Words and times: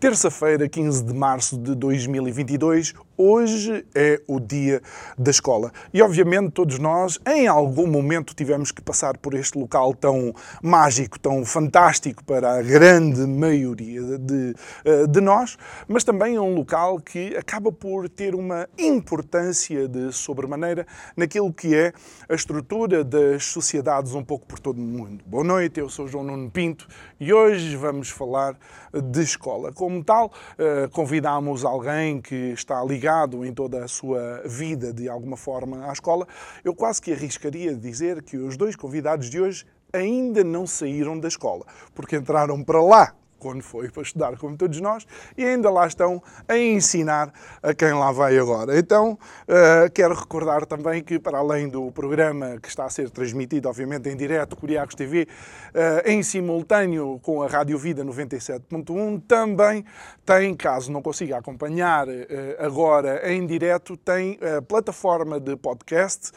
Terça-feira, 0.00 0.68
15 0.68 1.04
de 1.04 1.12
março 1.12 1.58
de 1.58 1.74
2022, 1.74 2.94
hoje 3.18 3.84
é 3.94 4.22
o 4.28 4.38
dia 4.38 4.80
da 5.18 5.32
escola. 5.32 5.72
E 5.92 6.00
obviamente 6.00 6.52
todos 6.52 6.78
nós, 6.78 7.18
em 7.26 7.48
algum 7.48 7.88
momento, 7.88 8.32
tivemos 8.32 8.70
que 8.70 8.80
passar 8.80 9.18
por 9.18 9.34
este 9.34 9.58
local 9.58 9.92
tão 9.92 10.32
mágico, 10.62 11.18
tão 11.18 11.44
fantástico 11.44 12.24
para 12.24 12.58
a 12.58 12.62
grande 12.62 13.26
maioria 13.26 14.16
de, 14.18 14.54
eh, 14.84 15.06
de 15.08 15.20
nós, 15.20 15.58
mas 15.88 16.04
também 16.04 16.36
é 16.36 16.40
um 16.40 16.54
local 16.54 17.00
que 17.00 17.36
acaba 17.36 17.72
por 17.72 18.08
ter 18.08 18.36
uma 18.36 18.68
importância 18.78 19.88
de 19.88 20.12
sobremaneira 20.12 20.86
naquilo 21.16 21.52
que 21.52 21.74
é 21.74 21.92
a 22.28 22.34
estrutura 22.34 23.02
das 23.02 23.44
sociedades 23.46 24.14
um 24.14 24.22
pouco 24.22 24.46
por 24.46 24.60
todo 24.60 24.78
o 24.78 24.80
mundo. 24.80 25.24
Boa 25.26 25.42
noite, 25.42 25.80
eu 25.80 25.88
sou 25.88 26.06
João 26.06 26.22
Nuno 26.22 26.50
Pinto 26.50 26.86
e 27.18 27.32
hoje 27.32 27.74
vamos 27.74 28.10
falar 28.10 28.56
de 28.92 29.22
escola. 29.22 29.72
Como 29.72 30.04
tal, 30.04 30.32
eh, 30.56 30.88
convidamos 30.92 31.64
alguém 31.64 32.20
que 32.20 32.52
está 32.52 32.84
ligado 32.84 33.07
ligado 33.08 33.42
em 33.42 33.54
toda 33.54 33.82
a 33.82 33.88
sua 33.88 34.42
vida, 34.44 34.92
de 34.92 35.08
alguma 35.08 35.36
forma, 35.36 35.88
à 35.88 35.92
escola, 35.92 36.28
eu 36.62 36.74
quase 36.74 37.00
que 37.00 37.10
arriscaria 37.10 37.74
dizer 37.74 38.22
que 38.22 38.36
os 38.36 38.54
dois 38.54 38.76
convidados 38.76 39.30
de 39.30 39.40
hoje 39.40 39.64
ainda 39.90 40.44
não 40.44 40.66
saíram 40.66 41.18
da 41.18 41.26
escola, 41.26 41.64
porque 41.94 42.16
entraram 42.16 42.62
para 42.62 42.82
lá 42.82 43.14
quando 43.38 43.62
foi 43.62 43.88
para 43.90 44.02
estudar, 44.02 44.36
como 44.36 44.56
todos 44.56 44.80
nós, 44.80 45.06
e 45.36 45.44
ainda 45.44 45.70
lá 45.70 45.86
estão 45.86 46.22
a 46.46 46.56
ensinar 46.56 47.32
a 47.62 47.72
quem 47.72 47.92
lá 47.92 48.12
vai 48.12 48.38
agora. 48.38 48.78
Então, 48.78 49.12
uh, 49.12 49.90
quero 49.92 50.14
recordar 50.14 50.66
também 50.66 51.02
que, 51.02 51.18
para 51.18 51.38
além 51.38 51.68
do 51.68 51.90
programa 51.92 52.58
que 52.60 52.68
está 52.68 52.84
a 52.84 52.90
ser 52.90 53.10
transmitido, 53.10 53.68
obviamente, 53.68 54.08
em 54.08 54.16
direto, 54.16 54.56
Curiacos 54.56 54.94
TV, 54.94 55.28
uh, 55.74 56.08
em 56.08 56.22
simultâneo 56.22 57.20
com 57.22 57.42
a 57.42 57.46
Rádio 57.46 57.78
Vida 57.78 58.04
97.1, 58.04 59.22
também 59.26 59.84
tem, 60.26 60.54
caso 60.54 60.90
não 60.90 61.00
consiga 61.00 61.38
acompanhar 61.38 62.08
uh, 62.08 62.12
agora 62.58 63.32
em 63.32 63.46
direto, 63.46 63.96
tem 63.96 64.38
a 64.56 64.60
plataforma 64.60 65.38
de 65.38 65.56
podcast, 65.56 66.32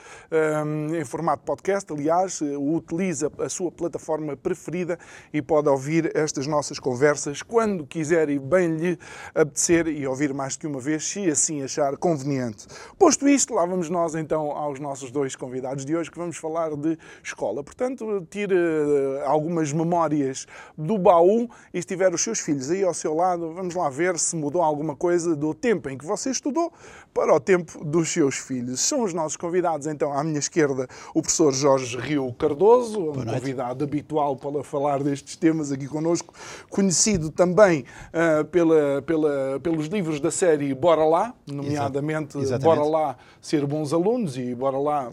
em 0.93 1.03
formato 1.05 1.43
podcast, 1.43 1.91
aliás, 1.91 2.41
utiliza 2.41 3.31
a 3.39 3.49
sua 3.49 3.71
plataforma 3.71 4.35
preferida 4.35 4.97
e 5.33 5.41
pode 5.41 5.69
ouvir 5.69 6.11
estas 6.15 6.47
nossas 6.47 6.79
conversas 6.79 6.90
conversas 6.91 7.41
quando 7.41 7.85
quiser 7.85 8.29
e 8.29 8.37
bem 8.37 8.75
lhe 8.75 8.99
apetecer 9.33 9.87
e 9.87 10.05
ouvir 10.05 10.33
mais 10.33 10.57
que 10.57 10.67
uma 10.67 10.81
vez, 10.81 11.07
se 11.07 11.29
assim 11.29 11.63
achar 11.63 11.95
conveniente. 11.95 12.67
Posto 12.99 13.29
isto, 13.29 13.53
lá 13.53 13.65
vamos 13.65 13.89
nós 13.89 14.13
então 14.13 14.51
aos 14.51 14.77
nossos 14.77 15.09
dois 15.09 15.33
convidados 15.33 15.85
de 15.85 15.95
hoje 15.95 16.11
que 16.11 16.17
vamos 16.17 16.35
falar 16.35 16.75
de 16.75 16.97
escola. 17.23 17.63
Portanto, 17.63 18.27
tire 18.29 18.53
eh, 18.53 19.23
algumas 19.25 19.71
memórias 19.71 20.45
do 20.77 20.97
baú 20.97 21.49
e 21.73 21.81
se 21.81 21.87
tiver 21.87 22.13
os 22.13 22.21
seus 22.21 22.41
filhos 22.41 22.69
aí 22.69 22.83
ao 22.83 22.93
seu 22.93 23.15
lado, 23.15 23.53
vamos 23.53 23.73
lá 23.73 23.89
ver 23.89 24.19
se 24.19 24.35
mudou 24.35 24.61
alguma 24.61 24.93
coisa 24.93 25.33
do 25.33 25.53
tempo 25.53 25.89
em 25.89 25.97
que 25.97 26.05
você 26.05 26.29
estudou 26.29 26.73
para 27.13 27.33
o 27.33 27.39
tempo 27.39 27.85
dos 27.85 28.09
seus 28.09 28.35
filhos. 28.35 28.81
São 28.81 29.03
os 29.03 29.13
nossos 29.13 29.37
convidados, 29.37 29.87
então, 29.87 30.11
à 30.11 30.23
minha 30.23 30.39
esquerda, 30.39 30.87
o 31.13 31.21
professor 31.21 31.53
Jorge 31.53 31.97
Rio 31.97 32.33
Cardoso, 32.33 33.11
um 33.11 33.25
convidado 33.25 33.83
habitual 33.85 34.35
para 34.35 34.61
falar 34.61 35.01
destes 35.01 35.37
temas 35.37 35.71
aqui 35.71 35.87
connosco, 35.87 36.33
conhecido 36.81 37.29
também 37.29 37.85
uh, 38.09 38.43
pela, 38.45 39.01
pela, 39.03 39.59
pelos 39.59 39.85
livros 39.87 40.19
da 40.19 40.31
série 40.31 40.73
Bora 40.73 41.05
Lá, 41.05 41.33
nomeadamente 41.45 42.37
Exatamente. 42.39 42.63
Bora 42.63 42.83
Lá 42.83 43.17
Ser 43.39 43.65
Bons 43.67 43.93
Alunos 43.93 44.35
e 44.37 44.55
Bora 44.55 44.77
Lá 44.77 45.11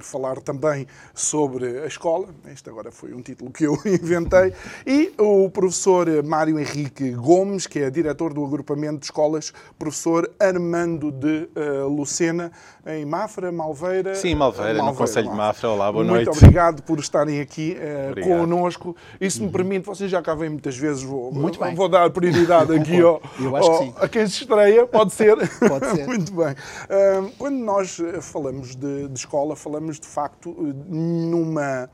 falar 0.00 0.40
também 0.40 0.86
sobre 1.14 1.80
a 1.80 1.86
escola. 1.86 2.28
Este 2.50 2.70
agora 2.70 2.90
foi 2.90 3.12
um 3.12 3.20
título 3.20 3.50
que 3.50 3.64
eu 3.64 3.74
inventei. 3.84 4.54
E 4.86 5.12
o 5.18 5.50
professor 5.50 6.22
Mário 6.24 6.58
Henrique 6.58 7.10
Gomes, 7.10 7.66
que 7.66 7.80
é 7.80 7.90
diretor 7.90 8.32
do 8.32 8.44
agrupamento 8.44 9.00
de 9.00 9.04
escolas, 9.04 9.52
professor 9.78 10.30
Armando 10.38 11.12
de 11.12 11.48
uh, 11.54 11.88
Lucena, 11.88 12.50
em 12.86 13.04
Mafra, 13.04 13.52
Malveira. 13.52 14.14
Sim, 14.14 14.34
Malveira, 14.34 14.74
Malveira 14.74 14.92
no 14.92 14.96
Conselho 14.96 15.30
de 15.30 15.36
Mafra. 15.36 15.68
Olá, 15.68 15.92
boa 15.92 16.04
Muito 16.04 16.14
noite. 16.14 16.26
Muito 16.28 16.38
obrigado 16.38 16.82
por 16.82 16.98
estarem 16.98 17.40
aqui 17.40 17.76
uh, 17.76 18.20
connosco. 18.22 18.96
E 19.20 19.30
se 19.30 19.40
me 19.40 19.46
uhum. 19.46 19.52
permite, 19.52 19.86
vocês 19.86 20.10
já 20.10 20.22
cá 20.22 20.34
vêm 20.34 20.50
muitas 20.50 20.76
vezes, 20.76 21.02
vou, 21.02 21.32
Muito 21.32 21.58
bem. 21.58 21.74
vou 21.74 21.88
dar 21.88 22.08
prioridade 22.10 22.74
aqui 22.74 23.00
ao, 23.02 23.20
ao, 23.56 23.94
a 23.98 24.08
quem 24.08 24.26
se 24.26 24.42
estreia, 24.42 24.86
pode 24.86 25.12
ser. 25.12 25.30
Pode 25.60 25.86
ser. 25.90 26.06
Muito 26.08 26.32
bem. 26.32 26.52
Uh, 26.52 27.30
quando 27.38 27.56
nós 27.56 27.98
falamos 28.22 28.74
de, 28.74 29.08
de 29.08 29.18
escola, 29.18 29.54
falamos 29.54 30.00
de 30.00 30.06
facto 30.06 30.54
numa 30.88 31.88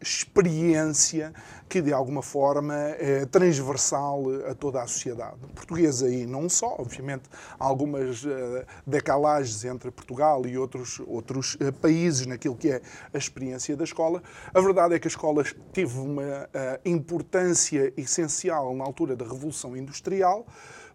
experiência 0.00 1.32
que, 1.68 1.80
de 1.80 1.92
alguma 1.92 2.22
forma, 2.22 2.74
é 2.74 3.26
transversal 3.26 4.22
a 4.48 4.54
toda 4.54 4.82
a 4.82 4.86
sociedade 4.86 5.36
portuguesa 5.54 6.08
e 6.08 6.26
não 6.26 6.48
só. 6.48 6.76
Obviamente, 6.78 7.24
algumas 7.58 8.24
uh, 8.24 8.64
decalagens 8.86 9.64
entre 9.64 9.90
Portugal 9.90 10.46
e 10.46 10.56
outros, 10.56 11.00
outros 11.06 11.54
uh, 11.54 11.72
países 11.72 12.26
naquilo 12.26 12.54
que 12.54 12.70
é 12.70 12.80
a 13.12 13.18
experiência 13.18 13.76
da 13.76 13.84
escola. 13.84 14.22
A 14.52 14.60
verdade 14.60 14.94
é 14.94 14.98
que 14.98 15.08
a 15.08 15.10
escola 15.10 15.44
teve 15.72 15.98
uma 15.98 16.22
uh, 16.22 16.48
importância 16.84 17.92
essencial 17.96 18.74
na 18.74 18.84
altura 18.84 19.16
da 19.16 19.24
Revolução 19.24 19.76
Industrial 19.76 20.46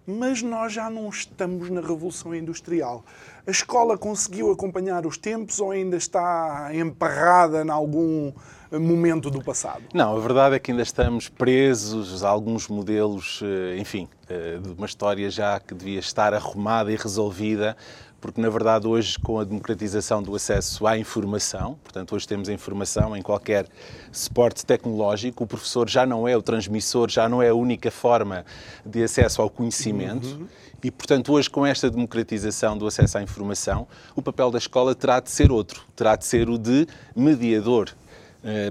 mas 0.07 0.41
nós 0.41 0.73
já 0.73 0.89
não 0.89 1.07
estamos 1.09 1.69
na 1.69 1.81
Revolução 1.81 2.33
Industrial. 2.33 3.06
A 3.45 3.51
escola 3.51 3.95
conseguiu 3.95 4.51
acompanhar 4.51 5.06
os 5.06 5.17
tempos 5.17 5.59
ou 5.59 5.69
ainda 5.69 5.97
está 5.97 6.71
emparrada 6.73 7.63
em 7.63 7.69
algum 7.69 8.33
momento 8.78 9.31
do 9.31 9.41
passado? 9.41 9.84
Não, 9.94 10.16
a 10.16 10.19
verdade 10.19 10.56
é 10.56 10.59
que 10.59 10.72
ainda 10.72 10.84
estamos 10.84 11.30
presos 11.30 12.24
a 12.24 12.30
alguns 12.30 12.68
modelos, 12.68 13.41
eh, 13.44 13.78
enfim, 13.80 14.07
eh, 14.30 14.59
de 14.62 14.69
uma 14.69 14.85
história 14.85 15.30
já 15.30 15.59
que 15.59 15.74
devia 15.74 16.00
estar 16.00 16.34
arrumada 16.34 16.91
e 16.91 16.96
resolvida 16.96 17.75
porque 18.19 18.41
na 18.41 18.50
verdade 18.50 18.88
hoje 18.88 19.18
com 19.18 19.40
a 19.40 19.44
democratização 19.44 20.22
do 20.22 20.35
acesso 20.35 20.85
à 20.85 20.97
informação, 20.97 21.78
portanto 21.84 22.13
hoje 22.16 22.28
temos 22.28 22.50
a 22.50 22.53
informação 22.53 23.16
em 23.16 23.22
qualquer 23.22 23.66
suporte 24.12 24.66
tecnológico, 24.66 25.44
o 25.44 25.47
professor 25.47 25.90
já 25.90 26.06
não 26.06 26.28
é 26.28 26.36
o 26.36 26.41
transmissor, 26.41 27.09
já 27.09 27.30
não 27.30 27.41
é 27.41 27.50
a 27.50 27.56
única 27.56 27.90
forma 27.90 28.46
de 28.86 29.03
acesso 29.03 29.41
ao 29.41 29.50
conhecimento. 29.50 30.28
Uhum. 30.28 30.47
E, 30.81 30.90
portanto, 30.90 31.34
hoje, 31.34 31.50
com 31.50 31.66
esta 31.66 31.90
democratização 31.90 32.78
do 32.78 32.88
acesso 32.88 33.18
à 33.18 33.22
informação, 33.22 33.86
o 34.16 34.22
papel 34.22 34.50
da 34.50 34.57
escola 34.57 34.96
terá 34.96 35.19
de 35.19 35.30
ser 35.30 35.51
outro, 35.51 35.84
terá 35.94 36.16
de 36.16 36.25
ser 36.25 36.50
o 36.50 36.57
de 36.57 36.88
mediador 37.13 37.90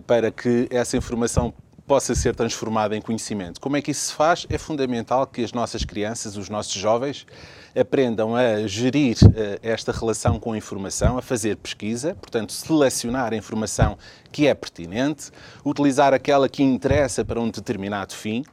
para 0.06 0.30
que 0.30 0.66
essa 0.70 0.96
informação 0.96 1.52
possa 1.88 2.14
ser 2.14 2.36
transformada 2.36 2.94
em 2.94 3.00
conhecimento. 3.00 3.58
Como 3.58 3.74
é 3.74 3.80
que 3.80 3.90
isso 3.90 4.08
se 4.08 4.12
faz? 4.12 4.46
É 4.50 4.58
fundamental 4.58 5.26
que 5.26 5.42
as 5.42 5.52
nossas 5.52 5.84
crianças, 5.84 6.36
os 6.36 6.50
nossos 6.50 6.74
jovens, 6.74 7.26
aprendam 7.74 8.36
a 8.36 8.66
gerir 8.66 9.16
uh, 9.24 9.58
esta 9.62 9.90
relação 9.90 10.38
com 10.38 10.52
a 10.52 10.58
informação, 10.58 11.16
a 11.16 11.22
fazer 11.22 11.56
pesquisa, 11.56 12.14
portanto, 12.14 12.52
selecionar 12.52 13.32
a 13.32 13.36
informação 13.36 13.96
que 14.30 14.46
é 14.46 14.54
pertinente, 14.54 15.30
utilizar 15.64 16.12
aquela 16.12 16.46
que 16.48 16.62
interessa 16.62 17.24
para 17.24 17.40
um 17.40 17.48
determinado 17.48 18.14
fim, 18.14 18.44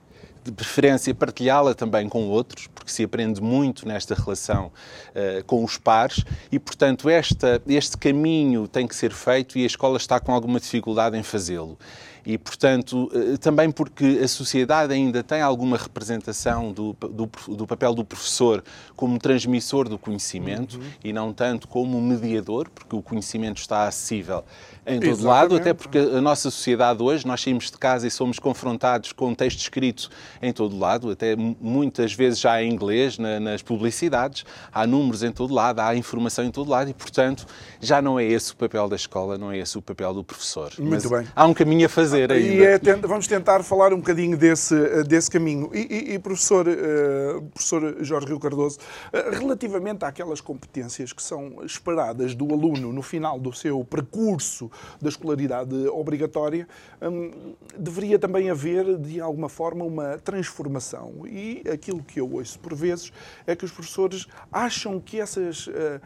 de 0.45 0.51
preferência 0.51 1.13
partilhá-la 1.13 1.74
também 1.74 2.07
com 2.07 2.30
outros, 2.30 2.68
porque 2.68 2.92
se 2.92 3.03
aprende 3.03 3.42
muito 3.42 3.88
nesta 3.88 4.13
relação 4.13 4.68
uh, 4.68 5.44
com 5.45 5.63
os 5.63 5.77
pares 5.77 6.24
e, 6.51 6.59
portanto, 6.59 7.09
esta, 7.09 7.59
este 7.68 7.97
caminho 7.97 8.68
tem 8.68 8.88
que 8.88 8.95
ser 8.95 9.12
feito 9.12 9.57
e 9.57 9.63
a 9.63 9.65
escola 9.65 9.97
está 9.97 10.19
com 10.19 10.31
alguma 10.31 10.59
dificuldade 10.59 11.18
em 11.18 11.24
fazê-lo. 11.24 11.77
E, 12.25 12.38
portanto, 12.38 13.12
eh, 13.13 13.38
também 13.38 13.69
porque 13.69 14.19
a 14.24 14.27
sociedade 14.27 14.92
ainda 14.92 15.22
tem 15.22 15.42
alguma 15.42 15.77
representação 15.77 16.72
do, 16.72 16.94
do, 16.94 17.30
do 17.50 17.68
papel 17.68 17.94
do 17.94 18.04
professor 18.04 18.63
como 18.95 19.19
transmissor 19.19 19.88
do 19.88 20.00
conhecimento 20.00 20.77
uhum. 20.77 20.83
e 21.04 21.13
não 21.13 21.31
tanto 21.31 21.68
como 21.68 22.01
mediador, 22.01 22.68
porque 22.69 22.95
o 22.95 23.01
conhecimento 23.01 23.57
está 23.57 23.88
acessível 23.88 24.44
em 24.88 25.00
todo 25.00 25.10
Exatamente. 25.10 25.24
lado, 25.24 25.56
até 25.56 25.74
porque 25.74 25.98
a 25.98 26.22
nossa 26.22 26.50
sociedade 26.50 27.01
hoje, 27.01 27.27
nós 27.27 27.42
saímos 27.42 27.69
de 27.69 27.77
casa 27.77 28.07
e 28.07 28.12
somos 28.12 28.39
confrontados 28.39 29.12
com 29.12 29.33
texto 29.33 29.60
escrito 29.60 30.10
em 30.42 30.51
todo 30.51 30.78
lado, 30.78 31.12
até 31.12 31.36
muitas 31.36 32.13
vezes 32.13 32.39
já 32.39 32.62
em 32.62 32.71
inglês, 32.71 33.18
na, 33.18 33.39
nas 33.39 33.62
publicidades, 33.62 34.45
há 34.71 34.88
números 34.88 35.21
em 35.21 35.31
todo 35.31 35.54
lado, 35.54 35.80
há 35.80 35.95
informação 35.95 36.44
em 36.44 36.51
todo 36.51 36.69
lado 36.69 36.89
e, 36.89 36.94
portanto, 36.94 37.45
já 37.80 38.01
não 38.01 38.19
é 38.19 38.25
esse 38.25 38.51
o 38.51 38.56
papel 38.56 38.88
da 38.88 38.95
escola, 38.95 39.38
não 39.38 39.51
é 39.51 39.57
esse 39.57 39.78
o 39.78 39.81
papel 39.81 40.13
do 40.13 40.24
professor. 40.24 40.71
Muito 40.80 40.92
Mas 40.92 41.06
bem. 41.06 41.28
Há 41.36 41.45
um 41.45 41.54
caminho 41.54 41.86
a 41.86 41.89
fazer 41.89 42.14
fazer 42.15 42.31
ainda. 42.31 42.47
E 42.47 42.63
é, 42.63 42.77
vamos 42.95 43.27
tentar 43.27 43.63
falar 43.63 43.94
um 43.94 43.97
bocadinho 43.97 44.38
desse, 44.38 44.75
desse 45.03 45.29
caminho. 45.29 45.69
E, 45.73 45.79
e, 45.79 46.13
e 46.13 46.19
professor, 46.19 46.67
uh, 46.67 47.41
professor 47.53 47.97
Jorge 48.03 48.27
Rio 48.27 48.39
Cardoso, 48.39 48.79
uh, 48.79 49.35
relativamente 49.35 50.03
àquelas 50.06 50.41
competências 50.41 51.12
que 51.12 51.21
são 51.21 51.63
esperadas 51.63 52.33
do 52.33 52.51
aluno 52.53 52.91
no 52.91 53.01
final 53.01 53.39
do 53.39 53.53
seu 53.53 53.83
percurso 53.83 54.71
da 55.01 55.09
escolaridade 55.09 55.75
obrigatória, 55.88 56.67
um, 57.01 57.56
deveria 57.77 58.18
também 58.18 58.50
haver, 58.50 58.97
de 58.97 59.19
alguma 59.19 59.50
forma, 59.50 59.83
uma 59.83 60.18
transformação. 60.18 61.25
E 61.25 61.63
aquilo 61.71 62.01
que 62.03 62.19
eu 62.19 62.31
ouço 62.31 62.59
por 62.59 62.73
vezes 62.75 63.11
é 63.45 63.56
que 63.56 63.65
os 63.65 63.71
professores 63.71 64.27
acham 64.51 65.00
que 65.00 65.19
essas, 65.19 65.68
uh, 65.68 66.01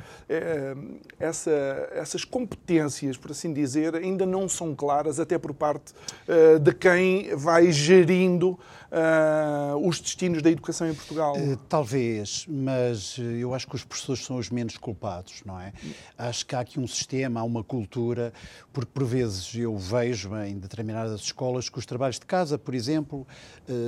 essa, 1.19 1.51
essas 1.93 2.23
competências, 2.23 3.17
por 3.17 3.31
assim 3.31 3.53
dizer, 3.53 3.95
ainda 3.95 4.25
não 4.25 4.47
são 4.47 4.75
claras, 4.75 5.19
até 5.19 5.37
por 5.37 5.53
parte 5.53 5.93
uh, 6.27 6.59
de 6.59 6.73
quem 6.73 7.35
vai 7.35 7.71
gerindo 7.71 8.51
uh, 8.51 9.87
os 9.87 9.99
destinos 9.99 10.41
da 10.41 10.49
educação 10.49 10.89
em 10.89 10.93
Portugal. 10.93 11.35
Uh, 11.37 11.57
talvez, 11.67 12.45
mas 12.47 13.17
eu 13.17 13.53
acho 13.53 13.67
que 13.67 13.75
os 13.75 13.83
professores 13.83 14.25
são 14.25 14.37
os 14.37 14.49
menos 14.49 14.77
culpados, 14.77 15.41
não 15.45 15.59
é? 15.59 15.73
Acho 16.17 16.45
que 16.45 16.55
há 16.55 16.59
aqui 16.59 16.79
um 16.79 16.87
sistema, 16.87 17.39
há 17.39 17.43
uma 17.43 17.63
cultura, 17.63 18.33
porque 18.73 18.91
por 18.93 19.05
vezes 19.05 19.53
eu 19.55 19.77
vejo 19.77 20.35
em 20.37 20.57
determinadas 20.57 21.21
escolas 21.21 21.69
que 21.69 21.79
os 21.79 21.85
trabalhos 21.85 22.19
de 22.19 22.25
casa, 22.25 22.57
por 22.57 22.73
exemplo, 22.73 23.27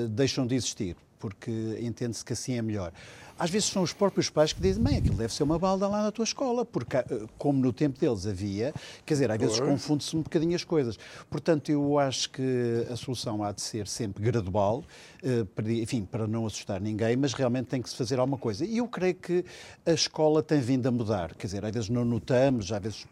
deixam 0.09 0.45
de 0.45 0.55
existir 0.55 0.95
porque 1.21 1.51
entende-se 1.79 2.25
que 2.25 2.33
assim 2.33 2.57
é 2.57 2.61
melhor. 2.63 2.91
Às 3.41 3.49
vezes 3.49 3.69
são 3.69 3.81
os 3.81 3.91
próprios 3.91 4.29
pais 4.29 4.53
que 4.53 4.61
dizem, 4.61 4.83
bem, 4.83 4.97
aquilo 4.97 5.15
deve 5.15 5.33
ser 5.33 5.41
uma 5.41 5.57
balda 5.57 5.87
lá 5.87 6.03
na 6.03 6.11
tua 6.11 6.21
escola, 6.21 6.63
porque 6.63 6.97
eh, 6.97 7.05
como 7.39 7.59
no 7.59 7.73
tempo 7.73 7.99
deles 7.99 8.27
havia, 8.27 8.71
quer 9.03 9.15
dizer, 9.15 9.31
às 9.31 9.39
vezes 9.39 9.59
confunde-se 9.59 10.15
um 10.15 10.21
bocadinho 10.21 10.55
as 10.55 10.63
coisas. 10.63 10.99
Portanto, 11.27 11.69
eu 11.71 11.97
acho 11.97 12.29
que 12.29 12.85
a 12.87 12.95
solução 12.95 13.43
há 13.43 13.51
de 13.51 13.61
ser 13.61 13.87
sempre 13.87 14.23
gradual, 14.23 14.83
eh, 15.23 15.43
enfim, 15.81 16.05
para 16.05 16.27
não 16.27 16.45
assustar 16.45 16.79
ninguém, 16.79 17.17
mas 17.17 17.33
realmente 17.33 17.65
tem 17.65 17.81
que 17.81 17.89
se 17.89 17.95
fazer 17.95 18.19
alguma 18.19 18.37
coisa. 18.37 18.63
E 18.63 18.77
eu 18.77 18.87
creio 18.87 19.15
que 19.15 19.43
a 19.87 19.91
escola 19.91 20.43
tem 20.43 20.61
vindo 20.61 20.85
a 20.85 20.91
mudar, 20.91 21.33
quer 21.33 21.47
dizer, 21.47 21.65
às 21.65 21.71
vezes 21.71 21.89
não 21.89 22.05
notamos, 22.05 22.71
às 22.71 22.79
vezes 22.79 23.07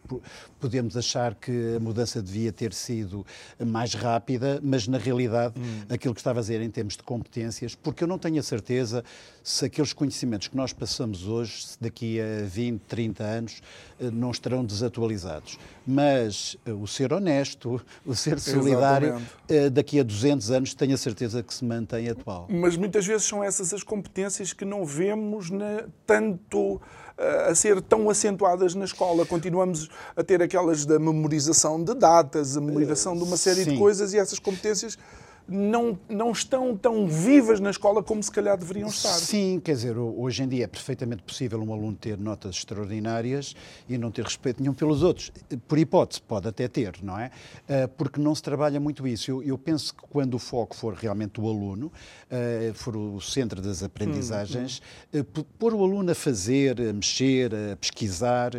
podemos 0.59 0.95
achar 0.95 1.33
que 1.33 1.75
a 1.75 1.79
mudança 1.79 2.21
devia 2.21 2.51
ter 2.51 2.71
sido 2.71 3.25
mais 3.65 3.95
rápida, 3.95 4.59
mas 4.61 4.87
na 4.87 4.99
realidade 4.99 5.59
hum. 5.59 5.85
aquilo 5.89 6.13
que 6.13 6.19
estava 6.19 6.37
a 6.37 6.41
dizer 6.41 6.61
em 6.61 6.69
termos 6.69 6.95
de 6.95 7.01
competências, 7.01 7.73
porque 7.73 8.03
eu 8.03 8.07
não 8.07 8.19
tenho 8.19 8.39
a 8.39 8.43
certeza 8.43 9.03
se 9.43 9.65
aqueles 9.65 9.91
conhecimentos 9.91 10.18
que 10.49 10.55
nós 10.57 10.73
passamos 10.73 11.27
hoje, 11.27 11.67
daqui 11.79 12.19
a 12.19 12.45
20, 12.45 12.81
30 12.81 13.23
anos, 13.23 13.61
eh, 13.99 14.09
não 14.11 14.31
estarão 14.31 14.65
desatualizados. 14.65 15.57
Mas 15.85 16.57
eh, 16.65 16.71
o 16.71 16.85
ser 16.87 17.13
honesto, 17.13 17.81
o 18.05 18.15
ser 18.15 18.39
solidário, 18.39 19.09
Exatamente. 19.09 19.33
Eh, 19.49 19.69
daqui 19.69 19.99
a 19.99 20.03
200 20.03 20.51
anos, 20.51 20.73
tenho 20.73 20.93
a 20.93 20.97
certeza 20.97 21.41
que 21.43 21.53
se 21.53 21.63
mantém 21.63 22.09
atual. 22.09 22.47
Mas 22.49 22.75
muitas 22.75 23.05
vezes 23.05 23.27
são 23.27 23.43
essas 23.43 23.73
as 23.73 23.83
competências 23.83 24.51
que 24.53 24.65
não 24.65 24.85
vemos 24.85 25.49
na, 25.49 25.83
tanto 26.05 26.81
a 27.49 27.53
ser 27.53 27.81
tão 27.81 28.09
acentuadas 28.09 28.73
na 28.73 28.85
escola. 28.85 29.25
Continuamos 29.25 29.89
a 30.15 30.23
ter 30.23 30.41
aquelas 30.41 30.85
da 30.85 30.97
memorização 30.97 31.83
de 31.83 31.93
datas, 31.93 32.55
a 32.55 32.61
memorização 32.61 33.13
de 33.13 33.23
uma 33.23 33.35
série 33.35 33.65
Sim. 33.65 33.71
de 33.71 33.77
coisas 33.77 34.13
e 34.13 34.17
essas 34.17 34.39
competências 34.39 34.97
não, 35.49 35.99
não 36.07 36.31
estão 36.31 36.77
tão 36.77 37.07
vivas 37.07 37.59
na 37.59 37.71
escola 37.71 38.03
como 38.03 38.21
se 38.21 38.31
calhar 38.31 38.57
deveriam 38.57 38.87
estar. 38.87 39.09
Sim, 39.09 39.59
quer 39.63 39.73
dizer, 39.73 39.97
hoje 39.97 40.43
em 40.43 40.47
dia 40.47 40.65
é 40.65 40.67
perfeitamente 40.67 41.23
possível 41.23 41.59
um 41.61 41.73
aluno 41.73 41.95
ter 41.95 42.17
notas 42.17 42.55
extraordinárias 42.55 43.55
e 43.87 43.97
não 43.97 44.11
ter 44.11 44.23
respeito 44.23 44.61
nenhum 44.61 44.73
pelos 44.73 45.01
outros. 45.01 45.31
Por 45.67 45.77
hipótese, 45.77 46.21
pode 46.21 46.47
até 46.47 46.67
ter, 46.67 46.99
não 47.01 47.17
é? 47.17 47.31
Ah, 47.67 47.87
porque 47.97 48.19
não 48.19 48.35
se 48.35 48.43
trabalha 48.43 48.79
muito 48.79 49.07
isso. 49.07 49.31
Eu, 49.31 49.43
eu 49.43 49.57
penso 49.57 49.93
que 49.95 50.03
quando 50.09 50.35
o 50.35 50.39
foco 50.39 50.75
for 50.75 50.93
realmente 50.93 51.41
o 51.41 51.47
aluno, 51.47 51.91
ah, 52.29 52.73
for 52.75 52.95
o 52.95 53.19
centro 53.19 53.61
das 53.61 53.81
aprendizagens, 53.81 54.81
hum, 55.13 55.19
hum. 55.19 55.43
pôr 55.57 55.73
o 55.73 55.83
aluno 55.83 56.11
a 56.11 56.15
fazer, 56.15 56.79
a 56.79 56.93
mexer, 56.93 57.51
a 57.53 57.75
pesquisar, 57.75 58.51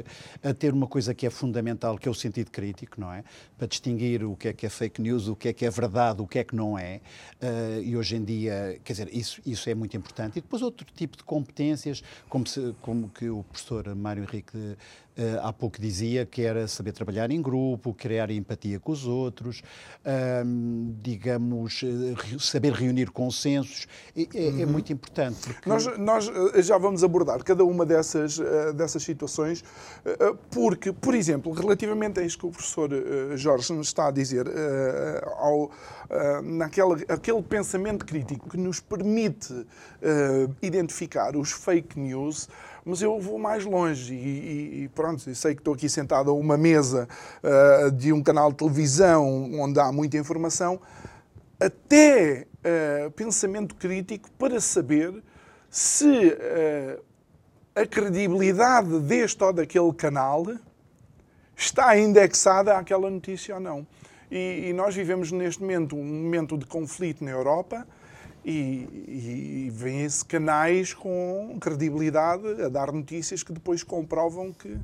a 0.43 0.53
ter 0.55 0.73
uma 0.73 0.87
coisa 0.87 1.15
que 1.15 1.27
é 1.27 1.31
fundamental, 1.31 1.97
que 1.97 2.09
é 2.09 2.11
o 2.11 2.15
sentido 2.15 2.51
crítico, 2.51 3.01
não 3.01 3.13
é? 3.13 3.23
Para 3.57 3.69
distinguir 3.69 4.25
o 4.25 4.35
que 4.35 4.49
é 4.49 4.53
que 4.53 4.67
é 4.67 4.69
fake 4.69 5.01
news, 5.01 5.29
o 5.29 5.37
que 5.37 5.49
é 5.49 5.53
que 5.53 5.65
é 5.65 5.71
verdade, 5.71 6.21
o 6.21 6.27
que 6.27 6.39
é 6.39 6.45
que 6.45 6.57
não 6.57 6.77
é 6.77 6.80
é? 6.81 7.01
Uh, 7.43 7.83
e 7.83 7.97
hoje 7.97 8.17
em 8.17 8.25
dia, 8.25 8.81
quer 8.85 8.93
dizer, 8.93 9.09
isso, 9.13 9.41
isso 9.45 9.69
é 9.69 9.75
muito 9.75 9.97
importante. 9.97 10.39
E 10.39 10.41
depois 10.41 10.63
outro 10.63 10.87
tipo 10.95 11.17
de 11.17 11.25
competências, 11.25 12.03
como, 12.29 12.47
se, 12.47 12.75
como 12.81 13.09
que 13.09 13.29
o 13.29 13.43
professor 13.45 13.95
Mário 13.95 14.23
Henrique 14.23 14.77
há 15.43 15.53
pouco 15.53 15.81
dizia, 15.81 16.25
que 16.25 16.43
era 16.43 16.67
saber 16.67 16.93
trabalhar 16.93 17.31
em 17.31 17.41
grupo, 17.41 17.93
criar 17.95 18.31
empatia 18.31 18.79
com 18.79 18.93
os 18.93 19.07
outros, 19.07 19.63
digamos, 21.03 21.83
eh, 21.83 22.39
saber 22.39 22.73
reunir 22.73 23.11
consensos, 23.11 23.87
é, 24.17 24.23
é, 24.23 24.47
é 24.47 24.51
uhum. 24.65 24.73
muito 24.73 24.93
importante. 24.93 25.41
Porque... 25.41 25.69
Nós, 25.69 25.99
nós 25.99 26.31
já 26.65 26.79
vamos 26.79 27.05
abordar 27.05 27.43
cada 27.45 27.65
uma 27.65 27.85
dessas, 27.85 28.39
dessas 28.75 29.03
situações, 29.03 29.63
porque, 30.51 30.93
por 30.93 31.15
exemplo, 31.15 31.53
relativamente 31.53 32.21
a 32.21 32.23
isto 32.23 32.41
que 32.41 32.47
o 32.47 32.51
professor 32.51 32.91
Jorge 33.37 33.73
nos 33.73 33.89
está 33.89 34.09
a 34.09 34.11
dizer, 34.11 34.47
ao, 35.37 35.71
na 36.43 36.67
aquele, 36.67 37.43
pensamento 37.43 38.05
crítico 38.05 38.49
que 38.49 38.57
nos 38.57 38.81
permite 38.81 39.67
identificar 40.63 41.37
os 41.37 41.51
fake 41.53 41.99
news, 41.99 42.49
mas 42.85 43.03
eu 43.03 43.21
vou 43.21 43.39
mais 43.39 43.65
longe 43.65 44.15
e, 44.15 44.85
e 44.85 44.89
pronto, 44.89 45.10
eu 45.27 45.35
sei 45.35 45.55
que 45.55 45.61
estou 45.61 45.75
aqui 45.75 45.89
sentado 45.89 46.31
a 46.31 46.35
uma 46.35 46.57
mesa 46.57 47.09
uh, 47.43 47.91
de 47.91 48.13
um 48.13 48.23
canal 48.23 48.51
de 48.51 48.59
televisão 48.59 49.51
onde 49.61 49.81
há 49.81 49.91
muita 49.91 50.17
informação, 50.17 50.81
até 51.59 52.47
uh, 53.07 53.11
pensamento 53.13 53.75
crítico 53.75 54.31
para 54.33 54.61
saber 54.61 55.23
se 55.69 56.37
a 57.75 57.87
credibilidade 57.87 58.99
deste 59.01 59.43
ou 59.45 59.53
daquele 59.53 59.93
canal 59.93 60.45
está 61.57 61.97
indexada 61.99 62.77
àquela 62.77 63.09
notícia 63.09 63.55
ou 63.55 63.61
não. 63.61 63.87
E, 64.31 64.69
e 64.69 64.73
nós 64.73 64.95
vivemos 64.95 65.31
neste 65.33 65.61
momento 65.61 65.97
um 65.97 66.05
momento 66.05 66.57
de 66.57 66.65
conflito 66.65 67.25
na 67.25 67.31
Europa 67.31 67.87
e, 68.45 69.67
e 69.67 69.71
vêm-se 69.73 70.25
canais 70.25 70.95
com 70.95 71.59
credibilidade 71.61 72.63
a 72.63 72.69
dar 72.69 72.93
notícias 72.93 73.43
que 73.43 73.53
depois 73.53 73.83
comprovam 73.83 74.53
que 74.53 74.79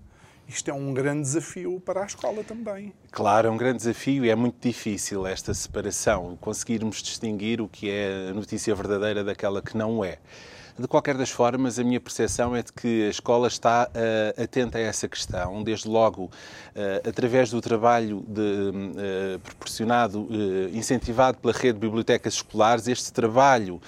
isto 0.48 0.70
é 0.70 0.74
um 0.74 0.94
grande 0.94 1.22
desafio 1.22 1.80
para 1.80 2.02
a 2.02 2.06
escola 2.06 2.44
também. 2.44 2.92
Claro, 3.10 3.48
é 3.48 3.50
um 3.50 3.56
grande 3.56 3.78
desafio 3.78 4.24
e 4.24 4.30
é 4.30 4.34
muito 4.34 4.56
difícil 4.60 5.26
esta 5.26 5.52
separação, 5.52 6.36
conseguirmos 6.40 7.02
distinguir 7.02 7.60
o 7.60 7.68
que 7.68 7.90
é 7.90 8.28
a 8.30 8.34
notícia 8.34 8.74
verdadeira 8.74 9.24
daquela 9.24 9.60
que 9.60 9.76
não 9.76 10.04
é. 10.04 10.18
De 10.78 10.86
qualquer 10.86 11.16
das 11.16 11.30
formas, 11.30 11.78
a 11.78 11.84
minha 11.84 11.98
percepção 11.98 12.54
é 12.54 12.62
de 12.62 12.70
que 12.70 13.06
a 13.06 13.08
escola 13.08 13.48
está 13.48 13.88
uh, 13.88 14.42
atenta 14.42 14.76
a 14.76 14.80
essa 14.82 15.08
questão, 15.08 15.62
desde 15.62 15.88
logo 15.88 16.24
uh, 16.24 17.08
através 17.08 17.50
do 17.50 17.62
trabalho 17.62 18.22
de, 18.28 18.40
uh, 18.42 19.38
proporcionado, 19.40 20.28
incentivado 20.74 21.38
pela 21.38 21.54
rede 21.54 21.74
de 21.74 21.80
bibliotecas 21.80 22.34
escolares, 22.34 22.88
este 22.88 23.10
trabalho 23.10 23.80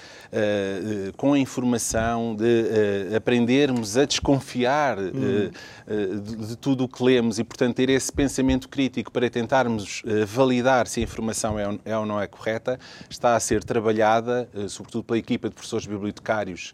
com 1.17 1.33
a 1.33 1.39
informação 1.39 2.35
de 2.35 3.15
aprendermos 3.15 3.97
a 3.97 4.05
desconfiar 4.05 4.97
hum. 4.99 5.51
de, 5.87 6.47
de, 6.47 6.55
tudo 6.55 6.83
o 6.83 6.87
que 6.87 7.03
lemos 7.03 7.39
e, 7.39 7.43
portanto, 7.43 7.75
ter 7.75 7.89
esse 7.89 8.11
pensamento 8.11 8.69
crítico 8.69 9.11
para 9.11 9.29
tentarmos 9.29 10.03
validar 10.27 10.87
se 10.87 10.99
a 10.99 11.03
informação 11.03 11.57
é, 11.57 11.79
é 11.85 11.97
ou 11.97 12.05
não 12.05 12.21
é 12.21 12.27
correta, 12.27 12.79
está 13.09 13.35
a 13.35 13.39
ser 13.39 13.63
trabalhada, 13.63 14.47
sobretudo 14.67 15.03
pela 15.03 15.17
equipa 15.17 15.49
de 15.49 15.55
professores 15.55 15.85
bibliotecários 15.85 16.73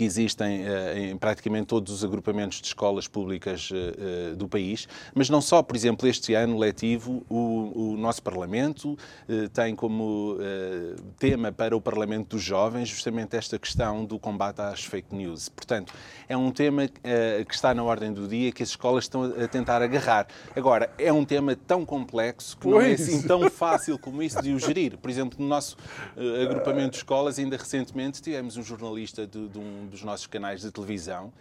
que 0.00 0.04
existem 0.04 0.62
uh, 0.62 0.96
em 0.96 1.14
praticamente 1.18 1.66
todos 1.66 1.92
os 1.92 2.02
agrupamentos 2.02 2.58
de 2.62 2.68
escolas 2.68 3.06
públicas 3.06 3.70
uh, 3.70 4.34
do 4.34 4.48
país, 4.48 4.88
mas 5.14 5.28
não 5.28 5.42
só, 5.42 5.62
por 5.62 5.76
exemplo, 5.76 6.08
este 6.08 6.32
ano 6.32 6.56
letivo, 6.56 7.22
o, 7.28 7.92
o 7.92 7.96
nosso 7.98 8.22
Parlamento 8.22 8.96
tem 9.52 9.74
como 9.74 10.38
tema 11.18 11.52
para 11.52 11.76
o 11.76 11.80
Parlamento 11.80 12.36
dos 12.36 12.42
Jovens 12.42 12.88
justamente 12.88 13.36
esta 13.36 13.58
questão 13.58 14.04
do 14.04 14.18
combate 14.18 14.60
às 14.60 14.84
fake 14.84 15.14
news. 15.14 15.48
Portanto, 15.48 15.92
é 16.28 16.36
um 16.36 16.50
tema 16.50 16.88
que 16.88 17.54
está 17.54 17.74
na 17.74 17.82
ordem 17.82 18.12
do 18.12 18.26
dia 18.26 18.52
que 18.52 18.62
as 18.62 18.70
escolas 18.70 19.04
estão 19.04 19.24
a 19.24 19.48
tentar 19.48 19.82
agarrar. 19.82 20.26
Agora, 20.54 20.90
é 20.98 21.12
um 21.12 21.24
tema 21.24 21.56
tão 21.56 21.84
complexo 21.84 22.56
que 22.56 22.62
pois. 22.64 22.74
não 22.74 22.82
é 22.82 22.92
assim 22.94 23.22
tão 23.22 23.50
fácil 23.50 23.98
como 23.98 24.22
isso 24.22 24.40
de 24.42 24.52
o 24.52 24.58
gerir. 24.58 24.96
Por 24.96 25.10
exemplo, 25.10 25.38
no 25.40 25.46
nosso 25.46 25.76
agrupamento 26.42 26.90
de 26.90 26.96
escolas, 26.98 27.38
ainda 27.38 27.56
recentemente 27.56 28.22
tivemos 28.22 28.56
um 28.56 28.62
jornalista 28.62 29.26
de, 29.26 29.48
de 29.48 29.58
um 29.58 29.89
dos 29.90 30.02
nossos 30.02 30.26
canais 30.26 30.62
de 30.62 30.70
televisão 30.70 31.32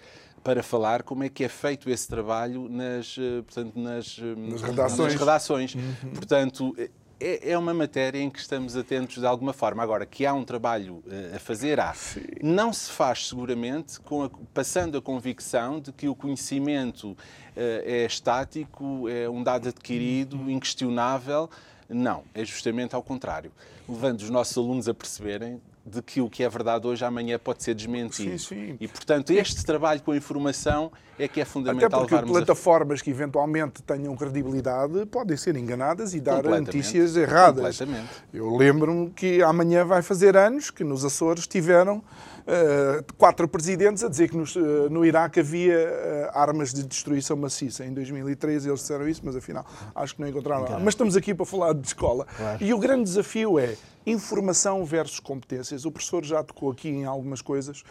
para 0.44 0.63
falar 0.63 1.03
como 1.03 1.24
é 1.24 1.29
que 1.29 1.44
é 1.44 1.50
feito 1.50 1.89
esse 1.89 2.08
trabalho 2.08 2.68
nas, 2.70 3.15
eh, 3.18 3.41
portanto, 3.41 3.77
nas, 3.77 4.20
eh, 4.20 4.36
nas 4.36 4.62
redações. 4.62 5.13
Nas 5.13 5.20
redações. 5.20 5.75
Uhum. 5.75 6.13
Portanto, 6.13 6.75
é, 7.20 7.51
é, 7.51 7.58
uma 7.58 7.74
matéria 7.74 8.20
em 8.20 8.29
que 8.29 8.39
estamos 8.39 8.77
atentos 8.77 9.18
de 9.18 9.25
alguma 9.25 9.51
forma. 9.51 9.84
Agora, 9.84 10.06
que 10.06 10.25
há 10.25 10.34
um 10.34 10.46
trabalho 10.46 11.03
uh, 11.06 11.36
a 11.36 11.39
fazer, 11.39 11.79
há. 11.79 11.94
Sim. 11.94 12.22
Não 12.41 12.72
se 12.72 12.89
faz 12.89 13.27
seguramente 13.27 14.00
com 14.00 14.24
a, 14.24 14.29
passando 14.53 14.98
a 14.98 15.01
convicção 15.01 15.82
de 15.82 15.91
que 15.91 16.08
o 16.08 16.15
conhecimento 16.15 17.12
uh, 17.12 17.18
é 17.56 18.06
estático, 18.06 19.10
é 19.10 19.29
um 19.29 19.44
dado 19.44 19.68
adquirido, 19.68 20.38
uhum. 20.38 20.50
inquestionável 20.50 21.50
Não, 21.89 22.24
é 22.34 22.46
justamente 22.46 22.96
ao 22.96 23.03
contrário. 23.03 23.51
Levando 23.88 24.22
os 24.22 24.29
nossos 24.29 24.58
alunos 24.58 24.88
a 24.88 24.94
perceberem 24.94 25.62
de 25.89 26.01
que 26.01 26.22
o 26.22 26.29
que 26.29 26.43
é 26.43 26.50
verdade 26.50 26.88
hoje, 26.88 27.03
amanhã 27.03 27.39
pode 27.39 27.63
ser 27.63 27.74
desmentido. 27.74 28.38
Sim, 28.38 28.55
sim. 28.55 28.77
E, 28.79 28.88
portanto, 28.88 29.31
este 29.31 29.65
trabalho 29.65 30.01
com 30.01 30.12
a 30.12 30.17
informação 30.17 30.91
é 31.17 31.27
que 31.27 31.41
é 31.41 31.46
fundamental 31.46 32.03
Até 32.03 32.15
porque 32.15 32.31
plataformas 32.31 33.01
a... 33.01 33.03
que 33.03 33.10
eventualmente 33.10 33.81
tenham 33.84 34.15
credibilidade 34.15 35.05
podem 35.08 35.36
ser 35.36 35.55
enganadas 35.58 36.13
e 36.13 36.19
dar 36.19 36.43
notícias 36.43 37.17
erradas. 37.17 37.77
Completamente. 37.77 38.10
Eu 38.34 38.55
lembro-me 38.55 39.10
que 39.10 39.41
amanhã 39.41 39.84
vai 39.84 40.01
fazer 40.01 40.38
anos 40.38 40.69
que 40.69 40.84
nos 40.84 41.03
Açores 41.03 41.48
tiveram 41.48 42.03
Uh, 42.50 43.03
quatro 43.15 43.48
presidentes 43.48 44.03
a 44.03 44.10
dizer 44.10 44.27
que 44.27 44.36
nos, 44.36 44.55
uh, 44.55 44.89
no 44.89 45.05
Iraque 45.05 45.39
havia 45.39 45.77
uh, 45.77 46.38
armas 46.38 46.74
de 46.74 46.84
destruição 46.84 47.38
maciça. 47.38 47.86
Em 47.86 47.93
2013 47.93 48.67
eles 48.67 48.79
disseram 48.79 49.08
isso, 49.08 49.22
mas 49.24 49.36
afinal 49.36 49.63
acho 49.93 50.15
que 50.15 50.22
não 50.22 50.27
encontraram 50.27 50.63
nada. 50.63 50.79
Mas 50.79 50.96
estamos 50.96 51.15
aqui 51.15 51.36
para 51.36 51.46
falar 51.46 51.74
de 51.74 51.86
escola. 51.86 52.25
Claro. 52.36 52.58
E 52.60 52.74
o 52.74 52.79
grande 52.79 53.03
desafio 53.03 53.60
é 53.60 53.75
informação 54.10 54.84
versus 54.86 55.20
competências. 55.20 55.86
O 55.86 55.92
professor 55.92 56.24
já 56.24 56.44
tocou 56.44 56.72
aqui 56.72 56.89
em 56.89 57.06
algumas 57.06 57.42
coisas. 57.42 57.84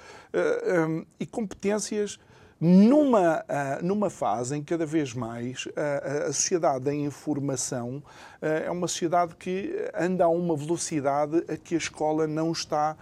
Um, 0.89 1.05
e 1.19 1.27
competências 1.27 2.19
numa, 2.61 3.45
numa 3.83 4.11
fase 4.11 4.57
em 4.57 4.61
que 4.61 4.67
cada 4.67 4.85
vez 4.85 5.15
mais 5.15 5.69
a, 5.77 6.27
a 6.27 6.33
sociedade 6.33 6.85
da 6.85 6.95
informação 6.95 8.03
é 8.43 8.69
uma 8.69 8.89
sociedade 8.89 9.37
que 9.37 9.73
anda 9.97 10.25
a 10.25 10.29
uma 10.29 10.57
velocidade 10.57 11.45
a 11.49 11.57
que 11.57 11.77
a 11.77 11.79
escola 11.79 12.27
não 12.27 12.51
está 12.51 12.97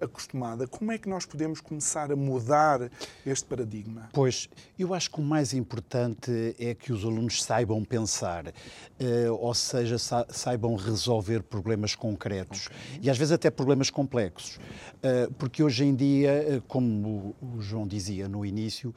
acostumada. 0.00 0.66
Como 0.66 0.92
é 0.92 0.98
que 0.98 1.08
nós 1.08 1.24
podemos 1.24 1.60
começar 1.60 2.12
a 2.12 2.16
mudar 2.16 2.90
este 3.24 3.44
paradigma? 3.46 4.08
Pois, 4.12 4.48
eu 4.78 4.92
acho 4.94 5.10
que 5.10 5.20
o 5.20 5.22
mais 5.22 5.52
importante 5.54 6.54
é 6.58 6.74
que 6.74 6.92
os 6.92 7.04
alunos 7.04 7.42
saibam 7.42 7.84
pensar, 7.84 8.46
uh, 8.46 9.32
ou 9.32 9.54
seja, 9.54 9.98
sa 9.98 10.26
saibam 10.30 10.74
resolver 10.74 11.42
problemas 11.42 11.94
concretos 11.94 12.66
okay. 12.66 13.00
e 13.02 13.10
às 13.10 13.18
vezes 13.18 13.32
até 13.32 13.50
problemas 13.50 13.90
complexos. 13.90 14.56
Uh, 14.56 15.32
porque 15.34 15.62
hoje 15.62 15.84
em 15.84 15.94
dia, 15.94 16.62
como 16.66 17.34
o 17.40 17.60
João 17.60 17.86
dizia 17.86 18.28
no 18.28 18.44
início, 18.44 18.94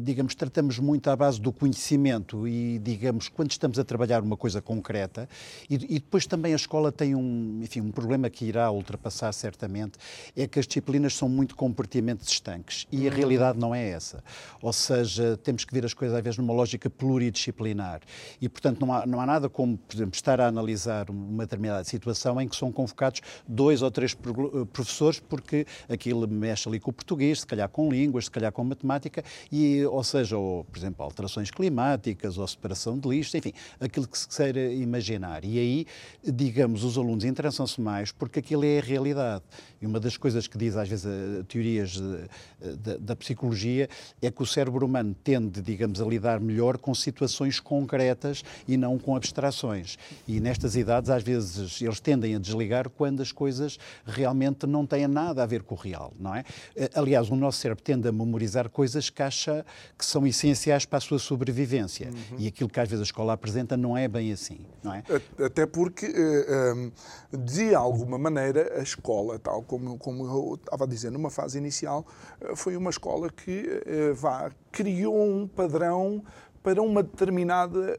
digamos, 0.00 0.34
tratamos 0.34 0.78
muito 0.78 1.08
à 1.08 1.16
base 1.16 1.40
do 1.40 1.52
conhecimento 1.52 2.46
e, 2.46 2.78
digamos, 2.78 3.28
quando 3.28 3.50
estamos 3.50 3.78
a 3.78 3.84
trabalhar 3.84 4.22
uma 4.22 4.36
coisa 4.36 4.60
concreta, 4.60 5.28
e, 5.68 5.74
e 5.74 5.98
depois 5.98 6.26
também 6.26 6.52
a 6.52 6.56
escola 6.56 6.92
tem 6.92 7.14
um, 7.14 7.60
enfim, 7.62 7.80
um 7.80 7.90
problema 7.90 8.28
que 8.28 8.44
irá 8.44 8.70
ultrapassar 8.70 9.32
certamente 9.32 9.81
é 10.36 10.46
que 10.46 10.58
as 10.58 10.66
disciplinas 10.66 11.14
são 11.14 11.28
muito 11.28 11.56
compartimentos 11.56 12.28
estanques 12.28 12.86
e 12.90 13.06
a 13.06 13.10
uhum. 13.10 13.16
realidade 13.16 13.58
não 13.58 13.74
é 13.74 13.90
essa. 13.90 14.22
Ou 14.60 14.72
seja, 14.72 15.36
temos 15.42 15.64
que 15.64 15.72
ver 15.72 15.84
as 15.84 15.94
coisas 15.94 16.16
às 16.16 16.22
vezes 16.22 16.38
numa 16.38 16.52
lógica 16.52 16.90
pluridisciplinar 16.90 18.00
e, 18.40 18.48
portanto, 18.48 18.84
não 18.84 18.92
há, 18.92 19.06
não 19.06 19.20
há 19.20 19.26
nada 19.26 19.48
como, 19.48 19.76
por 19.76 19.94
exemplo, 19.94 20.14
estar 20.14 20.40
a 20.40 20.46
analisar 20.46 21.10
uma 21.10 21.44
determinada 21.44 21.84
situação 21.84 22.40
em 22.40 22.48
que 22.48 22.56
são 22.56 22.70
convocados 22.70 23.20
dois 23.46 23.82
ou 23.82 23.90
três 23.90 24.12
eh, 24.12 24.64
professores 24.72 25.20
porque 25.20 25.66
aquilo 25.88 26.26
mexe 26.28 26.68
ali 26.68 26.80
com 26.80 26.90
o 26.90 26.92
português, 26.92 27.40
se 27.40 27.46
calhar 27.46 27.68
com 27.68 27.90
línguas, 27.90 28.24
se 28.24 28.30
calhar 28.30 28.52
com 28.52 28.64
matemática, 28.64 29.24
e, 29.50 29.84
ou 29.86 30.02
seja, 30.04 30.36
ou, 30.36 30.64
por 30.64 30.78
exemplo, 30.78 31.04
alterações 31.04 31.50
climáticas 31.50 32.38
ou 32.38 32.46
separação 32.46 32.98
de 32.98 33.08
lixo, 33.08 33.36
enfim, 33.36 33.52
aquilo 33.80 34.06
que 34.06 34.18
se 34.18 34.28
queira 34.28 34.72
imaginar. 34.72 35.44
E 35.44 35.58
aí, 35.58 35.86
digamos, 36.22 36.84
os 36.84 36.96
alunos 36.96 37.24
interessam-se 37.24 37.80
mais 37.80 38.12
porque 38.12 38.38
aquilo 38.38 38.64
é 38.64 38.78
a 38.78 38.82
realidade. 38.82 39.42
E 39.82 39.86
uma 39.86 39.98
das 39.98 40.16
coisas 40.16 40.46
que 40.46 40.56
diz 40.56 40.76
às 40.76 40.88
vezes 40.88 41.04
a, 41.06 41.44
teorias 41.44 42.00
da 43.00 43.16
psicologia 43.16 43.88
é 44.20 44.30
que 44.30 44.42
o 44.42 44.46
cérebro 44.46 44.86
humano 44.86 45.14
tende, 45.24 45.60
digamos, 45.60 46.00
a 46.00 46.04
lidar 46.04 46.40
melhor 46.40 46.78
com 46.78 46.94
situações 46.94 47.58
concretas 47.58 48.44
e 48.66 48.76
não 48.76 48.98
com 48.98 49.16
abstrações. 49.16 49.98
E 50.26 50.40
nestas 50.40 50.76
idades, 50.76 51.10
às 51.10 51.22
vezes, 51.22 51.80
eles 51.82 52.00
tendem 52.00 52.36
a 52.36 52.38
desligar 52.38 52.88
quando 52.88 53.20
as 53.20 53.32
coisas 53.32 53.78
realmente 54.06 54.66
não 54.66 54.86
têm 54.86 55.06
nada 55.08 55.42
a 55.42 55.46
ver 55.46 55.62
com 55.62 55.74
o 55.74 55.78
real, 55.78 56.12
não 56.18 56.34
é? 56.34 56.44
Eh, 56.76 56.90
aliás, 56.94 57.30
o 57.30 57.36
nosso 57.36 57.58
cérebro 57.58 57.82
tende 57.82 58.08
a 58.08 58.12
memorizar 58.12 58.68
coisas 58.68 59.10
que 59.10 59.22
acha 59.22 59.64
que 59.98 60.04
são 60.04 60.26
essenciais 60.26 60.84
para 60.84 60.98
a 60.98 61.00
sua 61.00 61.18
sobrevivência. 61.18 62.08
Uhum. 62.08 62.38
E 62.38 62.46
aquilo 62.46 62.68
que 62.68 62.78
às 62.78 62.88
vezes 62.88 63.00
a 63.00 63.04
escola 63.04 63.32
apresenta 63.32 63.76
não 63.76 63.96
é 63.96 64.06
bem 64.06 64.32
assim, 64.32 64.60
não 64.82 64.94
é? 64.94 65.02
Até 65.44 65.66
porque, 65.66 66.06
de 67.32 67.74
alguma 67.74 68.18
maneira, 68.18 68.78
a 68.78 68.82
escola, 68.82 69.38
tal 69.38 69.62
como, 69.72 69.96
como 69.96 70.26
eu 70.26 70.54
estava 70.56 70.84
a 70.84 70.86
dizer, 70.86 71.10
numa 71.10 71.30
fase 71.30 71.56
inicial, 71.56 72.04
eh, 72.42 72.54
foi 72.54 72.76
uma 72.76 72.90
escola 72.90 73.30
que 73.30 73.82
eh, 73.86 74.12
vá, 74.12 74.50
criou 74.70 75.24
um 75.26 75.48
padrão 75.48 76.22
para 76.62 76.82
uma 76.82 77.02
determinada 77.02 77.98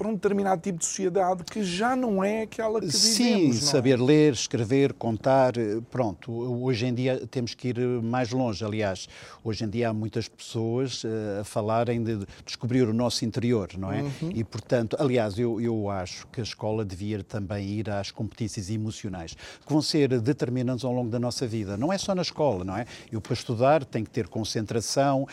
para 0.00 0.08
um 0.08 0.14
determinado 0.14 0.62
tipo 0.62 0.78
de 0.78 0.86
sociedade 0.86 1.44
que 1.44 1.62
já 1.62 1.94
não 1.94 2.24
é 2.24 2.44
aquela 2.44 2.80
que 2.80 2.86
vivemos. 2.86 3.16
Sim, 3.16 3.50
é? 3.50 3.52
saber 3.52 3.98
é? 3.98 4.02
ler, 4.02 4.32
escrever, 4.32 4.94
contar, 4.94 5.58
eh, 5.58 5.78
pronto. 5.90 6.32
Hoje 6.32 6.86
em 6.86 6.94
dia 6.94 7.26
temos 7.30 7.52
que 7.52 7.68
ir 7.68 7.78
eh, 7.78 7.84
mais 8.02 8.30
longe. 8.30 8.64
Aliás, 8.64 9.06
hoje 9.44 9.62
em 9.62 9.68
dia 9.68 9.90
há 9.90 9.92
muitas 9.92 10.26
pessoas 10.26 11.04
uh, 11.04 11.40
a 11.42 11.44
falarem 11.44 12.02
de 12.02 12.26
descobrir 12.46 12.88
o 12.88 12.94
nosso 12.94 13.26
interior, 13.26 13.68
não 13.76 13.92
é? 13.92 14.00
Uhum. 14.00 14.30
E, 14.34 14.42
portanto, 14.42 14.96
aliás, 14.98 15.38
eu, 15.38 15.60
eu 15.60 15.90
acho 15.90 16.26
que 16.28 16.40
a 16.40 16.44
escola 16.44 16.82
devia 16.82 17.22
também 17.22 17.68
ir 17.68 17.90
às 17.90 18.10
competências 18.10 18.70
emocionais, 18.70 19.34
que 19.34 19.70
vão 19.70 19.82
ser 19.82 20.18
determinantes 20.18 20.82
ao 20.82 20.94
longo 20.94 21.10
da 21.10 21.18
nossa 21.18 21.46
vida. 21.46 21.76
Não 21.76 21.92
é 21.92 21.98
só 21.98 22.14
na 22.14 22.22
escola, 22.22 22.64
não 22.64 22.74
é? 22.74 22.86
Eu, 23.12 23.20
para 23.20 23.34
estudar, 23.34 23.84
tenho 23.84 24.06
que 24.06 24.10
ter 24.10 24.28
concentração, 24.28 25.26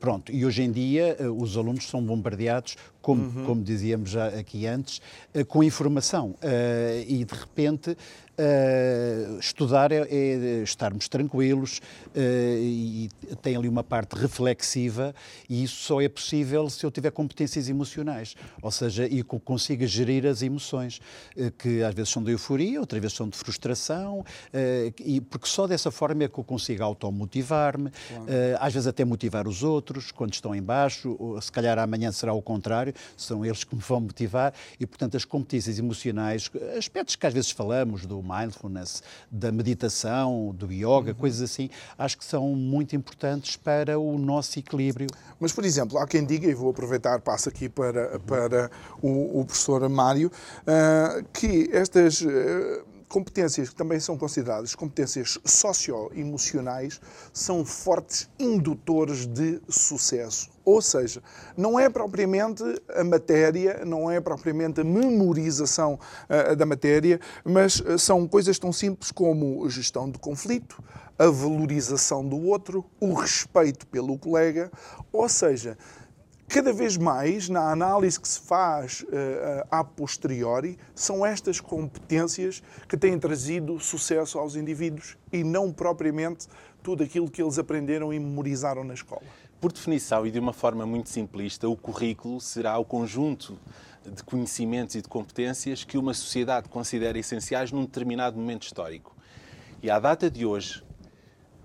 pronto. 0.00 0.32
E 0.32 0.46
hoje 0.46 0.62
em 0.62 0.72
dia, 0.72 1.16
os 1.36 1.58
alunos 1.58 1.88
são 1.88 2.02
bombardeados 2.02 2.76
como, 3.02 3.24
uhum. 3.24 3.44
como 3.44 3.62
dizíamos 3.62 4.10
já 4.10 4.28
aqui 4.28 4.66
antes, 4.66 5.02
eh, 5.34 5.44
com 5.44 5.62
informação. 5.62 6.34
Eh, 6.40 7.04
e 7.08 7.24
de 7.24 7.34
repente 7.34 7.96
Uh, 8.32 9.38
estudar 9.38 9.92
é, 9.92 10.06
é, 10.08 10.62
estarmos 10.62 11.06
tranquilos 11.06 11.82
uh, 12.16 12.18
e 12.62 13.10
tem 13.42 13.54
ali 13.54 13.68
uma 13.68 13.84
parte 13.84 14.14
reflexiva 14.14 15.14
e 15.50 15.62
isso 15.62 15.76
só 15.82 16.00
é 16.00 16.08
possível 16.08 16.70
se 16.70 16.82
eu 16.82 16.90
tiver 16.90 17.10
competências 17.10 17.68
emocionais, 17.68 18.34
ou 18.62 18.70
seja, 18.70 19.06
e 19.06 19.22
consiga 19.22 19.86
gerir 19.86 20.24
as 20.24 20.40
emoções, 20.40 20.98
uh, 21.36 21.50
que 21.58 21.82
às 21.82 21.94
vezes 21.94 22.10
são 22.10 22.22
de 22.22 22.32
euforia, 22.32 22.80
outras 22.80 23.02
vezes 23.02 23.18
são 23.18 23.28
de 23.28 23.36
frustração, 23.36 24.24
e 24.98 25.20
porque 25.20 25.46
só 25.46 25.66
dessa 25.66 25.90
forma 25.90 26.24
é 26.24 26.28
que 26.28 26.38
eu 26.38 26.44
consigo 26.44 26.82
automotivar-me, 26.82 27.90
claro. 27.90 28.24
às 28.58 28.72
vezes 28.72 28.86
até 28.86 29.04
motivar 29.04 29.46
os 29.46 29.62
outros 29.62 30.10
quando 30.10 30.32
estão 30.32 30.54
em 30.54 30.62
baixo, 30.62 31.16
ou, 31.18 31.40
se 31.40 31.52
calhar 31.52 31.78
amanhã 31.78 32.10
será 32.10 32.32
o 32.32 32.40
contrário, 32.40 32.94
são 33.14 33.44
eles 33.44 33.62
que 33.62 33.74
me 33.74 33.82
vão 33.82 34.00
motivar 34.00 34.54
e, 34.80 34.86
portanto, 34.86 35.16
as 35.16 35.24
competências 35.24 35.78
emocionais, 35.78 36.50
aspectos 36.78 37.14
que 37.14 37.26
às 37.26 37.34
vezes 37.34 37.50
falamos 37.50 38.06
do 38.06 38.21
mindfulness, 38.22 39.02
da 39.30 39.52
meditação, 39.52 40.54
do 40.56 40.72
yoga, 40.72 41.10
uhum. 41.10 41.14
coisas 41.14 41.42
assim, 41.42 41.68
acho 41.98 42.16
que 42.16 42.24
são 42.24 42.48
muito 42.50 42.96
importantes 42.96 43.56
para 43.56 43.98
o 43.98 44.18
nosso 44.18 44.58
equilíbrio. 44.58 45.08
Mas, 45.38 45.52
por 45.52 45.64
exemplo, 45.64 45.98
há 45.98 46.06
quem 46.06 46.24
diga, 46.24 46.48
e 46.48 46.54
vou 46.54 46.70
aproveitar, 46.70 47.20
passo 47.20 47.48
aqui 47.48 47.68
para, 47.68 48.18
para 48.20 48.70
o, 49.00 49.40
o 49.40 49.44
professor 49.44 49.88
Mário, 49.88 50.30
uh, 50.62 51.24
que 51.32 51.68
estas. 51.72 52.20
Uh, 52.22 52.91
competências 53.12 53.68
que 53.68 53.74
também 53.74 54.00
são 54.00 54.16
consideradas 54.16 54.74
competências 54.74 55.38
socioemocionais 55.44 56.98
são 57.30 57.62
fortes 57.62 58.26
indutores 58.38 59.26
de 59.26 59.60
sucesso. 59.68 60.50
Ou 60.64 60.80
seja, 60.80 61.22
não 61.54 61.78
é 61.78 61.90
propriamente 61.90 62.62
a 62.88 63.04
matéria, 63.04 63.84
não 63.84 64.10
é 64.10 64.18
propriamente 64.18 64.80
a 64.80 64.84
memorização 64.84 65.98
uh, 66.30 66.56
da 66.56 66.64
matéria, 66.64 67.20
mas 67.44 67.82
eh, 67.84 67.98
são 67.98 68.26
coisas 68.28 68.58
tão 68.58 68.72
simples 68.72 69.10
como 69.10 69.68
gestão 69.68 70.08
de 70.08 70.18
conflito, 70.18 70.82
a 71.18 71.26
valorização 71.26 72.26
do 72.26 72.40
outro, 72.46 72.84
o 73.00 73.12
respeito 73.12 73.86
pelo 73.88 74.16
colega, 74.16 74.70
ou 75.12 75.28
seja, 75.28 75.76
cada 76.52 76.70
vez 76.70 76.98
mais, 76.98 77.48
na 77.48 77.72
análise 77.72 78.20
que 78.20 78.28
se 78.28 78.38
faz 78.38 79.00
uh, 79.00 79.66
a 79.70 79.82
posteriori, 79.82 80.78
são 80.94 81.24
estas 81.24 81.58
competências 81.58 82.62
que 82.86 82.94
têm 82.94 83.18
trazido 83.18 83.80
sucesso 83.80 84.38
aos 84.38 84.54
indivíduos 84.54 85.16
e 85.32 85.42
não 85.42 85.72
propriamente 85.72 86.46
tudo 86.82 87.02
aquilo 87.02 87.30
que 87.30 87.40
eles 87.40 87.58
aprenderam 87.58 88.12
e 88.12 88.20
memorizaram 88.20 88.84
na 88.84 88.92
escola. 88.92 89.22
Por 89.62 89.72
definição 89.72 90.26
e 90.26 90.30
de 90.30 90.38
uma 90.38 90.52
forma 90.52 90.84
muito 90.84 91.08
simplista, 91.08 91.66
o 91.66 91.74
currículo 91.74 92.38
será 92.38 92.76
o 92.76 92.84
conjunto 92.84 93.58
de 94.04 94.22
conhecimentos 94.22 94.94
e 94.94 95.00
de 95.00 95.08
competências 95.08 95.84
que 95.84 95.96
uma 95.96 96.12
sociedade 96.12 96.68
considera 96.68 97.18
essenciais 97.18 97.72
num 97.72 97.86
determinado 97.86 98.36
momento 98.36 98.64
histórico. 98.64 99.16
E 99.82 99.90
à 99.90 99.98
data 99.98 100.30
de 100.30 100.44
hoje, 100.44 100.84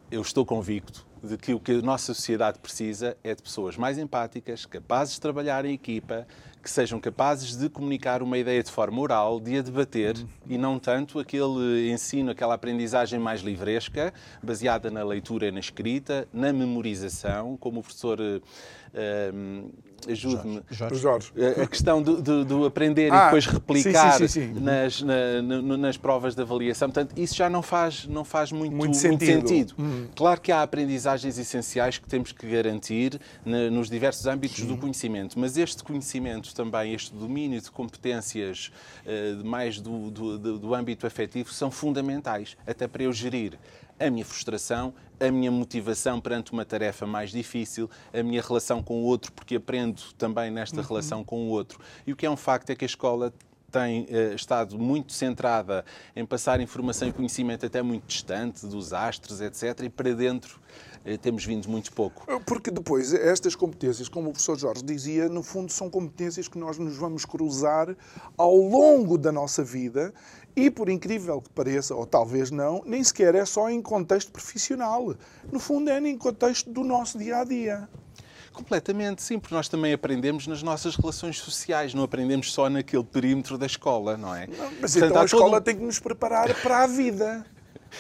eu 0.10 0.22
estou 0.22 0.46
convicto 0.46 1.06
de 1.27 1.38
que 1.38 1.53
o 1.53 1.60
que 1.60 1.74
a 1.74 1.81
nossa 1.81 2.13
sociedade 2.13 2.60
precisa 2.60 3.17
é 3.24 3.36
de 3.36 3.41
pessoas 3.41 3.77
mais 3.77 3.98
empáticas, 3.98 4.65
capazes 4.65 5.15
de 5.15 5.22
trabalhar 5.22 5.65
em 5.65 5.74
equipa, 5.74 6.25
que 6.63 6.72
sejam 6.72 7.00
capazes 7.00 7.55
de 7.55 7.69
comunicar 7.69 8.22
uma 8.22 8.38
ideia 8.38 8.62
de 8.62 8.72
forma 8.72 9.00
oral, 9.00 9.39
de 9.39 9.57
a 9.57 9.62
debater 9.62 10.17
uhum. 10.17 10.27
e 10.48 10.57
não 10.57 10.79
tanto 10.79 11.19
aquele 11.19 11.89
ensino, 11.89 12.31
aquela 12.31 12.55
aprendizagem 12.55 13.19
mais 13.19 13.41
livresca, 13.41 14.13
baseada 14.43 14.89
na 14.89 15.03
leitura 15.03 15.48
e 15.48 15.51
na 15.51 15.60
escrita, 15.60 16.27
na 16.34 16.51
memorização, 16.51 17.55
como 17.57 17.79
o 17.79 17.84
professor 17.84 18.19
uh, 18.19 19.72
ajude-me. 20.08 20.62
Jorge. 20.70 20.96
Jorge. 21.00 21.32
A 21.62 21.66
questão 21.68 22.01
do, 22.01 22.22
do- 22.22 22.46
do 22.46 22.66
aprender 22.66 23.12
Ah, 23.12 23.18
e 23.18 23.24
depois 23.25 23.46
replicar 23.46 24.13
sim, 24.13 24.27
sim, 24.27 24.48
sim, 24.50 24.54
sim. 24.56 24.60
Nas, 24.62 25.01
na- 25.01 25.42
no- 25.42 25.77
nas 25.77 25.98
provas 25.98 26.36
de 26.36 26.42
avaliação. 26.42 26.89
Portanto, 26.89 27.18
isso 27.18 27.36
já 27.36 27.50
não 27.50 27.62
faz, 27.62 28.06
não 28.08 28.24
faz 28.24 28.51
muito, 28.51 28.72
Muito 28.75 28.80
muito 28.96 28.98
sentido. 28.98 29.48
sentido. 29.48 29.75
Claro 30.16 30.39
que 30.42 30.51
há 30.51 30.62
aprendizagens 30.62 31.38
essenciais 31.38 31.98
que 31.98 32.08
temos 32.08 32.32
que 32.32 32.48
garantir 32.48 33.20
na- 33.46 33.70
nos 33.70 33.89
diversos 33.89 34.25
âmbitos 34.27 34.63
do 34.66 34.77
conhecimento, 34.77 35.38
mas 35.39 35.58
este 35.58 35.84
conhecimento 35.84 36.54
também, 36.54 36.94
este 36.94 37.13
domínio 37.13 37.60
de 37.62 37.72
competências 37.72 38.72
de 39.06 39.44
mais 39.48 39.80
do, 39.80 40.10
do- 40.12 40.38
do- 40.38 40.60
do 40.60 40.74
âmbito 40.75 41.06
afetivo, 41.08 41.51
são 41.54 41.70
fundamentais, 41.72 42.56
até 42.66 42.88
para 42.88 43.04
eu 43.04 43.13
gerir 43.13 43.54
a 44.00 44.10
minha 44.12 44.24
frustração, 44.24 44.94
a 45.19 45.31
minha 45.31 45.51
motivação 45.51 46.19
perante 46.19 46.51
uma 46.51 46.65
tarefa 46.65 47.05
mais 47.05 47.31
difícil, 47.31 47.89
a 48.13 48.21
minha 48.21 48.41
relação 48.41 48.83
com 48.83 49.01
o 49.01 49.03
outro, 49.03 49.31
porque 49.31 49.55
aprendo 49.55 50.01
também 50.17 50.51
nesta 50.51 50.81
relação 50.81 51.24
com 51.24 51.47
o 51.47 51.50
outro. 51.50 51.79
E 52.05 52.13
o 52.13 52.15
que 52.15 52.25
é 52.25 52.29
um 52.29 52.38
facto 52.38 52.69
é 52.69 52.75
que 52.75 52.86
a 52.86 52.88
escola 52.88 53.33
tem 53.71 54.07
eh, 54.09 54.33
estado 54.33 54.79
muito 54.79 55.12
centrada 55.12 55.83
em 56.15 56.25
passar 56.25 56.59
informação 56.62 57.07
e 57.07 57.13
conhecimento 57.13 57.65
até 57.65 57.81
muito 57.81 58.05
distante 58.07 58.65
dos 58.65 58.93
astros, 58.93 59.41
etc. 59.41 59.83
E 59.83 59.89
para 59.89 60.13
dentro 60.13 60.59
temos 61.15 61.45
vindo 61.45 61.69
muito 61.69 61.93
pouco. 61.93 62.25
Porque 62.45 62.71
depois, 62.71 63.13
estas 63.13 63.55
competências, 63.55 64.09
como 64.09 64.29
o 64.29 64.31
professor 64.31 64.57
Jorge 64.57 64.83
dizia, 64.83 65.29
no 65.29 65.43
fundo 65.43 65.71
são 65.71 65.89
competências 65.89 66.47
que 66.47 66.57
nós 66.57 66.77
nos 66.77 66.97
vamos 66.97 67.23
cruzar 67.23 67.95
ao 68.35 68.55
longo 68.55 69.17
da 69.17 69.31
nossa 69.31 69.63
vida 69.63 70.13
e, 70.55 70.71
por 70.71 70.89
incrível 70.89 71.39
que 71.39 71.49
pareça, 71.51 71.93
ou 71.93 72.05
talvez 72.05 72.49
não, 72.49 72.81
nem 72.85 73.03
sequer 73.03 73.35
é 73.35 73.45
só 73.45 73.69
em 73.69 73.81
contexto 73.81 74.31
profissional. 74.31 75.15
No 75.51 75.59
fundo, 75.59 75.89
é 75.91 75.99
em 75.99 76.17
contexto 76.17 76.69
do 76.71 76.83
nosso 76.83 77.19
dia 77.19 77.37
a 77.37 77.43
dia. 77.43 77.87
Completamente, 78.51 79.21
sim, 79.21 79.37
porque 79.37 79.53
nós 79.53 79.69
também 79.69 79.93
aprendemos 79.93 80.47
nas 80.47 80.63
nossas 80.63 80.95
relações 80.95 81.37
sociais, 81.37 81.93
não 81.93 82.03
aprendemos 82.03 82.51
só 82.51 82.67
naquele 82.67 83.03
perímetro 83.03 83.55
da 83.55 83.67
escola, 83.67 84.17
não 84.17 84.33
é? 84.33 84.47
Mas 84.81 84.93
Portanto, 84.93 85.09
então 85.11 85.21
a 85.21 85.25
escola 85.25 85.51
todo 85.51 85.63
tem 85.63 85.75
que 85.75 85.83
nos 85.83 85.99
preparar 85.99 86.51
para 86.63 86.83
a 86.83 86.87
vida. 86.87 87.45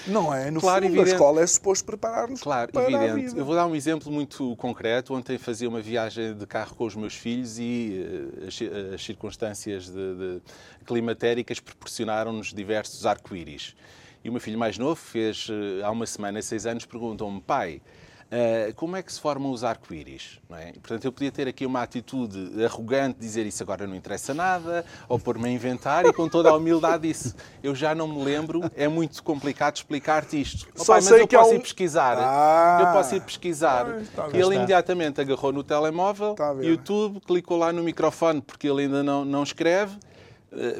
Não 0.07 0.33
é? 0.33 0.49
No 0.51 0.59
Claro, 0.59 0.83
fundo, 0.83 0.93
evidente. 0.93 1.11
a 1.11 1.13
escola 1.15 1.41
é 1.41 1.47
suposto 1.47 1.85
preparar-nos 1.85 2.41
Claro, 2.41 2.71
para 2.71 2.87
a 2.87 3.07
evidente. 3.07 3.37
Eu 3.37 3.45
vou 3.45 3.55
dar 3.55 3.65
um 3.67 3.75
exemplo 3.75 4.11
muito 4.11 4.55
concreto. 4.57 5.13
Ontem 5.13 5.37
fazia 5.37 5.67
uma 5.67 5.81
viagem 5.81 6.33
de 6.33 6.45
carro 6.45 6.75
com 6.75 6.85
os 6.85 6.95
meus 6.95 7.13
filhos 7.13 7.57
e 7.59 8.29
as, 8.47 8.53
ci- 8.55 8.71
as 8.93 9.03
circunstâncias 9.03 9.87
de, 9.89 9.93
de 10.15 10.41
climatéricas 10.85 11.59
proporcionaram-nos 11.59 12.53
diversos 12.53 13.05
arco-íris. 13.05 13.75
E 14.23 14.29
o 14.29 14.31
meu 14.31 14.41
filho 14.41 14.57
mais 14.57 14.77
novo 14.77 14.95
fez, 14.95 15.47
eh, 15.49 15.83
há 15.83 15.91
uma 15.91 16.05
semana, 16.05 16.41
seis 16.41 16.65
anos, 16.65 16.85
perguntou-me, 16.85 17.39
pai, 17.39 17.81
eh, 18.29 18.73
como 18.75 18.95
é 18.95 19.01
que 19.01 19.11
se 19.13 19.19
formam 19.19 19.51
os 19.51 19.63
arco-íris? 19.63 20.39
É? 20.51 20.69
E, 20.69 20.73
Portanto, 20.79 21.05
eu 21.05 21.11
podia 21.11 21.31
ter 21.31 21.47
aqui 21.47 21.65
uma 21.65 21.81
atitude 21.81 22.63
arrogante, 22.63 23.19
dizer 23.19 23.45
isso 23.45 23.63
agora 23.63 23.87
não 23.87 23.95
interessa 23.95 24.33
nada, 24.33 24.85
ou 25.07 25.17
pôr-me 25.19 25.47
a 25.47 25.51
inventar, 25.51 26.05
e 26.05 26.13
com 26.13 26.27
toda 26.27 26.49
a 26.49 26.55
humildade 26.55 27.07
disse, 27.07 27.33
eu 27.63 27.73
já 27.75 27.93
não 27.95 28.07
me 28.07 28.23
lembro, 28.23 28.61
é 28.75 28.87
muito 28.87 29.21
complicado 29.23 29.75
explicar-te 29.77 30.39
isto. 30.41 30.67
"Oh, 30.75 30.83
Só 30.83 30.93
pai, 30.93 31.01
mas 31.01 31.05
sei 31.05 31.21
eu 31.21 31.27
posso 31.27 31.51
um- 31.51 31.55
ir 31.55 31.59
pesquisar. 31.61 32.17
Ah. 32.19 32.77
Eu 32.81 32.93
posso 32.93 33.15
ir 33.15 33.21
pesquisar. 33.21 33.85
Pois, 33.85 34.01
está 34.03 34.25
a 34.25 34.27
e 34.27 34.31
ver. 34.31 34.39
ele 34.41 34.55
imediatamente 34.55 35.21
agarrou 35.21 35.51
no 35.51 35.63
telemóvel. 35.63 36.35
YouTube, 36.61 37.19
clicou 37.21 37.57
lá 37.57 37.71
no 37.71 37.83
microfone, 37.83 38.41
porque 38.41 38.67
ele 38.67 38.83
ainda 38.83 39.03
não, 39.03 39.23
não 39.25 39.43
escreve, 39.43 39.97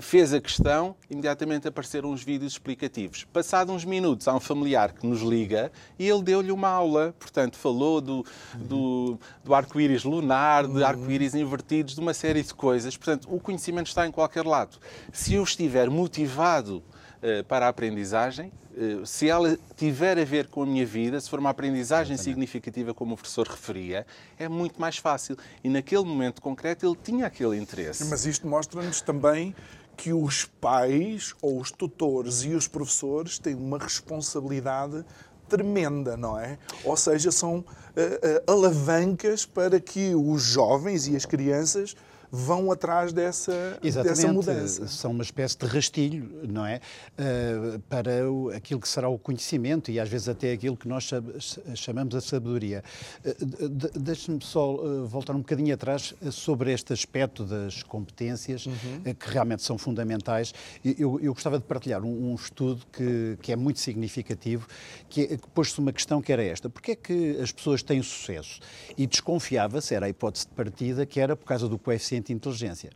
fez 0.01 0.33
a 0.33 0.39
questão, 0.39 0.95
imediatamente 1.09 1.67
apareceram 1.67 2.11
uns 2.11 2.23
vídeos 2.23 2.53
explicativos. 2.53 3.25
Passado 3.25 3.71
uns 3.71 3.83
minutos, 3.83 4.27
há 4.27 4.33
um 4.33 4.39
familiar 4.39 4.93
que 4.93 5.05
nos 5.05 5.21
liga 5.21 5.71
e 5.99 6.07
ele 6.07 6.23
deu-lhe 6.23 6.51
uma 6.51 6.69
aula. 6.69 7.13
Portanto, 7.19 7.57
falou 7.57 7.99
do, 7.99 8.25
do, 8.55 9.19
do 9.43 9.53
arco-íris 9.53 10.03
lunar, 10.03 10.67
de 10.67 10.83
arco-íris 10.83 11.35
invertidos, 11.35 11.95
de 11.95 12.01
uma 12.01 12.13
série 12.13 12.41
de 12.41 12.53
coisas. 12.53 12.95
Portanto, 12.95 13.27
o 13.31 13.39
conhecimento 13.39 13.87
está 13.87 14.07
em 14.07 14.11
qualquer 14.11 14.45
lado. 14.45 14.77
Se 15.11 15.33
eu 15.33 15.43
estiver 15.43 15.89
motivado 15.89 16.81
eh, 16.81 16.96
para 17.47 17.65
a 17.65 17.69
aprendizagem, 17.69 18.51
eh, 18.77 19.03
se 19.05 19.27
ela 19.27 19.57
tiver 19.75 20.19
a 20.19 20.23
ver 20.23 20.47
com 20.47 20.61
a 20.61 20.65
minha 20.65 20.85
vida, 20.85 21.19
se 21.19 21.27
for 21.29 21.39
uma 21.39 21.49
aprendizagem 21.49 22.15
significativa, 22.15 22.93
como 22.93 23.15
o 23.15 23.17
professor 23.17 23.47
referia, 23.47 24.05
é 24.37 24.47
muito 24.47 24.79
mais 24.79 24.97
fácil. 24.97 25.35
E 25.63 25.69
naquele 25.69 26.03
momento 26.03 26.41
concreto 26.41 26.85
ele 26.85 26.95
tinha 27.03 27.25
aquele 27.25 27.57
interesse. 27.57 28.05
Mas 28.05 28.25
isto 28.25 28.47
mostra-nos 28.47 29.01
também 29.01 29.55
que 29.97 30.13
os 30.13 30.45
pais, 30.45 31.33
ou 31.41 31.59
os 31.59 31.71
tutores 31.71 32.43
e 32.43 32.53
os 32.53 32.67
professores 32.67 33.39
têm 33.39 33.55
uma 33.55 33.79
responsabilidade 33.79 35.03
tremenda, 35.49 36.15
não 36.15 36.39
é? 36.39 36.59
Ou 36.83 36.95
seja, 36.95 37.31
são 37.31 37.65
eh, 37.95 38.19
eh, 38.21 38.43
alavancas 38.45 39.43
para 39.43 39.79
que 39.79 40.13
os 40.13 40.43
jovens 40.43 41.07
e 41.07 41.15
as 41.15 41.25
crianças 41.25 41.95
vão 42.31 42.71
atrás 42.71 43.13
dessa, 43.13 43.79
Exatamente, 43.83 44.17
dessa 44.21 44.33
mudança. 44.33 44.87
são 44.87 45.11
uma 45.11 45.23
espécie 45.23 45.57
de 45.57 45.65
rastilho, 45.65 46.29
não 46.47 46.65
é? 46.65 46.81
Uh, 47.17 47.79
para 47.89 48.29
o- 48.31 48.49
aquilo 48.49 48.79
que 48.81 48.87
será 48.89 49.07
o 49.09 49.17
conhecimento 49.17 49.89
e 49.91 49.99
às 49.99 50.09
vezes 50.09 50.27
até 50.27 50.51
aquilo 50.51 50.75
que 50.75 50.87
nós 50.87 51.03
cha- 51.05 51.21
chamamos 51.75 52.13
a 52.15 52.21
sabedoria. 52.21 52.83
Uh, 53.25 53.45
de- 53.45 53.69
de- 53.69 53.99
Deixe-me 53.99 54.43
só 54.43 54.75
uh, 54.75 55.05
voltar 55.07 55.33
um 55.35 55.39
bocadinho 55.39 55.73
atrás 55.73 56.13
sobre 56.31 56.71
este 56.71 56.93
aspecto 56.93 57.43
das 57.45 57.81
competências, 57.83 58.65
Uhum. 58.65 58.73
uh, 59.05 59.15
que 59.15 59.29
realmente 59.29 59.63
são 59.63 59.77
fundamentais. 59.77 60.53
Eu, 60.83 61.19
eu 61.21 61.33
gostava 61.33 61.57
de 61.57 61.63
partilhar 61.65 62.03
um, 62.03 62.31
um 62.31 62.35
estudo 62.35 62.85
que, 62.91 63.37
que 63.41 63.51
é 63.51 63.55
muito 63.55 63.79
significativo, 63.79 64.67
que, 65.09 65.21
é- 65.21 65.37
que 65.37 65.47
pôs-se 65.53 65.77
uma 65.79 65.93
questão 65.93 66.21
que 66.21 66.31
era 66.31 66.43
esta. 66.43 66.69
Porquê 66.69 66.91
é 66.91 66.95
que 66.95 67.37
as 67.41 67.51
pessoas 67.51 67.81
têm 67.81 68.01
sucesso? 68.01 68.59
E 68.97 69.05
desconfiava-se, 69.07 69.93
era 69.95 70.05
a 70.05 70.09
hipótese 70.09 70.45
de 70.47 70.53
partida, 70.53 71.05
que 71.05 71.19
era 71.19 71.35
por 71.35 71.45
causa 71.45 71.67
do 71.67 71.77
coeficiente 71.77 72.16
de 72.25 72.33
inteligência. 72.33 72.89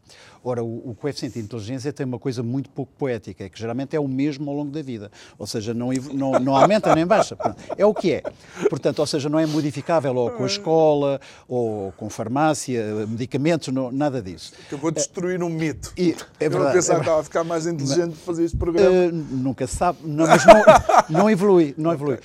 Ora, 0.44 0.64
o, 0.64 0.90
o 0.90 0.96
coeficiente 0.96 1.38
de 1.40 1.46
inteligência 1.46 1.94
tem 1.94 2.06
uma 2.06 2.18
coisa 2.18 2.42
muito 2.42 2.70
pouco 2.70 2.92
poética, 2.98 3.48
que 3.48 3.60
geralmente 3.60 3.96
é 3.96 4.00
o 4.00 4.08
mesmo 4.08 4.50
ao 4.50 4.56
longo 4.58 4.72
da 4.72 4.82
vida. 4.82 5.12
Ou 5.38 5.46
seja, 5.46 5.74
não, 5.74 5.90
não, 6.14 6.32
não 6.40 6.56
aumenta 6.56 6.94
nem 6.96 7.06
baixa. 7.06 7.38
É 7.78 7.86
o 7.86 7.94
que 7.94 8.14
é. 8.14 8.24
Portanto, 8.70 9.00
ou 9.00 9.06
seja, 9.06 9.30
não 9.30 9.38
é 9.40 9.46
modificável 9.46 10.16
ou 10.16 10.32
com 10.32 10.44
a 10.44 10.48
escola, 10.48 11.20
ou 11.48 11.92
com 11.94 12.10
farmácia, 12.10 12.84
medicamentos, 13.08 13.68
não- 13.74 13.92
nada 13.92 14.22
disso. 14.22 14.54
Acabou 14.68 14.90
de 14.92 14.98
destruir 14.98 15.42
um 15.44 15.50
mito. 15.50 15.94
E- 15.98 16.16
é 16.40 16.46
Eu 16.46 16.52
verdade, 16.52 16.74
pensava 16.74 17.00
é 17.00 17.02
que 17.02 17.06
estava 17.06 17.22
a 17.22 17.24
ficar 17.24 17.44
mais 17.44 17.68
inteligente 17.68 18.12
de 18.12 18.18
fazer 18.20 18.46
este 18.46 18.58
programa. 18.58 18.90
Uh, 18.90 19.12
nunca 19.14 19.68
se 19.68 19.76
sabe, 19.76 20.00
não, 20.04 20.26
mas 20.26 20.46
não, 20.46 20.64
não 21.10 21.30
evolui. 21.30 21.74
Não 21.78 21.94
evolui. 21.94 22.16
Uh, 22.16 22.20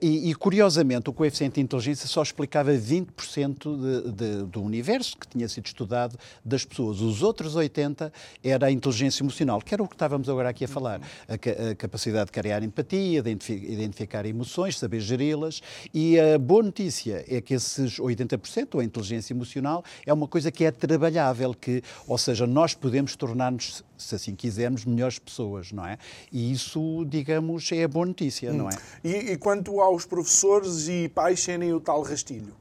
e, 0.00 0.30
e, 0.30 0.34
curiosamente, 0.34 1.08
o 1.08 1.12
coeficiente 1.12 1.54
de 1.54 1.60
inteligência 1.60 2.06
só 2.08 2.22
explicava 2.22 2.72
20% 2.72 4.02
de, 4.04 4.12
de, 4.12 4.42
do 4.44 4.62
universo 4.62 5.16
que 5.16 5.26
tinha 5.28 5.48
sido 5.48 5.66
estudado 5.66 6.01
das 6.44 6.64
pessoas. 6.64 7.00
Os 7.00 7.22
outros 7.22 7.54
80% 7.56 8.10
era 8.42 8.66
a 8.66 8.70
inteligência 8.70 9.22
emocional, 9.22 9.60
que 9.60 9.74
era 9.74 9.82
o 9.82 9.88
que 9.88 9.94
estávamos 9.94 10.28
agora 10.28 10.48
aqui 10.48 10.64
a 10.64 10.68
falar. 10.68 11.00
A, 11.28 11.70
a 11.70 11.74
capacidade 11.74 12.26
de 12.26 12.32
criar 12.32 12.62
empatia, 12.62 13.18
identifi- 13.18 13.66
identificar 13.70 14.24
emoções, 14.26 14.78
saber 14.78 15.00
geri-las. 15.00 15.60
E 15.92 16.18
a 16.18 16.38
boa 16.38 16.62
notícia 16.62 17.24
é 17.28 17.40
que 17.40 17.54
esses 17.54 17.98
80%, 17.98 18.80
a 18.80 18.84
inteligência 18.84 19.32
emocional, 19.32 19.84
é 20.06 20.12
uma 20.12 20.26
coisa 20.28 20.50
que 20.50 20.64
é 20.64 20.70
trabalhável, 20.70 21.54
que, 21.54 21.82
ou 22.06 22.18
seja, 22.18 22.46
nós 22.46 22.74
podemos 22.74 23.16
tornar-nos, 23.16 23.84
se 24.02 24.14
assim 24.14 24.34
quisermos, 24.34 24.84
melhores 24.84 25.18
pessoas, 25.18 25.72
não 25.72 25.86
é? 25.86 25.98
E 26.30 26.52
isso, 26.52 27.04
digamos, 27.06 27.70
é 27.72 27.84
a 27.84 27.88
boa 27.88 28.06
notícia, 28.06 28.52
não 28.52 28.68
é? 28.68 28.76
E, 29.02 29.32
e 29.32 29.36
quanto 29.36 29.80
aos 29.80 30.04
professores 30.04 30.88
e 30.88 31.08
pais 31.08 31.40
serem 31.40 31.72
o 31.72 31.80
tal 31.80 32.02
rastilho? 32.02 32.52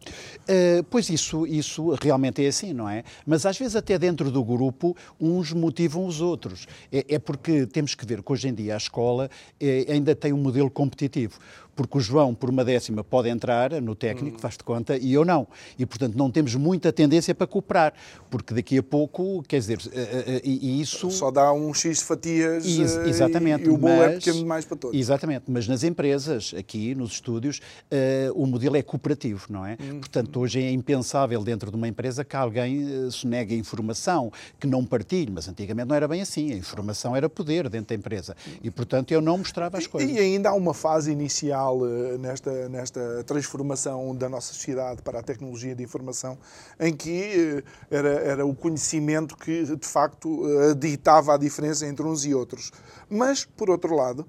Uh, 0.42 0.84
pois 0.90 1.10
isso, 1.10 1.46
isso 1.46 1.90
realmente 2.02 2.44
é 2.44 2.48
assim, 2.48 2.74
não 2.74 2.88
é? 2.88 3.04
Mas 3.26 3.46
às 3.46 3.58
vezes 3.58 3.76
até 3.76 3.98
dentro 3.98 4.32
do 4.32 4.44
grupo 4.44 4.96
uns 5.20 5.54
motivam 5.54 6.06
os 6.06 6.22
outros. 6.22 6.68
É, 6.92 7.16
é 7.16 7.20
porque 7.20 7.66
temos 7.66 7.96
que 7.96 8.06
ver 8.06 8.22
que 8.22 8.32
hoje 8.32 8.48
em 8.48 8.54
dia 8.54 8.74
a 8.74 8.78
escola 8.78 9.30
eh, 9.60 9.86
ainda 9.90 10.16
tem 10.16 10.34
um 10.34 10.38
modelo 10.38 10.70
competitivo. 10.70 11.40
Porque 11.82 11.98
o 11.98 12.02
João, 12.02 12.36
por 12.36 12.48
uma 12.48 12.64
décima, 12.64 13.04
pode 13.04 13.28
entrar 13.28 13.82
no 13.82 13.96
técnico, 13.96 14.38
Hum. 14.38 14.40
faz-te 14.40 14.64
conta, 14.64 14.96
e 14.98 15.14
eu 15.14 15.26
não. 15.26 15.48
E, 15.80 15.86
portanto, 15.86 16.16
não 16.16 16.30
temos 16.30 16.54
muita 16.54 16.94
tendência 16.94 17.34
para 17.34 17.48
cooperar. 17.48 17.92
Porque 18.30 18.54
daqui 18.54 18.78
a 18.78 18.84
pouco, 18.84 19.42
quer 19.48 19.58
dizer, 19.58 19.80
eh, 19.92 20.24
eh, 20.28 20.42
e, 20.44 20.78
e 20.78 20.82
isso... 20.82 21.10
Só 21.10 21.32
dá 21.32 21.52
um 21.52 21.74
X 21.74 21.98
de 21.98 22.04
fatias 22.04 22.66
eh, 22.68 23.10
exatamente. 23.10 23.66
e, 23.66 23.70
o 23.70 23.78
bolo 23.78 24.04
é 24.04 24.10
pequeno 24.10 24.38
demais 24.38 24.64
para 24.64 24.78
todos. 24.78 25.00
Exatamente, 25.00 25.46
mas 25.48 25.68
nas 25.68 25.84
empresas, 25.84 26.54
aqui 26.56 26.94
nos 26.94 27.14
estúdios, 27.14 27.60
eh, 27.90 28.30
o 28.36 28.46
modelo 28.46 28.78
é 28.78 28.84
cooperativo, 28.84 29.48
não 29.50 29.66
é? 29.66 29.76
Uhum. 29.80 30.00
Portanto, 30.02 30.40
hoje 30.40 30.62
é 30.62 30.72
impensável 30.72 31.44
dentro 31.44 31.72
de 31.72 31.78
uma 31.78 31.88
empresa 31.88 32.24
que 32.24 32.36
alguém 32.36 33.08
eh, 33.08 33.12
se 33.12 33.26
negue 33.26 33.56
a 33.56 33.58
informação, 33.58 34.32
que 34.60 34.68
não 34.68 34.86
partilhe, 34.86 35.32
mas 35.32 35.48
antigamente 35.48 35.88
não 35.90 35.96
era 35.96 36.08
bem 36.08 36.22
assim, 36.22 36.52
a 36.52 36.56
informação 36.56 37.16
era 37.16 37.28
poder 37.28 37.68
dentro 37.70 37.88
da 37.88 37.96
empresa 37.96 38.36
e, 38.64 38.70
portanto, 38.70 39.12
eu 39.12 39.20
não 39.20 39.40
mostrava 39.40 39.80
as 39.80 39.88
coisas. 39.88 40.12
E 40.12 40.20
ainda 40.20 40.50
há 40.50 40.54
uma 40.54 40.74
fase 40.74 41.12
inicial 41.12 41.71
eh, 41.86 42.18
nesta, 42.18 42.70
nesta 42.70 43.24
transformação 43.26 44.16
da 44.16 44.28
nossa 44.30 44.54
sociedade 44.54 45.02
para 45.02 45.20
a 45.20 45.24
tecnologia 45.24 45.76
de 45.76 45.84
informação, 45.84 46.38
em 46.80 46.96
que 46.96 47.64
eh, 47.90 47.96
era, 47.96 48.10
era 48.10 48.46
o 48.46 48.56
conhecimento 48.56 49.38
que, 49.38 49.64
de 49.64 49.88
facto, 49.88 50.42
eh, 50.48 50.74
ditava 50.74 51.36
a 51.36 51.38
diferença 51.38 51.86
entre 51.86 52.06
uns 52.06 52.26
e 52.26 52.34
outros. 52.34 52.72
Mas, 53.10 53.46
por 53.46 53.70
outro 53.70 53.96
lado, 53.96 54.26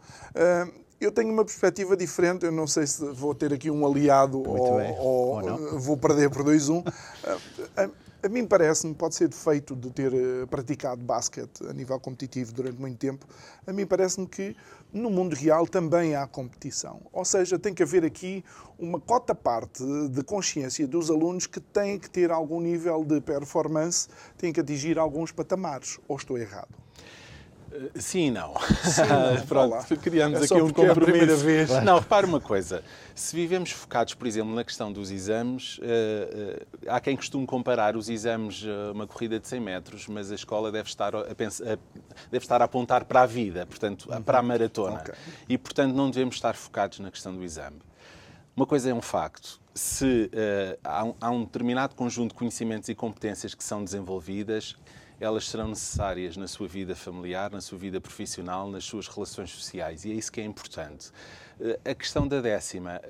eu 1.05 1.11
tenho 1.11 1.33
uma 1.33 1.45
perspectiva 1.45 1.97
diferente. 1.97 2.47
Eu 2.47 2.53
não 2.53 2.67
sei 2.67 2.87
se 2.87 3.05
vou 3.13 3.35
ter 3.35 3.53
aqui 3.53 3.71
um 3.71 3.85
aliado 3.87 4.39
ou, 4.39 4.81
ou, 4.99 5.43
Ou 5.43 5.79
vou 5.79 5.97
perder 5.97 6.31
por 6.31 6.45
2-1. 6.45 6.87
Eh, 7.25 7.39
eh, 7.77 7.91
A 8.25 8.29
mim 8.29 8.47
parece-me, 8.47 8.95
pode 8.95 9.17
ser 9.17 9.27
defeito 9.27 9.75
de 9.75 9.91
ter 9.91 10.13
praticado 10.49 11.03
basquete 11.03 11.67
a 11.69 11.73
nível 11.73 11.99
competitivo 11.99 12.53
durante 12.53 12.79
muito 12.79 12.97
tempo, 12.97 13.27
a 13.67 13.73
mim 13.73 13.85
parece-me 13.85 14.29
que 14.29 14.57
no 14.93 15.09
mundo 15.09 15.35
real 15.35 15.67
também 15.67 16.15
há 16.15 16.27
competição. 16.27 17.01
Ou 17.13 17.25
seja, 17.25 17.59
tem 17.59 17.73
que 17.73 17.83
haver 17.83 18.05
aqui 18.05 18.45
uma 18.79 19.01
cota 19.01 19.35
parte 19.35 19.83
de 20.11 20.23
consciência 20.23 20.87
dos 20.87 21.11
alunos 21.11 21.47
que 21.47 21.61
têm 21.61 21.99
que 21.99 22.11
ter 22.11 22.31
algum 22.31 22.61
nível 22.61 23.05
de 23.05 23.21
performance, 23.21 24.09
têm 24.37 24.53
que 24.53 24.61
atingir 24.61 24.99
alguns 24.99 25.33
patamares. 25.33 25.99
Ou 26.07 26.17
estou 26.17 26.37
errado? 26.37 26.69
Sim 27.95 28.27
e 28.27 28.31
não. 28.31 28.55
Sim, 28.85 29.03
não. 29.03 29.45
Pronto, 29.47 29.97
criamos 29.99 30.41
é 30.41 30.45
aqui 30.45 30.55
um 30.55 30.71
compromisso. 30.71 30.89
É 30.89 30.93
a 30.93 30.95
primeira 30.95 31.37
vez. 31.37 31.71
Não, 31.83 31.99
repare 31.99 32.27
uma 32.27 32.41
coisa. 32.41 32.83
Se 33.15 33.35
vivemos 33.35 33.71
focados, 33.71 34.15
por 34.15 34.27
exemplo, 34.27 34.55
na 34.55 34.65
questão 34.65 34.93
dos 34.93 35.11
exames, 35.11 35.79
uh, 35.79 35.83
uh, 35.83 36.67
há 36.89 37.01
quem 37.01 37.17
costume 37.17 37.47
comparar 37.47 37.97
os 37.97 38.09
exames 38.09 38.65
a 38.65 38.93
uma 38.93 39.07
corrida 39.07 39.39
de 39.39 39.49
100 39.49 39.61
metros, 39.61 40.07
mas 40.09 40.31
a 40.31 40.35
escola 40.35 40.71
deve 40.71 40.89
estar 40.89 41.15
a, 41.15 41.35
pensar, 41.35 41.65
a 41.65 41.79
deve 42.31 42.45
estar 42.45 42.61
a 42.63 42.65
apontar 42.65 43.05
para 43.05 43.23
a 43.23 43.27
vida, 43.27 43.67
portanto, 43.67 44.11
uhum. 44.11 44.23
para 44.23 44.39
a 44.39 44.43
maratona. 44.43 45.01
Okay. 45.01 45.15
E, 45.49 45.59
portanto, 45.59 45.95
não 45.95 46.11
devemos 46.11 46.35
estar 46.37 46.55
focados 46.55 46.99
na 46.99 47.11
questão 47.11 47.35
do 47.35 47.43
exame. 47.43 47.79
Uma 48.55 48.67
coisa 48.67 48.91
é 48.91 48.95
um 48.95 49.03
facto. 49.03 49.61
Se 49.75 50.31
uh, 50.33 50.79
há, 50.85 51.05
um, 51.05 51.15
há 51.21 51.31
um 51.31 51.45
determinado 51.45 51.95
conjunto 51.95 52.33
de 52.33 52.39
conhecimentos 52.39 52.89
e 52.89 52.95
competências 52.95 53.55
que 53.55 53.65
são 53.65 53.83
desenvolvidas, 53.83 54.77
elas 55.23 55.49
serão 55.49 55.69
necessárias 55.69 56.37
na 56.37 56.49
sua 56.49 56.67
vida 56.67 56.97
familiar, 56.97 57.51
na 57.51 57.61
sua 57.61 57.79
vida 57.79 58.01
profissional, 58.01 58.69
nas 58.69 58.85
suas 58.85 59.07
relações 59.07 59.51
sociais. 59.51 60.05
E 60.05 60.11
é 60.11 60.15
isso 60.15 60.33
que 60.33 60.41
é 60.41 60.45
importante. 60.45 61.13
Eh, 61.61 61.79
a 61.85 61.95
questão 61.95 62.27
da 62.27 62.41
décima 62.41 63.01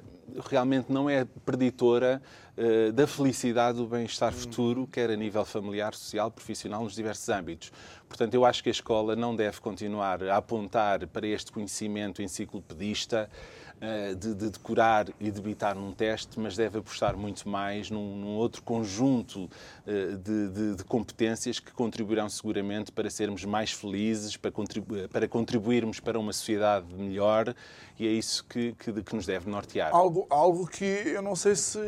realmente 0.45 0.93
não 0.93 1.09
é 1.09 1.25
preditora 1.45 2.23
uh, 2.57 2.93
da 2.93 3.07
felicidade, 3.07 3.79
do 3.79 3.87
bem-estar 3.87 4.33
futuro, 4.33 4.87
quer 4.87 5.11
a 5.11 5.17
nível 5.17 5.45
familiar, 5.45 5.95
social, 5.95 6.31
profissional, 6.31 6.85
nos 6.85 6.95
diversos 6.95 7.29
âmbitos. 7.29 7.73
Portanto, 8.09 8.35
eu 8.35 8.45
acho 8.45 8.63
que 8.63 8.69
a 8.69 8.73
escola 8.73 9.17
não 9.17 9.35
deve 9.35 9.61
continuar 9.61 10.23
a 10.23 10.37
apontar 10.37 11.07
para 11.07 11.27
este 11.27 11.51
conhecimento 11.51 12.23
enciclopedista 12.23 13.29
eh, 13.29 13.62
de, 14.17 14.35
de, 14.35 14.51
decorar 14.51 15.09
e 15.21 15.31
debitar 15.31 15.75
num 15.75 15.93
teste, 15.93 16.39
mas 16.39 16.57
deve 16.57 16.79
apostar 16.79 17.17
muito 17.17 17.49
mais 17.49 17.91
num, 17.91 18.17
num 18.17 18.37
outro 18.37 18.63
conjunto 18.63 19.51
uh, 19.87 20.17
de, 20.17 20.49
de, 20.51 20.77
de, 20.77 20.85
competências 20.85 21.59
que 21.59 21.73
contribuirão 21.73 22.29
seguramente 22.29 22.93
para 22.93 23.11
sermos 23.11 23.45
mais 23.45 23.73
felizes, 23.73 24.37
para, 24.37 24.53
contribu 24.53 25.09
para 25.09 25.27
contribuirmos 25.27 25.99
para 25.99 26.19
uma 26.19 26.33
sociedade 26.33 26.87
melhor 26.95 27.55
e 28.03 28.07
é 28.09 28.11
isso 28.11 28.45
que, 28.49 28.73
que, 28.73 28.93
que, 29.01 29.15
nos 29.15 29.27
deve 29.27 29.49
nortear. 29.49 29.95
Algo, 29.95 30.27
algo 30.29 30.67
que 30.67 30.85
eu 30.85 31.23
não 31.23 31.37
sei 31.37 31.55
se, 31.55 31.79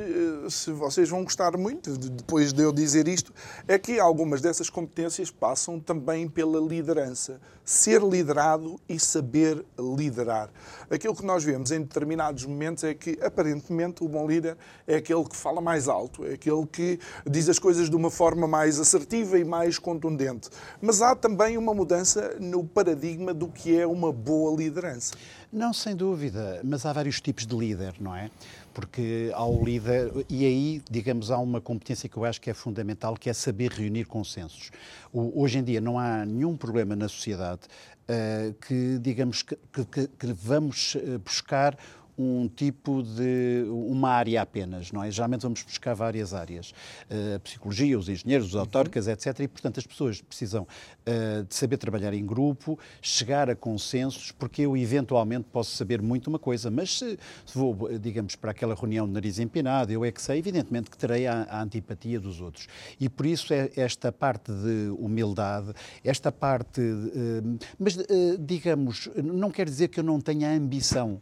se 0.48 0.70
vocês 0.70 1.09
vão 1.09 1.24
gostar 1.24 1.57
muito 1.57 1.98
depois 1.98 2.53
de 2.53 2.62
eu 2.62 2.72
dizer 2.72 3.09
isto, 3.09 3.33
é 3.66 3.77
que 3.77 3.98
algumas 3.98 4.40
dessas 4.40 4.70
competências 4.70 5.29
passam 5.29 5.81
também 5.81 6.29
pela 6.29 6.61
liderança. 6.61 7.40
Ser 7.64 8.00
liderado 8.03 8.79
e 8.88 9.00
saber 9.00 9.64
liderar. 9.77 10.50
Aquilo 10.88 11.16
que 11.16 11.24
nós 11.24 11.42
vemos 11.42 11.72
em 11.72 11.81
determinados 11.81 12.44
momentos 12.44 12.85
é 12.85 12.94
que, 12.94 13.18
aparentemente, 13.20 14.05
o 14.05 14.09
bom 14.09 14.29
líder 14.29 14.57
é 14.87 14.96
aquele 14.96 15.24
que 15.24 15.35
fala 15.35 15.61
mais 15.61 15.88
alto, 15.88 16.24
é 16.27 16.35
aquele 16.35 16.64
que 16.66 17.00
diz 17.29 17.48
as 17.48 17.59
coisas 17.59 17.90
de 17.90 17.96
uma 17.96 18.11
forma 18.11 18.46
mais 18.46 18.79
assertiva 18.79 19.38
e 19.38 19.44
mais 19.44 19.79
contundente. 19.79 20.50
Mas 20.81 21.03
há 21.03 21.16
também 21.16 21.57
uma 21.57 21.74
mudança 21.74 22.37
no 22.38 22.62
paradigma 22.62 23.35
do 23.35 23.48
que 23.48 23.77
é 23.77 23.87
uma 23.87 24.12
boa 24.12 24.55
liderança. 24.57 25.14
Não, 25.55 25.73
sem 25.73 25.95
dúvida, 25.95 26.61
mas 26.64 26.85
há 26.85 26.93
vários 26.93 27.21
tipos 27.21 27.47
de 27.47 27.55
líder, 27.55 27.95
não 28.01 28.12
é? 28.12 28.29
Porque 28.75 29.31
há 29.33 29.47
o 29.47 29.64
líder, 29.64 30.11
e 30.29 30.45
aí, 30.45 30.83
digamos, 30.90 31.31
há 31.31 31.38
uma 31.38 31.61
competência 31.61 32.09
que 32.09 32.17
eu 32.17 32.25
acho 32.25 32.40
que 32.40 32.51
é 32.51 32.55
fundamental, 32.55 33.14
que 33.14 33.31
é 33.31 33.33
saber 33.33 33.71
reunir 33.71 34.05
consensos. 34.05 34.73
O, 35.12 35.40
hoje 35.40 35.59
em 35.59 35.62
dia 35.62 35.81
não 35.81 35.97
há 35.97 36.27
nenhum 36.27 36.57
problema 36.57 36.97
na 36.97 37.09
sociedade 37.09 37.61
uh, 38.09 38.53
que, 38.67 38.99
digamos, 38.99 39.43
que, 39.45 39.57
que, 39.93 40.09
que 40.09 40.33
vamos 40.33 40.97
eh, 40.97 41.19
buscar 41.19 41.79
um 42.16 42.48
tipo 42.48 43.03
de 43.03 43.66
uma 43.68 44.11
área 44.11 44.42
apenas, 44.42 44.92
não 44.92 45.03
é? 45.03 45.11
Geralmente 45.11 45.42
vamos 45.42 45.62
buscar 45.62 45.94
várias 45.94 46.33
áreas, 46.33 46.72
eh, 47.11 47.35
a 47.37 47.40
psicologia, 47.40 47.98
os 47.98 48.09
engenheiros, 48.09 48.48
os 48.48 48.57
autóricas, 48.57 49.09
etc. 49.09 49.40
E 49.40 49.48
portanto 49.48 49.79
as 49.79 49.87
pessoas 49.87 50.20
precisam 50.20 50.62
uh, 50.62 51.44
de 51.44 51.55
saber 51.55 51.77
trabalhar 51.77 52.14
em 52.14 52.24
grupo, 52.24 52.79
chegar 53.03 53.50
a 53.50 53.57
consensos, 53.57 54.31
porque 54.31 54.62
eu 54.62 54.77
eventualmente 54.77 55.46
posso 55.53 55.77
saber 55.77 56.00
muito 56.00 56.29
uma 56.29 56.38
coisa, 56.38 56.70
mas 56.70 56.98
se, 56.98 57.18
vou, 57.53 57.98
digamos, 57.98 58.37
para 58.37 58.53
aquela 58.53 58.74
reunião 58.74 59.07
de 59.07 59.12
nariz 59.12 59.38
empinado, 59.38 59.92
eu 59.92 60.05
é 60.05 60.12
que 60.12 60.22
sei, 60.22 60.38
evidentemente 60.38 60.90
que 60.90 60.96
terei 60.96 61.27
a, 61.27 61.42
a 61.44 61.62
antipatia 61.62 62.20
dos 62.20 62.40
outros. 62.40 62.68
E 63.00 63.09
por 63.09 63.27
isso 63.27 63.53
é 63.53 63.70
esta 63.77 64.12
parte 64.12 64.53
de 64.53 64.90
humildade, 64.98 65.72
esta 66.05 66.31
parte, 66.31 66.81
uh, 66.81 67.59
mas 67.79 67.96
uh, 67.96 68.05
digamos, 68.38 69.11
não 69.16 69.50
quer 69.50 69.66
dizer 69.66 69.88
que 69.88 69.98
eu 69.98 70.05
não 70.05 70.20
tenha 70.20 70.50
ambição 70.50 71.20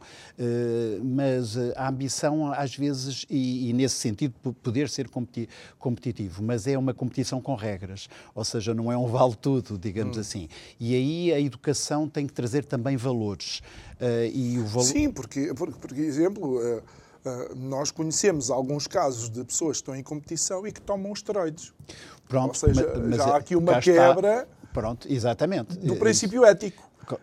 mas 1.02 1.56
eh, 1.56 1.72
a 1.76 1.88
ambição, 1.88 2.52
às 2.52 2.74
vezes, 2.74 3.26
e, 3.28 3.70
e, 3.70 3.72
nesse 3.72 3.96
sentido, 3.96 4.34
poder 4.62 4.88
ser 4.88 5.08
competitivo, 5.78 6.42
mas 6.42 6.66
é 6.66 6.76
uma 6.76 6.94
competição 6.94 7.40
com 7.40 7.54
regras, 7.54 8.08
ou 8.34 8.44
seja, 8.44 8.74
não 8.74 8.90
é 8.90 8.96
um 8.96 9.06
vale-tudo, 9.06 9.78
digamos 9.78 10.16
hum. 10.16 10.20
assim. 10.20 10.48
E 10.78 10.94
aí 10.94 11.32
a 11.32 11.40
educação 11.40 12.08
tem 12.08 12.26
que 12.26 12.32
trazer 12.32 12.64
também 12.64 12.96
valores. 12.96 13.60
Uh, 14.00 14.30
e 14.32 14.58
o 14.58 14.64
valor... 14.66 14.86
Sim, 14.86 15.10
porque, 15.10 15.52
porque, 15.54 15.78
por 15.78 15.96
exemplo. 15.98 16.58
Uh... 16.58 16.82
Uh, 17.24 17.54
nós 17.54 17.92
conhecemos 17.92 18.50
alguns 18.50 18.88
casos 18.88 19.30
de 19.30 19.44
pessoas 19.44 19.76
que 19.76 19.82
estão 19.82 19.94
em 19.94 20.02
competição 20.02 20.66
e 20.66 20.72
que 20.72 20.80
tomam 20.80 21.12
esteroides. 21.12 21.72
Pronto, 22.28 22.48
Ou 22.48 22.54
seja, 22.54 22.94
mas, 22.96 23.06
mas 23.10 23.16
já 23.18 23.26
há 23.26 23.36
aqui 23.36 23.54
uma 23.54 23.78
quebra 23.78 24.40
está, 24.40 24.46
pronto, 24.72 25.06
exatamente. 25.08 25.78
do 25.78 25.94
princípio 25.94 26.44
ético. 26.44 26.82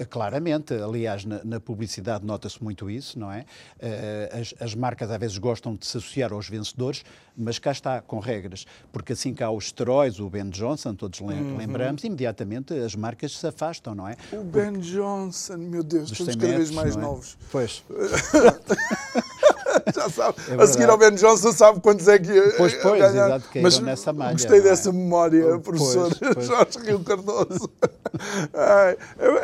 Claramente, 0.09 0.73
aliás, 0.73 1.25
na, 1.25 1.41
na 1.43 1.59
publicidade 1.59 2.25
nota-se 2.25 2.63
muito 2.63 2.89
isso, 2.89 3.17
não 3.17 3.31
é? 3.31 3.45
Eh, 3.79 4.29
as, 4.31 4.53
as, 4.59 4.75
marcas 4.75 5.09
às 5.09 5.17
vezes 5.17 5.37
gostam 5.37 5.75
de 5.75 5.85
se 5.85 5.97
associar 5.97 6.33
aos 6.33 6.49
vencedores, 6.49 7.03
mas 7.35 7.57
cá 7.59 7.71
está, 7.71 8.01
com 8.01 8.19
regras, 8.19 8.65
porque 8.91 9.13
assim 9.13 9.33
que 9.33 9.43
há 9.43 9.49
os 9.49 9.65
esteróis, 9.65 10.19
o 10.19 10.29
Ben 10.29 10.49
Johnson, 10.49 10.93
todos 10.93 11.19
uhum. 11.21 11.57
lembramos, 11.57 12.03
imediatamente 12.03 12.73
as 12.73 12.95
marcas 12.95 13.37
se 13.37 13.47
afastam, 13.47 13.95
não 13.95 14.07
é? 14.07 14.17
O 14.33 14.43
Ben 14.43 14.73
porque... 14.73 14.91
Johnson, 14.91 15.57
meu 15.57 15.83
Deus, 15.83 16.11
estamos 16.11 16.35
cada 16.35 16.57
vez 16.57 16.71
mais 16.71 16.95
é? 16.95 16.99
novos. 16.99 17.37
Pois. 17.51 17.83
já 19.93 20.09
sabe. 20.09 20.37
É 20.49 20.61
a 20.61 20.67
seguir 20.67 20.89
ao 20.89 20.97
Ben 20.97 21.13
Johnson 21.15 21.51
sabe 21.51 21.79
quantos 21.79 22.07
é 22.07 22.19
que. 22.19 22.41
Pois, 22.57 22.73
pois, 22.75 22.99
ganhar. 22.99 23.27
exato, 23.27 23.49
Mas 23.61 23.79
nessa 23.79 24.13
malha. 24.13 24.33
Gostei 24.33 24.59
é? 24.59 24.61
dessa 24.61 24.91
memória, 24.91 25.59
professor 25.59 26.15
pois, 26.15 26.33
pois. 26.33 26.47
Jorge 26.47 26.79
Rio 26.79 26.99
Cardoso. 26.99 27.69
é, 28.53 28.97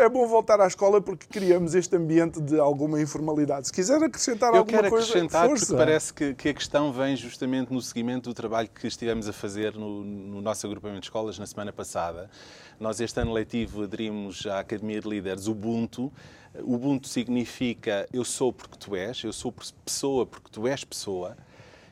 é, 0.03 0.09
bom 0.09 0.24
voltar 0.25 0.59
à 0.59 0.67
escola 0.67 1.01
porque 1.01 1.27
criamos 1.27 1.75
este 1.75 1.95
ambiente 1.95 2.41
de 2.41 2.59
alguma 2.59 3.01
informalidade. 3.01 3.67
Se 3.67 3.73
quiser 3.73 4.01
acrescentar 4.03 4.53
Eu 4.53 4.59
alguma 4.59 4.77
coisa. 4.77 4.87
Eu 4.87 4.91
quero 4.91 5.03
acrescentar 5.03 5.47
força. 5.47 5.65
porque 5.65 5.77
parece 5.77 6.13
que, 6.13 6.33
que, 6.33 6.49
a 6.49 6.53
questão 6.53 6.91
vem 6.91 7.15
justamente 7.15 7.71
no 7.71 7.81
seguimento 7.81 8.29
do 8.29 8.33
trabalho 8.33 8.69
que 8.69 8.87
estivemos 8.87 9.27
a 9.27 9.33
fazer 9.33 9.73
no, 9.75 10.03
no 10.03 10.41
nosso 10.41 10.65
agrupamento 10.65 11.01
de 11.01 11.07
escolas 11.07 11.39
na 11.39 11.45
semana 11.45 11.71
passada. 11.71 12.29
Nós, 12.79 12.99
este 12.99 13.19
ano 13.19 13.33
letivo, 13.33 13.83
aderimos 13.83 14.45
à 14.45 14.59
Academia 14.59 14.99
de 14.99 15.07
Líderes 15.07 15.47
Ubuntu. 15.47 16.11
Ubuntu 16.63 17.07
significa 17.07 18.07
eu 18.13 18.23
sou 18.23 18.51
porque 18.53 18.77
tu 18.77 18.95
és, 18.95 19.23
eu 19.23 19.33
sou 19.33 19.53
pessoa 19.83 20.25
porque 20.25 20.49
tu 20.49 20.67
és 20.67 20.83
pessoa 20.83 21.35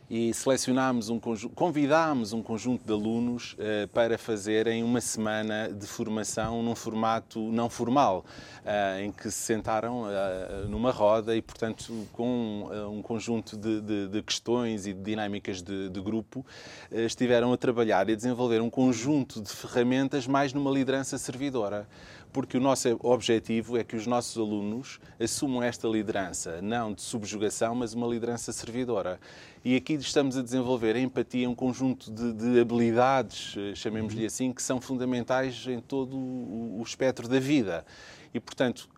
e 0.10 0.34
selecionámos 0.34 1.10
um 1.10 1.20
convidámos 1.54 2.34
um 2.34 2.42
conjunto 2.42 2.86
de 2.86 2.92
alunos 2.92 3.54
uh, 3.54 3.88
para 3.90 4.18
fazerem 4.18 4.84
uma 4.84 5.02
semana 5.02 5.70
de 5.70 5.88
formação 5.88 6.62
num 6.62 6.76
formato 6.76 7.40
não 7.52 7.70
formal, 7.70 8.26
uh, 8.64 9.00
em 9.02 9.12
que 9.12 9.32
se 9.32 9.40
sentaram 9.40 10.04
uh, 10.04 10.68
numa 10.68 10.92
roda 10.92 11.36
e, 11.36 11.42
portanto, 11.42 12.08
com 12.12 12.70
um 12.92 13.02
conjunto 13.02 13.58
de, 13.58 13.82
de, 13.82 14.08
de, 14.08 14.22
questões 14.22 14.86
e 14.86 14.94
de 14.94 15.02
dinâmicas 15.02 15.62
de, 15.62 15.90
de 15.90 16.02
grupo, 16.02 16.46
estiveram 16.92 17.54
a 17.54 17.58
trabalhar 17.58 18.10
e 18.10 18.14
a 18.14 18.16
desenvolver 18.16 18.62
um 18.62 18.70
conjunto 18.70 19.42
de 19.42 19.50
ferramentas 19.50 20.28
mais 20.28 20.54
numa 20.54 20.72
liderança 20.72 21.18
servidora 21.18 21.88
porque 22.34 22.58
o 22.58 22.60
nosso 22.60 23.00
objetivo 23.04 23.78
é 23.78 23.84
que 23.84 23.96
os 23.96 24.08
nossos 24.08 24.36
alunos 24.36 25.00
assumam 25.20 25.62
esta 25.62 25.88
liderança, 25.88 26.60
não 26.62 26.92
de 26.92 27.04
subjugação, 27.04 27.76
mas 27.76 27.94
uma 27.94 28.08
liderança 28.08 28.52
servidora. 28.52 29.20
E 29.64 29.76
aqui 29.76 29.94
estamos 29.94 30.36
a 30.36 30.42
desenvolver 30.42 30.96
a 30.96 31.00
empatia, 31.00 31.48
um 31.48 31.54
conjunto 31.54 32.12
de, 32.12 32.34
de 32.34 32.60
habilidades, 32.60 33.56
eh, 33.56 33.76
chamemos-lhe 33.76 34.26
assim, 34.26 34.52
que 34.52 34.64
são 34.64 34.82
fundamentais 34.82 35.66
em 35.68 35.80
todo 35.80 36.18
o, 36.18 36.80
o 36.80 36.84
espectro 36.84 37.28
da 37.28 37.40
vida. 37.40 37.86
E, 38.34 38.40
portanto, 38.40 38.90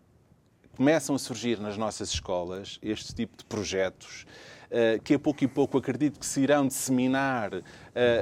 começam 0.74 1.14
a 1.14 1.18
surgir 1.18 1.60
nas 1.60 1.76
nossas 1.76 2.08
escolas 2.08 2.78
este 2.82 3.14
tipo 3.14 3.36
de 3.36 3.44
projetos 3.44 4.26
Uh, 4.66 5.00
que 5.04 5.14
a 5.14 5.18
pouco 5.18 5.44
e 5.44 5.46
pouco 5.46 5.78
acredito 5.78 6.18
que 6.18 6.26
se 6.26 6.40
irão 6.40 6.66
disseminar 6.66 7.54
uh, 7.54 7.62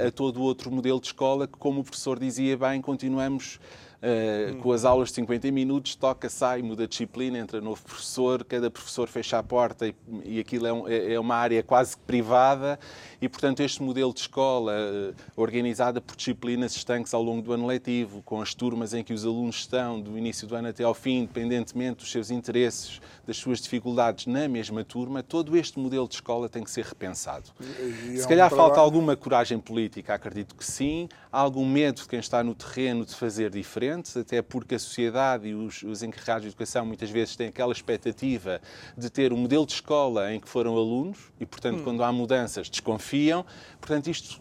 a 0.07 0.11
todo 0.11 0.43
outro 0.43 0.69
modelo 0.69 1.01
de 1.01 1.07
escola, 1.07 1.47
que, 1.47 1.57
como 1.57 1.81
o 1.81 1.83
professor 1.83 2.19
dizia 2.19 2.55
bem, 2.55 2.79
continuamos 2.81 3.59
Uh, 4.05 4.57
com 4.57 4.71
as 4.71 4.85
aulas 4.85 5.09
de 5.09 5.15
50 5.15 5.51
minutos, 5.51 5.95
toca, 5.95 6.29
sai, 6.29 6.61
muda 6.61 6.83
de 6.83 6.89
disciplina, 6.89 7.39
entra 7.39 7.59
novo 7.59 7.81
professor, 7.81 8.43
cada 8.43 8.69
professor 8.69 9.07
fecha 9.07 9.39
a 9.39 9.41
porta 9.41 9.87
e, 9.87 9.95
e 10.23 10.39
aquilo 10.39 10.67
é, 10.67 10.73
um, 10.73 10.87
é, 10.87 11.13
é, 11.13 11.19
uma 11.19 11.33
área 11.33 11.63
quase 11.63 11.97
privada. 11.97 12.79
E, 13.19 13.27
portanto, 13.27 13.61
este 13.61 13.81
modelo 13.81 14.13
de 14.13 14.19
escola 14.19 14.73
uh, 14.73 15.15
organizada 15.35 15.99
por 15.99 16.15
disciplinas 16.15 16.75
estanques 16.75 17.15
ao 17.15 17.23
longo 17.23 17.41
do 17.41 17.51
ano 17.51 17.65
letivo, 17.65 18.21
com 18.21 18.39
as 18.41 18.53
turmas 18.53 18.93
em 18.93 19.03
que 19.03 19.11
os 19.11 19.25
alunos 19.25 19.55
estão 19.55 19.99
do 19.99 20.15
início 20.15 20.47
do 20.47 20.55
ano 20.55 20.67
até 20.67 20.83
ao 20.83 20.93
fim, 20.93 21.21
independentemente 21.21 22.01
dos 22.01 22.11
seus 22.11 22.29
interesses, 22.29 23.01
das 23.25 23.37
suas 23.37 23.59
dificuldades 23.59 24.25
na 24.25 24.47
mesma 24.47 24.83
turma, 24.83 25.23
todo 25.23 25.57
este 25.57 25.79
modelo 25.79 26.07
de 26.07 26.15
escola 26.15 26.47
tem 26.47 26.63
que 26.63 26.71
ser 26.71 26.85
repensado. 26.85 27.49
E, 27.59 28.13
e 28.13 28.17
Se 28.17 28.27
calhar 28.27 28.51
um 28.53 28.55
falta 28.55 28.79
alguma 28.79 29.15
coragem 29.15 29.59
política, 29.59 30.13
acredito 30.13 30.55
que 30.55 30.65
sim, 30.65 31.09
há 31.31 31.39
algum 31.39 31.65
medo 31.67 32.01
de 32.01 32.07
quem 32.07 32.19
está 32.19 32.43
no 32.43 32.53
terreno 32.53 33.05
de 33.05 33.15
fazer 33.15 33.49
diferente, 33.49 34.17
até 34.19 34.41
porque 34.41 34.75
a 34.75 34.79
sociedade 34.79 35.47
e 35.47 35.53
os, 35.53 35.83
os 35.83 36.03
encarregados 36.03 36.43
de 36.43 36.49
educação 36.49 36.85
muitas 36.85 37.09
vezes 37.09 37.35
têm 37.35 37.47
aquela 37.47 37.73
expectativa 37.73 38.61
de 38.97 39.09
ter 39.09 39.33
um 39.33 39.37
modelo 39.37 39.65
de 39.65 39.73
escola 39.73 40.33
em 40.33 40.39
que 40.39 40.47
foram 40.47 40.77
alunos 40.77 41.31
e, 41.39 41.45
portanto, 41.45 41.79
hum. 41.79 41.83
quando 41.83 42.03
há 42.03 42.11
mudanças, 42.11 42.69
desconfiam. 42.69 43.45
Portanto, 43.79 44.09
isto, 44.09 44.39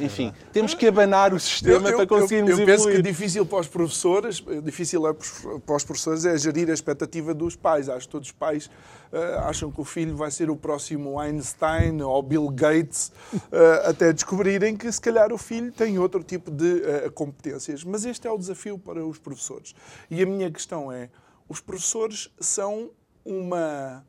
enfim, 0.00 0.32
temos 0.52 0.74
que 0.74 0.86
abanar 0.86 1.32
o 1.32 1.40
sistema 1.40 1.88
eu, 1.88 1.92
eu, 1.92 1.96
para 1.96 2.06
conseguirmos 2.06 2.50
eu, 2.50 2.58
eu 2.58 2.62
evoluir. 2.62 2.76
penso 2.76 2.96
que 2.96 3.02
difícil 3.02 3.46
para 3.46 3.60
os 3.60 3.68
professores, 3.68 4.44
difícil 4.62 5.06
é 5.06 5.12
para 5.12 5.76
os 5.76 5.84
professores 5.84 6.24
é 6.24 6.36
gerir 6.36 6.68
a 6.68 6.74
expectativa 6.74 7.32
dos 7.32 7.56
pais. 7.56 7.88
Acho 7.88 8.06
que 8.06 8.12
todos 8.12 8.28
os 8.28 8.32
pais 8.32 8.66
uh, 8.66 9.40
acham 9.44 9.70
que 9.70 9.80
o 9.80 9.84
filho 9.84 10.14
vai 10.14 10.30
ser 10.30 10.50
o 10.50 10.56
próximo 10.56 11.18
Einstein 11.18 12.02
ou 12.02 12.22
Bill 12.22 12.48
Gates, 12.50 13.12
uh, 13.34 13.88
até 13.88 14.12
descobrirem 14.12 14.76
que 14.76 14.90
se 14.92 15.00
calhar 15.00 15.32
o 15.32 15.38
filho 15.38 15.72
tem 15.72 15.98
outro 15.98 16.22
tipo 16.22 16.50
de 16.50 16.82
uh, 16.82 17.12
competências. 17.12 17.82
Mas 17.82 18.04
este 18.04 18.26
é 18.26 18.30
o 18.30 18.36
desafio 18.36 18.78
para 18.78 19.04
os 19.04 19.18
professores. 19.18 19.74
E 20.10 20.22
a 20.22 20.26
minha 20.26 20.50
questão 20.50 20.92
é: 20.92 21.08
os 21.48 21.60
professores 21.60 22.30
são 22.38 22.90
uma, 23.24 24.04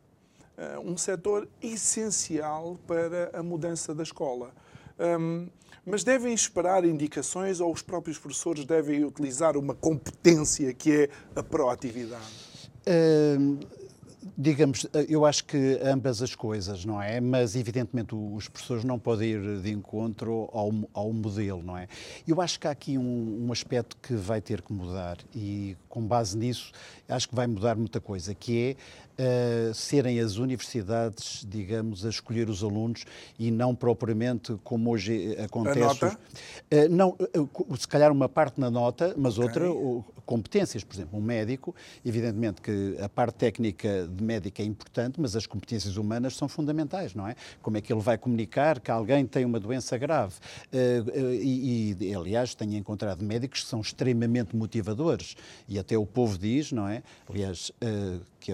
um 0.84 0.96
setor 0.96 1.48
essencial 1.62 2.78
para 2.86 3.32
a 3.34 3.42
mudança 3.42 3.96
da 3.96 4.04
escola. 4.04 4.52
Um, 5.00 5.48
mas 5.86 6.04
devem 6.04 6.34
esperar 6.34 6.84
indicações 6.84 7.60
ou 7.60 7.72
os 7.72 7.82
próprios 7.82 8.18
professores 8.18 8.66
devem 8.66 9.06
utilizar 9.06 9.56
uma 9.56 9.74
competência 9.74 10.74
que 10.74 10.92
é 10.92 11.10
a 11.36 11.42
proatividade? 11.42 12.48
digamos, 14.38 14.86
eu 15.08 15.26
acho 15.26 15.46
que 15.46 15.80
ambas 15.84 16.22
as 16.22 16.36
coisas, 16.36 16.86
não 16.86 17.02
é? 17.02 17.20
Mas, 17.20 17.56
evidentemente, 17.56 18.16
os 18.16 18.48
professores 18.48 18.84
não 18.84 19.00
podem 19.00 19.32
ir 19.32 19.62
de 19.62 19.72
encontro 19.72 20.50
ao, 20.52 20.72
ao 20.94 21.14
modelo, 21.14 21.64
não 21.64 21.78
é? 21.78 21.88
Eu 22.28 22.42
acho 22.42 22.60
que 22.60 22.68
há 22.68 22.72
aqui 22.72 22.98
um, 22.98 23.48
um 23.48 23.52
aspecto 23.52 23.98
que 23.98 24.14
vai 24.14 24.42
ter 24.42 24.62
que 24.62 24.72
mudar 24.74 25.18
e, 25.36 25.76
com 25.90 26.02
base 26.06 26.38
nisso, 26.38 26.72
acho 27.08 27.30
que 27.30 27.36
vai 27.36 27.48
mudar 27.48 27.76
muita 27.76 28.00
coisa, 28.00 28.34
que 28.34 28.60
é 28.60 28.76
uh, 29.18 29.74
serem 29.74 30.20
as 30.20 30.38
universidades, 30.38 31.46
digamos, 31.48 32.06
a 32.06 32.10
escolher 32.10 32.50
os 32.50 32.64
alunos 32.64 33.06
e 33.38 33.52
não 33.52 33.76
propriamente 33.76 34.56
como 34.64 34.92
hoje 34.92 35.36
acontece. 35.40 35.80
A 35.80 35.86
nota? 35.86 36.20
Uh, 36.72 36.90
não, 36.90 37.10
uh, 37.10 37.78
se 37.78 37.88
calhar 37.88 38.12
uma 38.12 38.30
parte 38.30 38.60
na 38.60 38.70
nota, 38.70 39.14
mas 39.18 39.38
okay. 39.38 39.64
outra 39.64 40.14
competências. 40.26 40.84
Por 40.84 40.94
exemplo, 40.94 41.18
um 41.18 41.22
médico, 41.22 41.74
evidentemente 42.06 42.62
que 42.62 42.98
a 43.02 43.08
parte 43.08 43.36
técnica 43.36 44.08
de 44.08 44.22
médico 44.24 44.62
é 44.62 44.66
importante, 44.66 45.22
mas 45.22 45.36
as 45.36 45.46
competências 45.46 45.96
humanas 45.96 46.36
são 46.36 46.50
fundamentais, 46.50 47.16
não 47.16 47.26
é? 47.26 47.36
Como 47.62 47.78
é 47.78 47.82
que 47.82 47.94
ele 47.94 48.02
vai 48.02 48.18
comunicar 48.18 48.82
que 48.82 48.92
alguém 48.92 49.26
tem 49.26 49.46
uma 49.46 49.58
doença 49.58 49.98
grave? 49.98 50.36
E, 50.74 51.96
e 51.98 52.14
aliás, 52.14 52.54
tenho 52.54 52.76
encontrado 52.76 53.24
médicos 53.24 53.64
que 53.64 53.70
são 53.70 53.80
extremamente 53.80 54.54
motivadores 54.54 55.38
e 55.68 55.80
até 55.80 55.98
o 55.98 56.06
povo 56.06 56.38
diz, 56.38 56.74
não 56.74 56.90
é? 56.90 57.04
Aliás, 57.30 57.72
que 58.42 58.52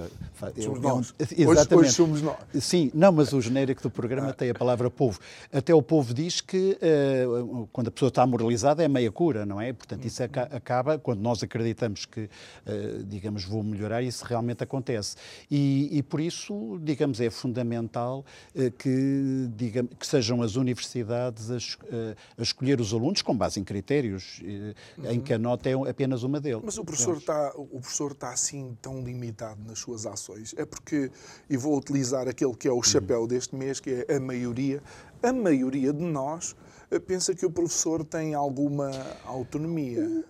eu, 0.55 0.63
somos 0.63 0.81
nós. 0.81 1.15
Exatamente. 1.19 1.47
Hoje, 1.47 1.75
hoje, 1.75 1.91
somos 1.91 2.21
nós. 2.21 2.37
Sim, 2.61 2.91
não, 2.93 3.11
mas 3.11 3.33
o 3.33 3.41
genérico 3.41 3.81
do 3.81 3.89
programa 3.89 4.29
ah. 4.29 4.33
tem 4.33 4.49
a 4.49 4.53
palavra 4.53 4.89
povo. 4.89 5.19
Até 5.51 5.73
o 5.73 5.81
povo 5.81 6.13
diz 6.13 6.41
que 6.41 6.77
uh, 6.81 7.67
quando 7.71 7.87
a 7.87 7.91
pessoa 7.91 8.09
está 8.09 8.25
moralizada 8.25 8.83
é 8.83 8.87
meia 8.87 9.11
cura, 9.11 9.45
não 9.45 9.59
é? 9.59 9.73
Portanto, 9.73 10.05
isso 10.05 10.21
acaba, 10.23 10.97
quando 10.97 11.19
nós 11.21 11.41
acreditamos 11.43 12.05
que, 12.05 12.21
uh, 12.21 13.03
digamos, 13.05 13.43
vou 13.43 13.63
melhorar, 13.63 14.01
isso 14.01 14.25
realmente 14.25 14.63
acontece. 14.63 15.15
E, 15.49 15.89
e 15.91 16.03
por 16.03 16.19
isso, 16.19 16.79
digamos, 16.83 17.19
é 17.19 17.29
fundamental 17.29 18.25
uh, 18.55 18.71
que, 18.71 19.49
digamos, 19.55 19.91
que 19.99 20.05
sejam 20.05 20.41
as 20.41 20.55
universidades 20.55 21.49
a, 21.51 21.57
a, 21.57 22.41
escolher 22.41 22.79
os 22.79 22.93
alunos 22.93 23.21
com 23.21 23.35
base 23.35 23.59
em 23.59 23.63
critérios, 23.63 24.41
uhum. 24.43 25.11
em 25.11 25.19
que 25.19 25.33
a 25.33 25.37
nota 25.37 25.69
é 25.69 25.73
apenas 25.89 26.23
uma 26.23 26.39
deles. 26.39 26.61
Mas 26.63 26.77
o 26.77 26.85
professor, 26.85 27.17
está, 27.17 27.53
o 27.55 27.79
professor 27.79 28.11
está 28.11 28.31
assim 28.31 28.77
tão 28.81 29.01
limitado 29.01 29.61
nas 29.65 29.79
suas 29.79 30.05
ações. 30.05 30.42
É 30.57 30.65
porque, 30.65 31.09
e 31.49 31.55
vou 31.55 31.77
utilizar 31.77 32.27
aquele 32.27 32.53
que 32.55 32.67
é 32.67 32.71
o 32.71 32.81
chapéu 32.81 33.25
deste 33.25 33.55
mês, 33.55 33.79
que 33.79 34.05
é 34.07 34.15
a 34.15 34.19
maioria, 34.19 34.81
a 35.21 35.31
maioria 35.31 35.93
de 35.93 36.03
nós 36.03 36.55
eh, 36.91 36.99
pensa 36.99 37.33
que 37.33 37.45
o 37.45 37.51
professor 37.51 38.03
tem 38.03 38.33
alguma 38.33 38.91
autonomia. 39.25 40.25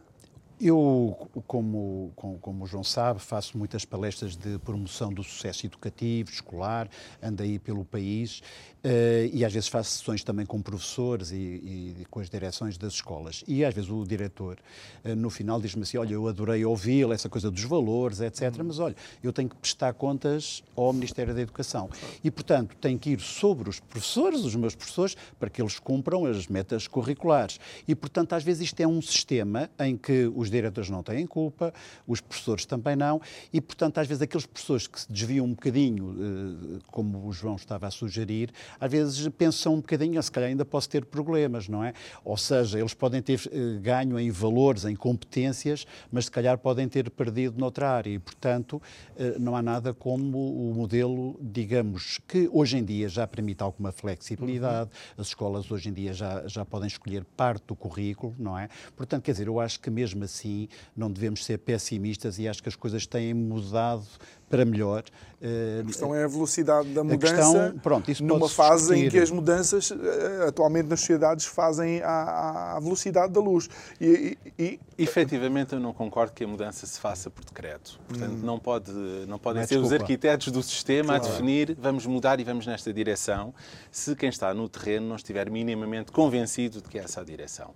Eu, 0.66 1.30
como, 1.46 2.14
como, 2.16 2.40
como, 2.40 2.64
o 2.64 2.68
João 2.68 2.86
sabe, 2.86 3.20
faço 3.20 3.58
muitas 3.58 3.84
palestras 3.84 4.38
de 4.38 4.58
promoção 4.60 5.12
do 5.12 5.22
sucesso 5.22 5.66
educativo, 5.66 6.30
escolar, 6.32 6.90
ando 7.22 7.44
aí 7.44 7.60
pelo 7.60 7.84
país 7.84 8.42
Uh, 8.84 9.32
e 9.32 9.46
às 9.46 9.54
vezes 9.54 9.70
faço 9.70 9.92
sessões 9.92 10.26
também 10.26 10.46
com 10.46 10.62
professores 10.62 11.32
e, 11.32 11.36
e, 11.36 12.06
com 12.10 12.20
as 12.20 12.30
direções 12.30 12.78
das 12.78 12.92
escolas. 12.92 13.42
E 13.48 13.64
às 13.64 13.74
vezes 13.74 13.90
o 13.90 14.04
diretor, 14.04 14.58
uh, 15.06 15.16
no 15.16 15.30
final, 15.30 15.62
diz-me 15.62 15.84
assim: 15.84 15.98
Olha, 15.98 16.14
eu 16.14 16.28
adorei 16.28 16.66
ouvi-lo, 16.66 17.14
essa 17.14 17.30
coisa 17.30 17.50
dos 17.50 17.64
valores, 17.64 18.20
etc. 18.20 18.54
Uhum. 18.58 18.66
Mas 18.66 18.80
olha, 18.80 18.96
eu 19.24 19.32
tenho 19.32 19.48
que 19.48 19.56
prestar 19.56 19.94
contas 19.94 20.62
ao 20.76 20.92
Ministério 20.92 21.34
da 21.34 21.40
Educação. 21.40 21.90
E, 22.22 22.30
portanto, 22.30 22.76
tenho 22.76 23.00
que 23.00 23.12
ir 23.12 23.22
sobre 23.22 23.70
os 23.70 23.80
professores, 23.80 24.42
os 24.42 24.54
meus 24.54 24.76
professores, 24.76 25.16
para 25.40 25.50
que 25.50 25.62
eles 25.62 25.80
cumpram 25.80 26.26
as 26.26 26.50
metas 26.50 26.86
curriculares. 26.86 27.62
E, 27.88 27.96
portanto, 27.96 28.34
às 28.34 28.44
vezes 28.44 28.64
isto 28.64 28.82
é 28.82 28.88
um 28.88 29.02
sistema 29.02 29.70
em 29.80 29.96
que 29.96 30.30
os 30.36 30.50
diretores 30.54 30.90
não 30.90 31.04
têm 31.04 31.26
culpa, 31.26 31.74
os 32.08 32.22
professores 32.22 32.66
também 32.66 32.96
não, 32.96 33.22
e, 33.52 33.60
portanto, 33.60 33.98
às 33.98 34.08
vezes 34.08 34.22
aqueles 34.22 34.46
professores 34.46 34.88
que 34.88 35.02
se 35.02 35.12
desviam 35.12 35.46
um 35.46 35.54
bocadinho, 35.54 36.06
uh, 36.06 36.80
como 36.88 37.28
o 37.28 37.34
João 37.34 37.56
estava 37.56 37.88
a 37.88 37.92
sugerir, 37.92 38.52
às 38.80 38.92
vezes 38.92 39.28
pensam 39.30 39.74
um 39.74 39.78
bocadinho, 39.78 40.22
se 40.22 40.32
calhar 40.32 40.50
ainda 40.50 40.66
posso 40.66 40.90
ter 40.90 41.06
problemas, 41.06 41.68
não 41.68 41.84
é? 41.84 41.94
Ou 42.24 42.38
seja, 42.38 42.80
eles 42.80 42.94
podem 42.94 43.22
ter 43.22 43.42
eh, 43.52 43.80
ganho 43.82 44.20
em 44.20 44.30
valores, 44.32 44.86
em 44.86 44.96
competências, 44.96 45.86
mas 46.12 46.26
se 46.26 46.32
calhar 46.32 46.58
podem 46.58 46.88
ter 46.88 47.10
perdido 47.10 47.58
noutra 47.58 47.90
área 47.90 48.10
e, 48.10 48.20
portanto, 48.20 48.82
eh, 49.18 49.36
não 49.40 49.56
há 49.56 49.62
nada 49.62 49.94
como 49.94 50.38
o 50.38 50.74
modelo, 50.74 51.40
digamos, 51.42 52.20
que 52.28 52.50
hoje 52.52 52.78
em 52.78 52.84
dia 52.84 53.10
já 53.10 53.26
permite 53.28 53.62
alguma 53.64 53.92
flexibilidade, 53.92 54.90
uhum. 54.90 55.22
as 55.22 55.28
escolas 55.28 55.70
hoje 55.72 55.90
em 55.90 55.94
dia 55.94 56.14
já, 56.14 56.48
já 56.48 56.66
podem 56.66 56.88
escolher 56.88 57.24
parte 57.24 57.66
do 57.68 57.76
currículo, 57.76 58.36
não 58.38 58.58
é? 58.58 58.70
Portanto, 58.96 59.24
quer 59.24 59.32
dizer, 59.32 59.48
eu 59.48 59.60
acho 59.60 59.80
que 59.80 59.90
mesmo 59.90 60.24
assim 60.24 60.43
não 60.96 61.12
devemos 61.12 61.44
ser 61.44 61.58
pessimistas 61.60 62.40
e 62.40 62.48
acho 62.48 62.62
que 62.62 62.70
as 62.70 62.76
coisas 62.76 63.06
têm 63.06 63.34
mudado 63.34 64.06
para 64.54 64.66
melhor. 64.66 65.04
A 65.82 65.84
questão 65.84 66.14
é 66.14 66.24
a 66.24 66.28
velocidade 66.28 66.90
da 66.90 67.04
mudança 67.04 67.36
questão, 67.36 67.80
pronto, 67.80 68.12
isso 68.12 68.24
numa 68.24 68.48
fase 68.48 68.94
discutir. 68.94 69.08
em 69.08 69.10
que 69.10 69.18
as 69.18 69.32
mudanças 69.32 69.92
eh, 69.92 70.46
atualmente 70.48 70.88
nas 70.88 71.00
sociedades 71.00 71.46
fazem 71.46 72.02
à, 72.04 72.76
à 72.78 72.80
velocidade 72.80 73.34
da 73.34 73.42
luz. 73.42 73.68
E, 74.00 74.38
e, 74.58 74.64
e... 74.64 74.80
Efetivamente 75.04 75.74
eu 75.74 75.80
não 75.80 75.92
concordo 75.92 76.34
que 76.34 76.44
a 76.44 76.48
mudança 76.48 76.86
se 76.86 77.00
faça 77.00 77.32
por 77.32 77.44
decreto. 77.44 78.00
Portanto, 78.08 78.32
hum. 78.32 78.42
não, 78.46 78.60
pode, 78.60 78.92
não 79.28 79.40
podem 79.40 79.64
é 79.64 79.66
ser 79.66 79.80
desculpa. 79.80 79.96
os 79.96 80.02
arquitetos 80.02 80.52
do 80.52 80.62
sistema 80.62 81.20
claro. 81.20 81.26
a 81.26 81.28
definir 81.30 81.76
vamos 81.82 82.06
mudar 82.06 82.40
e 82.40 82.44
vamos 82.44 82.68
nesta 82.68 82.94
direção, 82.94 83.54
se 83.92 84.16
quem 84.16 84.30
está 84.30 84.54
no 84.54 84.70
terreno 84.70 85.08
não 85.08 85.16
estiver 85.16 85.50
minimamente 85.50 86.12
convencido 86.12 86.80
de 86.80 86.88
que 86.88 87.00
é 87.00 87.02
essa 87.04 87.22
a 87.22 87.24
direção 87.24 87.74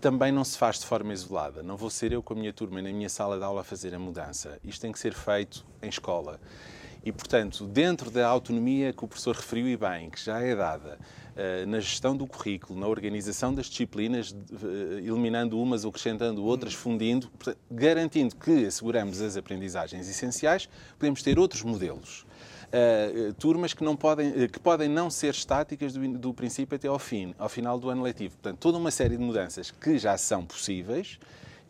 também 0.00 0.30
não 0.30 0.44
se 0.44 0.58
faz 0.58 0.78
de 0.78 0.86
forma 0.86 1.12
isolada. 1.12 1.62
Não 1.62 1.76
vou 1.76 1.90
ser 1.90 2.12
eu 2.12 2.22
com 2.22 2.34
a 2.34 2.36
minha 2.36 2.52
turma 2.52 2.82
na 2.82 2.90
minha 2.90 3.08
sala 3.08 3.38
de 3.38 3.44
aula 3.44 3.62
a 3.62 3.64
fazer 3.64 3.94
a 3.94 3.98
mudança. 3.98 4.58
Isto 4.64 4.82
tem 4.82 4.92
que 4.92 4.98
ser 4.98 5.14
feito 5.14 5.64
em 5.82 5.88
escola. 5.88 6.38
E, 7.06 7.12
portanto, 7.12 7.64
dentro 7.66 8.10
da 8.10 8.26
autonomia 8.26 8.92
que 8.92 9.04
o 9.04 9.06
professor 9.06 9.36
referiu 9.36 9.68
e 9.68 9.76
bem, 9.76 10.10
que 10.10 10.20
já 10.20 10.40
é 10.40 10.56
dada 10.56 10.98
uh, 11.36 11.64
na 11.64 11.78
gestão 11.78 12.16
do 12.16 12.26
currículo, 12.26 12.80
na 12.80 12.88
organização 12.88 13.54
das 13.54 13.66
disciplinas, 13.66 14.32
uh, 14.32 14.98
eliminando 14.98 15.56
umas 15.62 15.84
ou 15.84 15.90
acrescentando 15.90 16.44
outras, 16.44 16.74
hum. 16.74 16.78
fundindo, 16.78 17.30
garantindo 17.70 18.34
que 18.34 18.66
asseguramos 18.66 19.20
as 19.20 19.36
aprendizagens 19.36 20.08
essenciais, 20.08 20.68
podemos 20.98 21.22
ter 21.22 21.38
outros 21.38 21.62
modelos. 21.62 22.25
Uh, 22.76 23.32
turmas 23.34 23.72
que, 23.72 23.82
não 23.82 23.96
podem, 23.96 24.30
uh, 24.30 24.48
que 24.48 24.58
podem 24.58 24.88
não 24.88 25.08
ser 25.08 25.30
estáticas 25.30 25.94
do, 25.94 26.18
do, 26.18 26.34
princípio 26.34 26.76
até 26.76 26.88
ao 26.88 26.98
fim, 26.98 27.32
ao 27.38 27.48
final 27.48 27.78
do 27.78 27.88
ano 27.88 28.02
letivo. 28.02 28.34
Portanto, 28.34 28.58
toda 28.58 28.76
uma 28.76 28.90
série 28.90 29.16
de 29.16 29.22
mudanças 29.22 29.70
que 29.70 29.96
já 29.96 30.18
são 30.18 30.44
possíveis 30.44 31.18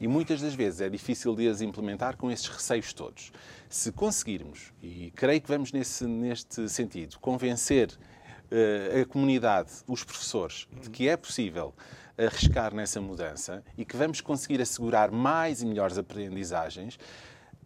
e 0.01 0.09
muitas 0.09 0.41
das 0.41 0.55
vezes 0.55 0.81
é 0.81 0.89
difícil 0.89 1.37
de 1.37 1.49
as 1.49 1.61
implementar 1.61 2.17
com 2.17 2.31
esses 2.31 2.49
receios 2.49 2.93
todos. 2.93 3.31
Se 3.69 3.93
conseguirmos, 3.93 4.73
e 4.83 5.13
creio 5.15 5.41
que 5.41 5.49
vamos 5.49 5.71
nesse, 5.71 6.07
neste 6.07 6.69
sentido, 6.69 7.19
convencer 7.21 7.91
uh, 7.91 9.03
a 9.03 9.05
comunidade, 9.05 9.71
os 9.87 10.03
professores, 10.03 10.67
de 10.81 10.91
que 10.91 11.09
é 11.09 11.17
possível 11.17 11.73
arriscar 12.19 12.75
nessa 12.75 13.01
mudança 13.01 13.63
e 13.77 13.85
que 13.85 13.97
vamos 13.97 14.21
conseguir 14.21 14.61
assegurar 14.61 15.11
mais 15.11 15.63
e 15.63 15.67
melhores 15.67 15.99
aprendizagens, 15.99 16.99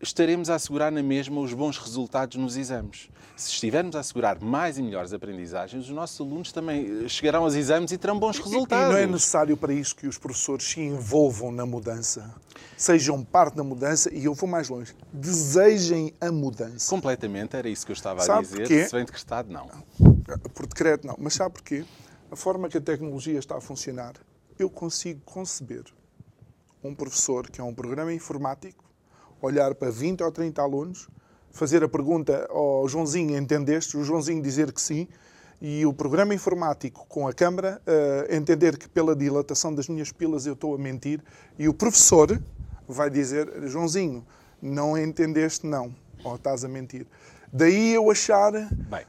estaremos 0.01 0.49
a 0.49 0.55
assegurar 0.55 0.91
na 0.91 1.03
mesma 1.03 1.41
os 1.41 1.53
bons 1.53 1.77
resultados 1.77 2.37
nos 2.37 2.57
exames. 2.57 3.09
Se 3.37 3.51
estivermos 3.51 3.95
a 3.97 4.01
assegurar 4.01 4.41
mais 4.41 4.79
e 4.79 4.83
melhores 4.83 5.13
aprendizagens, 5.13 5.85
os 5.85 5.91
nossos 5.91 6.21
alunos 6.21 6.53
também 6.53 7.09
chegarão 7.09 7.45
aos 7.45 7.55
exames 7.55 7.93
e 7.93 7.99
terão 7.99 8.19
bons 8.19 8.39
resultados. 8.39 8.89
E 8.89 8.93
não 8.93 8.99
é 8.99 9.07
necessário 9.07 9.57
para 9.57 9.73
isso 9.73 9.95
que 9.95 10.07
os 10.07 10.19
professores 10.19 10.65
se 10.65 10.81
envolvam 10.81 11.53
na 11.53 11.67
mudança, 11.67 12.35
sejam 12.77 13.23
parte 13.23 13.57
da 13.57 13.65
mudança 13.65 14.13
e 14.15 14.25
eu 14.25 14.35
vou 14.35 14.49
mais 14.49 14.69
longe, 14.69 14.95
desejem 15.13 16.15
a 16.21 16.31
mudança. 16.33 16.89
Completamente, 16.89 17.57
era 17.57 17.69
isso 17.69 17.85
que 17.85 17.93
eu 17.93 17.97
estava 17.97 18.21
sabe 18.21 18.39
a 18.39 18.43
dizer. 18.43 18.57
Porquê? 18.59 18.85
Se 18.87 18.93
bem 18.93 19.05
decretado, 19.05 19.53
não. 19.53 19.69
Por 20.55 20.67
decreto, 20.67 21.07
não. 21.07 21.17
Mas 21.19 21.35
sabe 21.35 21.55
porquê? 21.55 21.85
A 22.31 22.37
forma 22.37 22.69
que 22.69 22.79
a 22.79 22.81
tecnologia 22.81 23.39
está 23.39 23.57
a 23.57 23.61
funcionar, 23.61 24.15
eu 24.59 24.71
consigo 24.71 25.21
conceber 25.25 25.85
um 26.83 26.95
professor 26.95 27.51
que 27.51 27.61
é 27.61 27.65
um 27.65 27.75
programa 27.75 28.13
informático 28.13 28.90
olhar 29.41 29.75
para 29.75 29.91
20 29.91 30.23
ou 30.23 30.31
30 30.31 30.63
alunos, 30.63 31.09
fazer 31.51 31.83
a 31.83 31.89
pergunta 31.89 32.47
ao 32.51 32.89
Joãozinho, 32.89 33.37
entendeste? 33.37 33.97
O 33.97 34.05
Joãozinho 34.05 34.43
dizer 34.43 34.73
que 34.73 34.81
sim, 34.81 35.09
e 35.61 35.85
o 35.85 35.93
programa 35.93 36.35
informático 36.35 37.05
com 37.09 37.29
a 37.29 37.33
câmara 37.33 37.83
uh, 37.87 38.35
entender 38.35 38.79
que 38.79 38.89
pela 38.89 39.15
dilatação 39.15 39.75
das 39.75 39.89
minhas 39.89 40.11
pilas 40.11 40.47
eu 40.47 40.55
estou 40.55 40.75
a 40.75 40.79
mentir, 40.79 41.21
e 41.59 41.69
o 41.69 41.75
professor 41.75 42.41
vai 42.89 43.11
dizer, 43.11 43.69
Joãozinho, 43.69 44.25
não 44.61 44.97
entendeste 44.97 45.67
não, 45.67 45.95
ou 46.25 46.37
estás 46.37 46.65
a 46.65 46.69
mentir. 46.69 47.07
Daí 47.53 47.93
eu 47.95 48.11
achar... 48.11 48.53
Bem, 48.53 49.05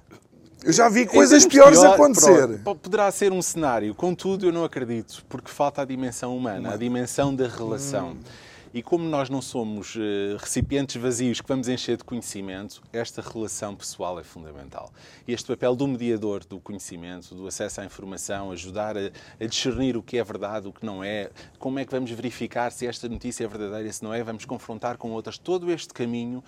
eu 0.64 0.72
já 0.72 0.90
vi 0.90 1.06
coisas 1.06 1.46
piores 1.46 1.80
pior, 1.80 1.94
acontecer. 1.94 2.60
Pronto, 2.60 2.82
poderá 2.82 3.12
ser 3.12 3.32
um 3.32 3.42
cenário, 3.42 3.96
contudo 3.96 4.46
eu 4.46 4.52
não 4.52 4.64
acredito, 4.64 5.26
porque 5.28 5.50
falta 5.50 5.82
a 5.82 5.86
dimensão 5.86 6.36
humana, 6.36 6.74
a 6.74 6.78
dimensão 6.78 7.36
da 7.36 7.48
relação. 7.48 8.12
Hum. 8.12 8.51
E 8.74 8.82
como 8.82 9.04
nós 9.04 9.30
não 9.30 9.42
somos 9.42 9.96
uh, 9.96 10.38
recipientes 10.40 10.96
vazios 10.96 11.42
que 11.42 11.48
vamos 11.48 11.68
encher 11.68 11.98
de 11.98 12.06
conhecimento, 12.06 12.82
esta 12.94 13.22
relação 13.22 13.76
pessoal 13.76 14.18
é 14.18 14.24
fundamental. 14.24 14.94
E 15.28 15.34
este 15.34 15.46
papel 15.48 15.76
do 15.76 15.86
mediador 15.86 16.46
do 16.46 16.58
conhecimento, 16.58 17.36
do 17.36 17.48
acesso 17.48 17.82
à 17.82 17.86
informação, 17.86 18.50
ajudar 18.50 18.98
a, 18.98 19.12
a, 19.42 19.46
discernir 19.46 19.98
o 19.98 20.02
que 20.02 20.18
é 20.18 20.24
verdade, 20.24 20.70
o 20.70 20.72
que 20.72 20.86
não 20.86 21.04
é, 21.04 21.30
como 21.60 21.80
é 21.80 21.86
que 21.86 21.92
vamos 21.92 22.12
verificar 22.12 22.72
se 22.72 22.88
esta 22.88 23.10
notícia 23.10 23.44
é 23.44 23.48
verdadeira, 23.48 23.92
se 23.92 24.02
não 24.04 24.14
é, 24.14 24.24
vamos 24.24 24.46
confrontar 24.46 24.96
com 24.96 25.12
outras. 25.12 25.38
Todo 25.38 25.70
este 25.70 25.94
caminho 25.94 26.42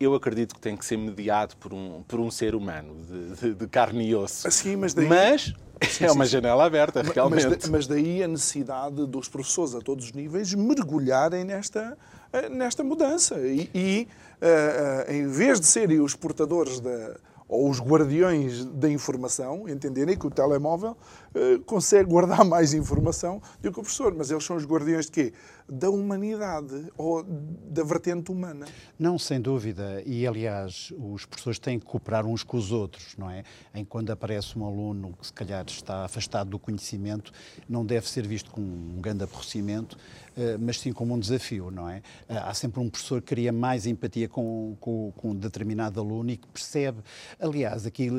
eu 0.00 0.14
acredito 0.14 0.54
que 0.54 0.60
tem 0.60 0.76
que 0.76 0.84
ser 0.84 0.96
mediado 0.96 1.56
por 1.56 1.72
um, 1.72 2.02
por 2.06 2.20
um 2.20 2.30
ser 2.30 2.54
humano, 2.54 2.96
de, 3.06 3.40
de, 3.40 3.54
de 3.54 3.66
carne 3.66 4.08
e 4.08 4.14
osso. 4.14 4.50
Sim, 4.50 4.76
mas 4.76 4.94
daí... 4.94 5.06
Mas 5.06 5.52
Sim, 5.86 6.06
é 6.06 6.12
uma 6.12 6.24
sim. 6.24 6.32
janela 6.32 6.64
aberta, 6.64 7.02
realmente. 7.02 7.46
Mas, 7.46 7.68
mas, 7.68 7.86
daí 7.86 8.22
a 8.22 8.28
necessidade 8.28 9.06
dos 9.06 9.28
professores 9.28 9.74
a 9.74 9.80
todos 9.80 10.06
os 10.06 10.12
níveis 10.12 10.52
mergulharem 10.52 11.44
nesta, 11.44 11.96
eh, 12.32 12.48
nesta 12.48 12.82
mudança. 12.82 13.38
E, 13.38 13.70
e 13.72 14.08
uh, 14.42 15.08
uh, 15.08 15.12
em 15.12 15.28
vez 15.28 15.60
de 15.60 15.66
serem 15.66 16.00
os 16.00 16.16
portadores 16.16 16.80
da, 16.80 17.16
ou 17.48 17.70
os 17.70 17.80
guardiões 17.80 18.64
da 18.64 18.88
informação, 18.90 19.68
entenderem 19.68 20.16
que 20.16 20.26
o 20.26 20.30
telemóvel 20.30 20.96
uh, 21.34 21.58
consegue 21.64 22.10
guardar 22.10 22.44
mais 22.46 22.74
informação 22.74 23.40
do 23.62 23.72
que 23.72 23.80
o 23.80 23.82
professor. 23.82 24.14
Mas 24.14 24.30
eles 24.30 24.44
são 24.44 24.56
os 24.56 24.66
guardiões 24.66 25.06
de 25.06 25.12
quê? 25.12 25.32
da 25.68 25.90
humanidade 25.90 26.90
ou 26.96 27.22
da 27.22 27.84
vertente 27.84 28.32
humana. 28.32 28.66
Não, 28.98 29.18
sem 29.18 29.38
dúvida. 29.38 30.02
E, 30.06 30.26
aliás, 30.26 30.92
os 30.96 31.26
professores 31.26 31.58
têm 31.58 31.78
que 31.78 31.84
cooperar 31.84 32.24
uns 32.24 32.42
com 32.42 32.56
os 32.56 32.72
outros, 32.72 33.14
não 33.18 33.30
é? 33.30 33.44
Em 33.74 33.84
quando 33.84 34.10
aparece 34.10 34.58
um 34.58 34.64
aluno 34.64 35.14
que, 35.20 35.26
se 35.26 35.32
calhar, 35.32 35.64
está 35.68 36.06
afastado 36.06 36.48
do 36.48 36.58
conhecimento, 36.58 37.30
não 37.68 37.84
deve 37.84 38.08
ser 38.08 38.26
visto 38.26 38.50
com 38.50 38.62
um 38.62 38.98
grande 39.00 39.24
aborrecimento, 39.24 39.98
eh, 40.27 40.27
mas 40.60 40.80
sim 40.80 40.92
como 40.92 41.14
um 41.14 41.18
desafio, 41.18 41.70
não 41.70 41.88
é? 41.88 42.02
Eh, 42.28 42.36
há 42.36 42.54
sempre 42.54 42.80
um 42.80 42.88
professor 42.88 43.20
que 43.20 43.28
cria 43.28 43.52
mais 43.52 43.86
empatia 43.86 44.28
com, 44.28 44.76
com, 44.80 45.12
com 45.16 45.30
um 45.30 45.34
determinado 45.34 46.00
aluno 46.00 46.30
e 46.30 46.36
que 46.36 46.46
percebe. 46.48 46.98
Aliás, 47.40 47.86
aqui 47.86 48.10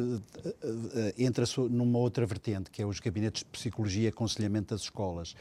eh, 0.44 1.14
entra 1.18 1.46
numa 1.70 2.00
outra 2.00 2.26
vertente, 2.26 2.70
que 2.70 2.82
é 2.82 2.86
os 2.86 3.00
gabinetes 3.00 3.44
de 3.44 3.50
psicologia 3.50 4.06
e 4.06 4.08
aconselhamento 4.08 4.74
das 4.74 4.82
escolas. 4.82 5.36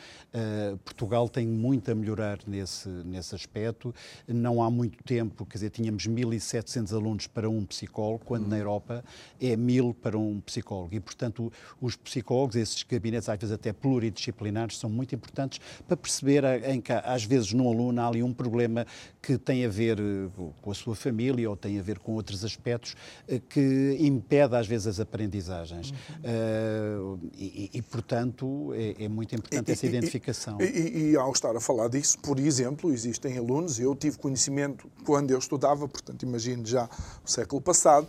Portugal 0.85 1.29
tem 1.29 1.47
muita 1.47 1.95
melhorar 1.95 2.39
nesse, 2.47 2.89
nesse 2.89 3.35
aspecto. 3.35 3.95
Não 4.27 4.63
há 4.63 4.71
muito 4.71 5.03
tempo, 5.05 5.45
quer 5.45 5.55
dizer, 5.55 5.71
tínhamos 5.71 6.07
1.700 6.07 6.95
alunos 6.95 7.27
para 7.27 7.49
um 7.49 7.65
psicólogo, 7.65 8.25
quando 8.25 8.45
uhum. 8.45 8.51
na 8.51 8.59
Europa 8.59 9.05
é 9.41 9.57
1.000 9.57 9.95
para 9.95 10.19
um 10.19 10.41
psicólogo. 10.41 10.95
E, 10.95 11.01
portanto, 11.01 11.53
os 11.81 11.97
psicólogos, 11.97 12.57
esses 12.57 12.83
gabinetes, 12.83 13.29
às 13.29 13.39
vezes 13.39 13.53
até 13.53 13.73
pluridisciplinares, 13.73 14.79
são 14.79 14.91
muito 14.91 15.15
importantes 15.15 15.61
para 15.87 15.97
perceber 15.97 16.45
em 16.69 16.81
que, 16.81 16.93
às 16.93 17.25
vezes, 17.25 17.53
num 17.53 17.69
aluno 17.69 18.01
há 18.01 18.09
ali 18.09 18.23
um 18.23 18.33
problema 18.33 18.87
que 19.23 19.39
tem 19.39 19.65
a 19.65 19.69
ver 19.69 19.99
eh, 19.99 20.29
com 20.61 20.71
a 20.71 20.75
sua 20.75 20.95
família 20.95 21.49
ou 21.49 21.57
tem 21.57 21.79
a 21.79 21.83
ver 21.83 21.99
com 21.99 22.13
outros 22.13 22.45
aspectos 22.45 22.95
eh, 23.27 23.41
que 23.49 23.97
impede, 24.01 24.55
às 24.55 24.67
vezes, 24.67 24.87
as 24.87 25.01
aprendizagens. 25.01 25.91
Uhum. 25.91 27.17
Uh, 27.19 27.31
e, 27.37 27.71
e, 27.75 27.83
portanto, 27.83 28.73
é, 28.75 29.05
é, 29.05 29.09
muito 29.09 29.35
importante 29.35 29.69
e, 29.69 29.73
essa 29.73 29.87
identificação. 29.87 30.59
E, 30.61 31.11
e, 31.11 31.17
ao 31.17 31.33
estar 31.33 31.55
a 31.57 31.61
falar 31.61 31.89
disso, 31.89 32.19
por 32.19 32.39
exemplo, 32.39 32.93
existem 32.93 33.39
alunos, 33.39 33.79
eu 33.79 33.95
tive 33.95 34.19
conhecimento 34.19 34.91
quando 35.05 35.31
eu 35.31 35.39
estudava, 35.39 35.89
portanto, 35.89 36.23
imagino 36.23 36.67
já 36.67 36.89
o 37.25 37.31
século 37.31 37.61
passado, 37.61 38.09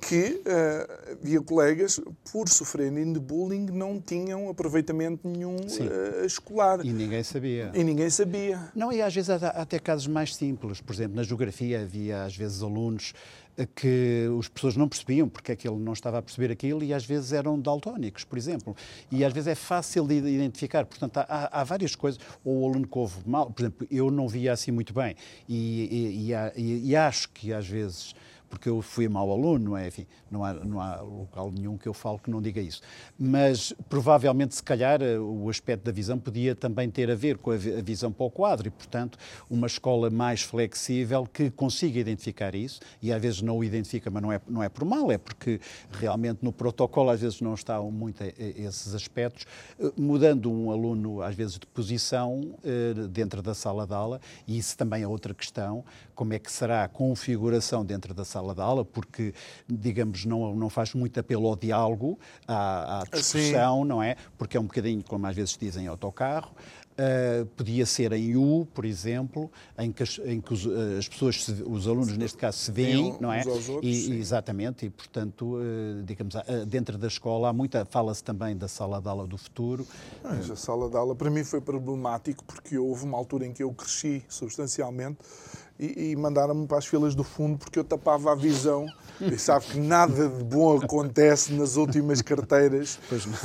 que 0.00 0.42
uh, 0.46 1.12
havia 1.12 1.40
colegas, 1.40 2.00
por 2.32 2.48
sofrerem 2.48 3.12
de 3.12 3.20
bullying, 3.20 3.66
não 3.66 4.00
tinham 4.00 4.48
aproveitamento 4.48 5.28
nenhum 5.28 5.56
uh, 5.56 6.24
escolar. 6.24 6.84
E 6.84 6.92
ninguém 6.92 7.22
sabia. 7.22 7.70
E 7.74 7.83
ninguém 7.84 8.10
sabia. 8.10 8.60
Não, 8.74 8.92
e 8.92 9.00
às 9.00 9.14
vezes 9.14 9.30
há, 9.30 9.36
há 9.36 9.62
até 9.62 9.78
casos 9.78 10.06
mais 10.06 10.34
simples. 10.34 10.80
Por 10.80 10.94
exemplo, 10.94 11.16
na 11.16 11.22
geografia 11.22 11.82
havia 11.82 12.24
às 12.24 12.36
vezes 12.36 12.62
alunos 12.62 13.12
que 13.76 14.26
as 14.38 14.48
pessoas 14.48 14.76
não 14.76 14.88
percebiam 14.88 15.28
porque 15.28 15.52
é 15.52 15.56
que 15.56 15.68
ele 15.68 15.78
não 15.78 15.92
estava 15.92 16.18
a 16.18 16.22
perceber 16.22 16.52
aquilo 16.52 16.82
e 16.82 16.92
às 16.92 17.04
vezes 17.04 17.32
eram 17.32 17.58
daltónicos, 17.60 18.24
por 18.24 18.36
exemplo. 18.36 18.76
E 19.10 19.24
às 19.24 19.32
vezes 19.32 19.46
é 19.48 19.54
fácil 19.54 20.06
de 20.06 20.14
identificar. 20.14 20.84
Portanto, 20.84 21.18
há, 21.18 21.60
há 21.60 21.64
várias 21.64 21.94
coisas. 21.94 22.20
Ou 22.44 22.62
o 22.62 22.68
aluno 22.68 22.86
que 22.86 22.98
ouve 22.98 23.16
mal, 23.26 23.50
por 23.50 23.62
exemplo, 23.62 23.86
eu 23.90 24.10
não 24.10 24.28
via 24.28 24.52
assim 24.52 24.70
muito 24.70 24.92
bem 24.92 25.14
e, 25.48 26.26
e, 26.28 26.60
e, 26.60 26.90
e 26.90 26.96
acho 26.96 27.28
que 27.30 27.52
às 27.52 27.66
vezes 27.66 28.14
porque 28.48 28.68
eu 28.68 28.80
fui 28.82 29.08
mau 29.08 29.30
aluno, 29.30 29.70
não 29.70 29.76
é? 29.76 29.88
Enfim, 29.88 30.06
não 30.30 30.44
há, 30.44 30.52
não 30.52 30.80
há 30.80 31.00
local 31.00 31.50
nenhum 31.50 31.76
que 31.76 31.88
eu 31.88 31.94
falo 31.94 32.18
que 32.18 32.30
não 32.30 32.40
diga 32.40 32.60
isso. 32.60 32.80
Mas 33.18 33.72
provavelmente, 33.88 34.54
se 34.54 34.62
calhar, 34.62 35.02
eh, 35.02 35.18
o 35.18 35.48
aspecto 35.48 35.84
da 35.84 35.92
visão 35.92 36.18
podia 36.18 36.54
também 36.54 36.90
ter 36.90 37.10
a 37.10 37.14
ver 37.14 37.38
com 37.38 37.50
a 37.50 37.56
visão 37.56 38.12
para 38.12 38.26
o 38.26 38.30
quadro 38.30 38.68
e, 38.68 38.70
portanto, 38.70 39.18
uma 39.50 39.66
escola 39.66 40.10
mais 40.10 40.42
flexível 40.42 41.26
que 41.26 41.50
consiga 41.50 41.98
identificar 41.98 42.54
isso 42.54 42.80
e 43.02 43.12
às 43.12 43.20
vezes 43.20 43.42
não 43.42 43.58
o 43.58 43.64
identifica, 43.64 44.10
mas 44.10 44.22
não 44.22 44.32
é, 44.32 44.40
não 44.48 44.62
é 44.62 44.68
por 44.68 44.84
mal, 44.84 45.10
é 45.10 45.18
porque 45.18 45.60
realmente 45.92 46.38
no 46.42 46.52
protocolo 46.52 47.10
às 47.10 47.20
vezes 47.20 47.40
não 47.40 47.54
estão 47.54 47.90
muito 47.90 48.22
esses 48.38 48.94
aspectos, 48.94 49.46
eh, 49.78 49.92
mudando 49.96 50.50
um 50.50 50.70
aluno 50.70 51.22
às 51.22 51.34
vezes 51.34 51.58
de 51.58 51.66
posição 51.66 52.54
eh, 52.64 52.94
dentro 53.08 53.42
da 53.42 53.54
sala 53.54 53.86
de 53.86 53.94
aula 53.94 54.20
e 54.46 54.58
isso 54.58 54.76
também 54.76 55.02
é 55.02 55.08
outra 55.08 55.34
questão, 55.34 55.84
como 56.14 56.32
é 56.32 56.38
que 56.38 56.50
será 56.50 56.84
a 56.84 56.88
configuração 56.88 57.84
dentro 57.84 58.14
da 58.14 58.24
sala 58.34 58.54
de 58.54 58.60
aula, 58.60 58.84
porque, 58.84 59.32
digamos, 59.68 60.24
não, 60.24 60.54
não 60.54 60.68
faz 60.68 60.92
muito 60.94 61.18
apelo 61.20 61.46
ao 61.46 61.56
diálogo, 61.56 62.18
à, 62.48 63.00
à 63.00 63.04
discussão, 63.04 63.82
Sim. 63.82 63.88
não 63.88 64.02
é? 64.02 64.16
Porque 64.36 64.56
é 64.56 64.60
um 64.60 64.64
bocadinho, 64.66 65.02
como 65.04 65.26
às 65.26 65.36
vezes 65.36 65.56
dizem, 65.56 65.86
autocarro. 65.86 66.52
Uh, 66.94 67.44
podia 67.56 67.84
ser 67.84 68.12
em 68.12 68.36
U, 68.36 68.68
por 68.72 68.84
exemplo, 68.84 69.50
em 69.76 69.90
que 69.90 70.04
as, 70.04 70.20
em 70.24 70.40
que 70.40 70.54
os, 70.54 70.64
eh, 70.64 70.98
as 71.00 71.08
pessoas, 71.08 71.44
se, 71.44 71.50
os 71.66 71.88
alunos 71.88 72.16
neste 72.16 72.38
caso, 72.38 72.56
se 72.56 72.70
veem, 72.70 73.16
não 73.20 73.32
é? 73.32 73.42
Outros, 73.44 73.68
e, 73.82 74.12
exatamente, 74.12 74.86
e 74.86 74.90
portanto, 74.90 75.56
uh, 75.56 76.04
digamos, 76.04 76.36
uh, 76.36 76.64
dentro 76.64 76.96
da 76.96 77.08
escola 77.08 77.48
há 77.48 77.52
muita, 77.52 77.84
fala-se 77.84 78.22
também 78.22 78.56
da 78.56 78.68
sala 78.68 79.02
de 79.02 79.08
aula 79.08 79.26
do 79.26 79.36
futuro. 79.36 79.84
Mas 80.22 80.48
a 80.48 80.54
sala 80.54 80.88
de 80.88 80.96
aula 80.96 81.16
para 81.16 81.28
mim 81.30 81.42
foi 81.42 81.60
problemático 81.60 82.44
porque 82.44 82.78
houve 82.78 83.04
uma 83.04 83.18
altura 83.18 83.44
em 83.44 83.52
que 83.52 83.64
eu 83.64 83.72
cresci 83.72 84.22
substancialmente 84.28 85.18
e, 85.78 86.10
e 86.10 86.16
mandaram-me 86.16 86.66
para 86.66 86.78
as 86.78 86.86
filas 86.86 87.14
do 87.14 87.24
fundo 87.24 87.58
porque 87.58 87.78
eu 87.78 87.84
tapava 87.84 88.32
a 88.32 88.34
visão. 88.34 88.86
E 89.20 89.38
sabe 89.38 89.66
que 89.66 89.78
nada 89.78 90.28
de 90.28 90.44
bom 90.44 90.76
acontece 90.76 91.52
nas 91.52 91.76
últimas 91.76 92.20
carteiras 92.20 92.98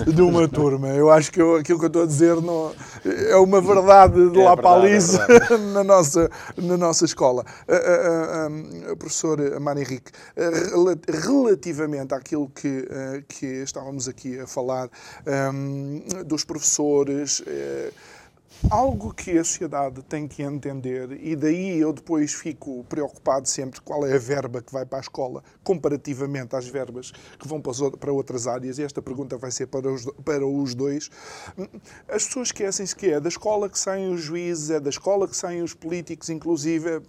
de 0.08 0.22
uma 0.22 0.48
turma. 0.48 0.90
Eu 0.90 1.12
acho 1.12 1.32
que 1.32 1.42
eu, 1.42 1.56
aquilo 1.56 1.78
que 1.78 1.86
eu 1.86 1.88
estou 1.88 2.04
a 2.04 2.06
dizer 2.06 2.36
não, 2.42 2.74
é 3.06 3.36
uma 3.36 3.62
verdade 3.62 4.30
de 4.32 4.40
é 4.40 4.44
lá 4.44 4.58
para 4.58 4.82
ali 4.82 4.94
é 4.94 5.58
na, 5.74 5.84
nossa, 5.84 6.30
na 6.58 6.76
nossa 6.76 7.06
escola. 7.06 7.46
A, 7.68 7.76
a, 7.76 8.48
a, 8.88 8.92
a 8.94 8.96
professora 8.96 9.60
Mari 9.60 9.82
Henrique, 9.82 10.12
relativamente 11.08 12.14
àquilo 12.14 12.50
que, 12.50 12.88
que 13.28 13.46
estávamos 13.46 14.08
aqui 14.08 14.40
a 14.40 14.48
falar, 14.48 14.90
um, 15.54 16.04
dos 16.26 16.44
professores. 16.44 17.42
Uh, 17.42 18.19
algo 18.70 19.14
que 19.14 19.38
a 19.38 19.44
sociedade 19.44 20.02
tem 20.04 20.28
que 20.28 20.42
entender, 20.42 21.12
e 21.22 21.36
daí 21.36 21.80
eu 21.80 21.94
depois 21.94 22.34
fico 22.34 22.84
preocupado 22.86 23.48
sempre 23.48 23.80
qual 23.82 24.06
é 24.06 24.14
a 24.14 24.20
verba 24.20 24.62
que 24.62 24.72
vai 24.72 24.86
para 24.86 25.00
a 25.00 25.02
escola, 25.02 25.44
comparativamente 25.64 26.56
às 26.56 26.68
verbas 26.68 27.12
que 27.12 27.48
vão 27.48 27.62
para 27.62 28.12
outras 28.12 28.48
áreas, 28.48 28.78
e 28.78 28.84
esta 28.84 29.02
pergunta 29.02 29.38
vai 29.38 29.52
ser 29.52 29.68
para 29.68 29.92
os, 29.92 30.06
para 30.24 30.46
os 30.46 30.76
dois. 30.76 31.10
As 32.08 32.26
pessoas 32.26 32.50
esquecem-se 32.50 32.96
que 32.96 33.08
é 33.08 33.20
da 33.20 33.30
escola 33.30 33.70
que 33.70 33.80
saem 33.80 34.14
os 34.14 34.22
juízes, 34.22 34.70
é 34.70 34.80
da 34.80 34.90
escola 34.90 35.28
que 35.28 35.36
saem 35.36 35.62
os 35.62 35.74
políticos, 35.74 36.30
inclusive 36.30 37.02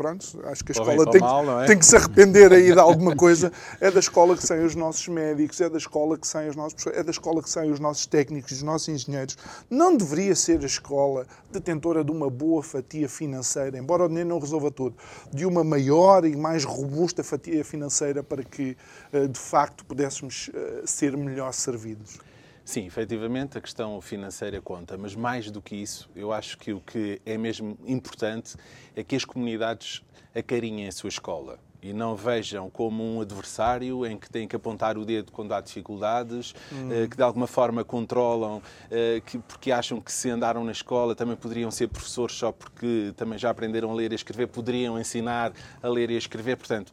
pronto, 0.00 0.40
acho 0.44 0.64
que 0.64 0.72
a 0.72 0.76
escola 0.80 1.10
tem, 1.10 1.20
mal, 1.20 1.60
é? 1.60 1.66
tem, 1.66 1.78
que 1.78 1.84
se 1.84 1.94
arrepender 1.94 2.50
aí 2.54 2.72
de 2.72 2.78
alguma 2.78 3.14
coisa. 3.14 3.52
É 3.78 3.90
da 3.90 4.00
escola 4.00 4.34
que 4.34 4.42
saem 4.42 4.64
os 4.64 4.74
nossos 4.74 5.06
médicos, 5.08 5.60
é 5.60 5.68
da 5.68 5.76
escola 5.76 6.16
que 6.16 6.26
saem 6.26 6.48
os 6.48 6.56
nossos 6.56 6.86
é 6.86 7.02
da 7.02 7.10
escola 7.10 7.42
que 7.42 7.50
saem 7.50 7.70
os 7.70 7.78
nossos 7.78 8.06
técnicos, 8.06 8.52
os 8.52 8.62
nossos 8.62 8.88
engenheiros. 8.88 9.36
Não 9.68 9.94
deveria 9.94 10.34
ser 10.34 10.62
a 10.62 10.64
escola 10.64 11.26
detentora 11.52 12.02
de 12.02 12.10
uma 12.10 12.30
boa 12.30 12.62
fatia 12.62 13.10
financeira, 13.10 13.76
embora 13.76 14.04
o 14.06 14.08
dinheiro 14.08 14.30
não 14.30 14.38
resolva 14.38 14.70
tudo, 14.70 14.96
de 15.30 15.44
uma 15.44 15.62
maior 15.62 16.24
e 16.24 16.34
mais 16.34 16.64
robusta 16.64 17.22
fatia 17.22 17.62
financeira 17.62 18.22
para 18.22 18.42
que, 18.42 18.78
eh, 19.12 19.26
de 19.26 19.38
facto, 19.38 19.84
pudéssemos 19.84 20.50
eh, 20.54 20.82
ser 20.86 21.14
melhor 21.14 21.52
servidos. 21.52 22.29
Sim, 22.70 22.86
efetivamente 22.86 23.58
a 23.58 23.60
questão 23.60 24.00
financeira 24.00 24.60
conta, 24.62 24.96
mas 24.96 25.16
mais 25.16 25.50
do 25.50 25.60
que 25.60 25.74
isso, 25.74 26.08
eu 26.14 26.32
acho 26.32 26.56
que 26.56 26.72
o 26.72 26.80
que 26.80 27.20
é 27.26 27.36
mesmo 27.36 27.76
importante 27.84 28.56
é 28.94 29.02
que 29.02 29.16
as 29.16 29.24
comunidades 29.24 30.04
acarinhem 30.32 30.86
a 30.86 30.92
sua 30.92 31.08
escola 31.08 31.58
e 31.82 31.92
não 31.92 32.14
vejam 32.14 32.70
como 32.70 33.02
um 33.02 33.20
adversário 33.20 34.06
em 34.06 34.16
que 34.16 34.30
têm 34.30 34.46
que 34.46 34.54
apontar 34.54 34.96
o 34.96 35.04
dedo 35.04 35.32
quando 35.32 35.52
há 35.52 35.60
dificuldades, 35.60 36.54
hum. 36.72 36.92
Eh, 36.92 37.08
que 37.08 37.16
de 37.16 37.22
alguma 37.24 37.48
forma 37.48 37.82
controlam, 37.82 38.62
eh, 38.88 39.20
que, 39.26 39.40
porque 39.40 39.72
acham 39.72 40.00
que 40.00 40.12
se 40.12 40.30
andaram 40.30 40.62
na 40.62 40.70
escola 40.70 41.16
também 41.16 41.34
poderiam 41.34 41.72
ser 41.72 41.88
professores 41.88 42.36
só 42.36 42.52
porque 42.52 43.12
também 43.16 43.36
já 43.36 43.50
aprenderam 43.50 43.90
a 43.90 43.94
ler 43.94 44.12
e 44.12 44.14
a 44.14 44.16
escrever, 44.16 44.46
poderiam 44.46 44.96
ensinar 44.96 45.52
a 45.82 45.88
ler 45.88 46.08
e 46.08 46.14
a 46.14 46.18
escrever. 46.18 46.56
Portanto, 46.56 46.92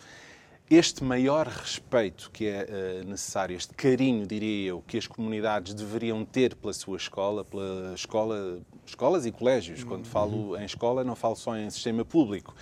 este 0.70 1.04
maior 1.04 1.48
respeito 1.48 2.30
que 2.32 2.46
é 2.46 2.68
uh, 3.04 3.10
necessário, 3.10 3.56
este 3.56 3.74
carinho, 3.74 4.28
diria 4.28 4.70
eu, 4.70 4.84
que 4.86 4.98
as 4.98 5.08
comunidades 5.08 5.74
deveriam 5.74 6.26
ter 6.26 6.56
pela 6.56 6.74
sua 6.74 6.98
escola, 6.98 7.46
pela 7.46 7.94
escola, 7.96 8.60
escolas 8.86 9.26
e 9.26 9.32
colégios, 9.32 9.84
quando 9.84 10.06
uhum. 10.06 10.12
falo 10.12 10.58
em 10.58 10.66
escola, 10.66 11.04
não 11.04 11.16
falo 11.16 11.36
só 11.36 11.56
em 11.58 11.70
sistema 11.70 12.04
público, 12.04 12.54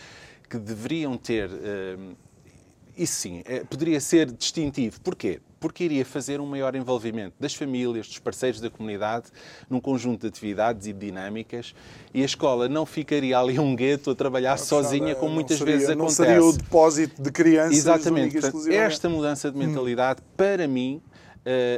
que 0.47 0.59
deveriam 0.59 1.17
ter, 1.17 1.49
uh, 1.49 2.15
isso 2.95 3.15
sim, 3.15 3.41
é, 3.45 3.63
poderia 3.63 3.99
ser 3.99 4.31
distintivo. 4.31 5.01
Porquê? 5.01 5.41
Porque 5.65 5.83
iria 5.83 6.05
fazer 6.05 6.39
um 6.39 6.45
maior 6.45 6.75
envolvimento 6.75 7.33
das 7.39 7.55
famílias, 7.55 8.07
dos 8.07 8.19
parceiros 8.19 8.61
da 8.61 8.69
comunidade, 8.69 9.29
num 9.67 9.79
conjunto 9.79 10.21
de 10.21 10.27
atividades 10.27 10.85
e 10.85 10.93
dinâmicas, 10.93 11.73
e 12.13 12.21
a 12.21 12.25
escola 12.25 12.69
não 12.69 12.85
ficaria 12.85 13.39
ali 13.39 13.57
um 13.59 13.75
gueto 13.75 14.11
a 14.11 14.15
trabalhar 14.15 14.57
sozinha, 14.57 15.15
como 15.15 15.33
muitas 15.33 15.57
seria, 15.57 15.73
vezes 15.73 15.89
acontece. 15.89 16.19
Não 16.19 16.27
seria 16.27 16.43
o 16.43 16.53
depósito 16.53 17.19
de 17.19 17.31
crianças. 17.31 17.77
Exatamente. 17.77 18.39
Portanto, 18.39 18.71
esta 18.71 19.09
mudança 19.09 19.49
de 19.49 19.57
mentalidade, 19.57 20.21
hum. 20.21 20.33
para 20.37 20.67
mim, 20.67 21.01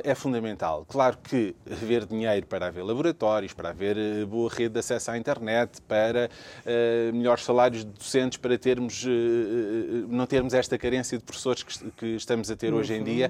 é 0.04 0.16
fundamental. 0.16 0.86
Claro 0.88 1.18
que 1.18 1.56
haver 1.70 2.06
dinheiro 2.06 2.46
para 2.48 2.68
haver 2.68 2.84
laboratórios, 2.84 3.54
para 3.54 3.70
haver 3.70 3.98
eh, 3.98 4.26
boa 4.26 4.50
rede 4.50 4.74
de 4.74 4.80
acesso 4.80 5.12
à 5.12 5.18
internet, 5.18 5.82
para 5.82 6.30
uh, 6.30 7.14
melhores 7.14 7.44
salários 7.44 7.84
de 7.84 7.92
docentes, 7.92 8.38
para 8.38 8.58
termos, 8.58 9.06
não 10.08 10.26
termos 10.26 10.54
esta 10.54 10.78
carência 10.78 11.18
de 11.18 11.24
professores 11.24 11.64
que, 11.64 11.92
que 11.92 12.06
estamos 12.16 12.50
a 12.50 12.56
ter 12.56 12.74
hoje 12.74 12.94
em 12.94 13.04
dia. 13.04 13.30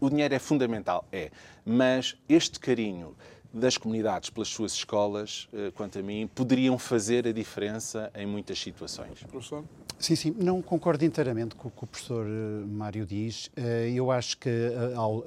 O 0.00 0.08
dinheiro 0.08 0.32
é 0.34 0.38
fundamental, 0.38 1.04
é. 1.10 1.30
Mas 1.64 2.16
este 2.28 2.60
carinho 2.60 3.16
das 3.52 3.76
comunidades 3.76 4.30
pelas 4.30 4.48
suas 4.48 4.72
escolas, 4.72 5.48
quanto 5.74 5.98
a 5.98 6.02
mim, 6.02 6.28
poderiam 6.32 6.78
fazer 6.78 7.26
a 7.26 7.32
diferença 7.32 8.10
em 8.14 8.26
muitas 8.26 8.58
situações. 8.60 9.24
Professor? 9.24 9.64
Sim, 9.98 10.14
sim, 10.14 10.34
não 10.38 10.62
concordo 10.62 11.04
inteiramente 11.04 11.56
com 11.56 11.66
o 11.66 11.70
que 11.72 11.82
o 11.82 11.86
professor 11.86 12.24
eh, 12.24 12.64
Mário 12.66 13.04
diz. 13.04 13.50
Eh, 13.56 13.90
eu 13.92 14.12
acho 14.12 14.38
que 14.38 14.48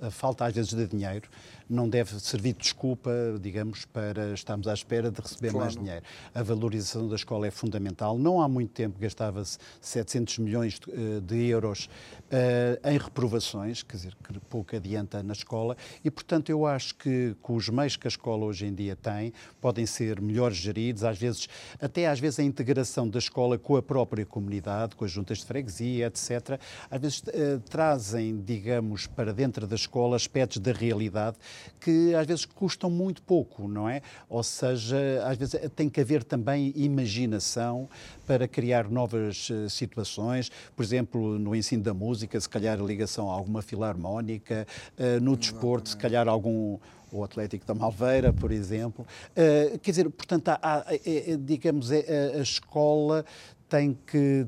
a, 0.01 0.07
a 0.07 0.11
falta, 0.11 0.45
às 0.45 0.53
vezes, 0.55 0.73
de 0.73 0.87
dinheiro 0.87 1.29
não 1.71 1.87
deve 1.87 2.19
servir 2.19 2.53
de 2.53 2.59
desculpa, 2.59 3.11
digamos, 3.41 3.85
para 3.85 4.33
estarmos 4.33 4.67
à 4.67 4.73
espera 4.73 5.09
de 5.09 5.21
receber 5.21 5.51
claro. 5.51 5.65
mais 5.65 5.75
dinheiro. 5.75 6.05
A 6.35 6.43
valorização 6.43 7.07
da 7.07 7.15
escola 7.15 7.47
é 7.47 7.51
fundamental. 7.51 8.17
Não 8.17 8.41
há 8.41 8.49
muito 8.49 8.71
tempo 8.71 8.99
gastava-se 8.99 9.57
700 9.79 10.39
milhões 10.39 10.79
de 11.23 11.35
eh, 11.35 11.47
euros 11.47 11.85
uh, 11.85 12.89
em 12.89 12.97
reprovações, 12.97 13.83
quer 13.83 13.97
dizer, 13.97 14.15
que 14.21 14.39
pouco 14.41 14.75
adianta 14.75 15.23
na 15.23 15.33
escola, 15.33 15.77
e, 16.03 16.11
portanto, 16.11 16.49
eu 16.49 16.65
acho 16.65 16.95
que 16.95 17.35
com 17.41 17.55
os 17.55 17.69
meios 17.69 17.95
que 17.95 18.07
a 18.07 18.09
escola 18.09 18.45
hoje 18.45 18.65
em 18.65 18.73
dia 18.73 18.95
tem, 18.95 19.31
podem 19.61 19.85
ser 19.85 20.19
melhores 20.19 20.57
geridos, 20.57 21.03
às 21.03 21.17
vezes, 21.17 21.47
até 21.79 22.07
às 22.07 22.19
vezes 22.19 22.39
a 22.39 22.43
integração 22.43 23.07
da 23.07 23.19
escola 23.19 23.57
com 23.57 23.77
a 23.77 23.81
própria 23.81 24.25
comunidade, 24.25 24.95
com 24.95 25.05
as 25.05 25.11
juntas 25.11 25.39
de 25.39 25.45
freguesia, 25.45 26.07
etc., 26.07 26.59
às 26.89 27.01
vezes 27.01 27.19
uh, 27.19 27.59
trazem, 27.69 28.41
digamos, 28.41 29.07
para 29.07 29.33
dentro 29.33 29.65
da 29.65 29.75
escola 29.75 30.15
aspectos 30.15 30.57
da 30.57 30.71
realidade 30.71 31.37
que 31.79 32.13
às 32.15 32.25
vezes 32.25 32.45
custam 32.45 32.89
muito 32.89 33.21
pouco, 33.21 33.67
não 33.67 33.89
é? 33.89 34.01
Ou 34.29 34.43
seja, 34.43 34.97
às 35.25 35.37
vezes 35.37 35.59
tem 35.75 35.89
que 35.89 36.01
haver 36.01 36.23
também 36.23 36.71
imaginação 36.75 37.89
para 38.25 38.47
criar 38.47 38.89
novas 38.89 39.49
uh, 39.49 39.69
situações, 39.69 40.51
por 40.75 40.83
exemplo, 40.83 41.39
no 41.39 41.55
ensino 41.55 41.83
da 41.83 41.93
música, 41.93 42.39
se 42.39 42.47
calhar 42.47 42.79
a 42.79 42.83
ligação 42.83 43.29
a 43.29 43.33
alguma 43.33 43.61
filarmónica, 43.61 44.67
uh, 44.97 45.21
no 45.21 45.35
desporto, 45.35 45.89
se 45.89 45.97
calhar 45.97 46.27
algum 46.27 46.77
o 47.11 47.23
Atlético 47.23 47.65
da 47.65 47.73
Malveira, 47.73 48.31
por 48.31 48.51
exemplo. 48.51 49.05
Uh, 49.31 49.77
quer 49.79 49.91
dizer, 49.91 50.09
portanto, 50.09 50.49
há, 50.49 50.59
há, 50.61 50.85
é, 50.93 51.31
é, 51.31 51.37
digamos, 51.37 51.91
é, 51.91 52.35
a 52.35 52.41
escola 52.41 53.25
tem 53.71 53.97
que 54.05 54.45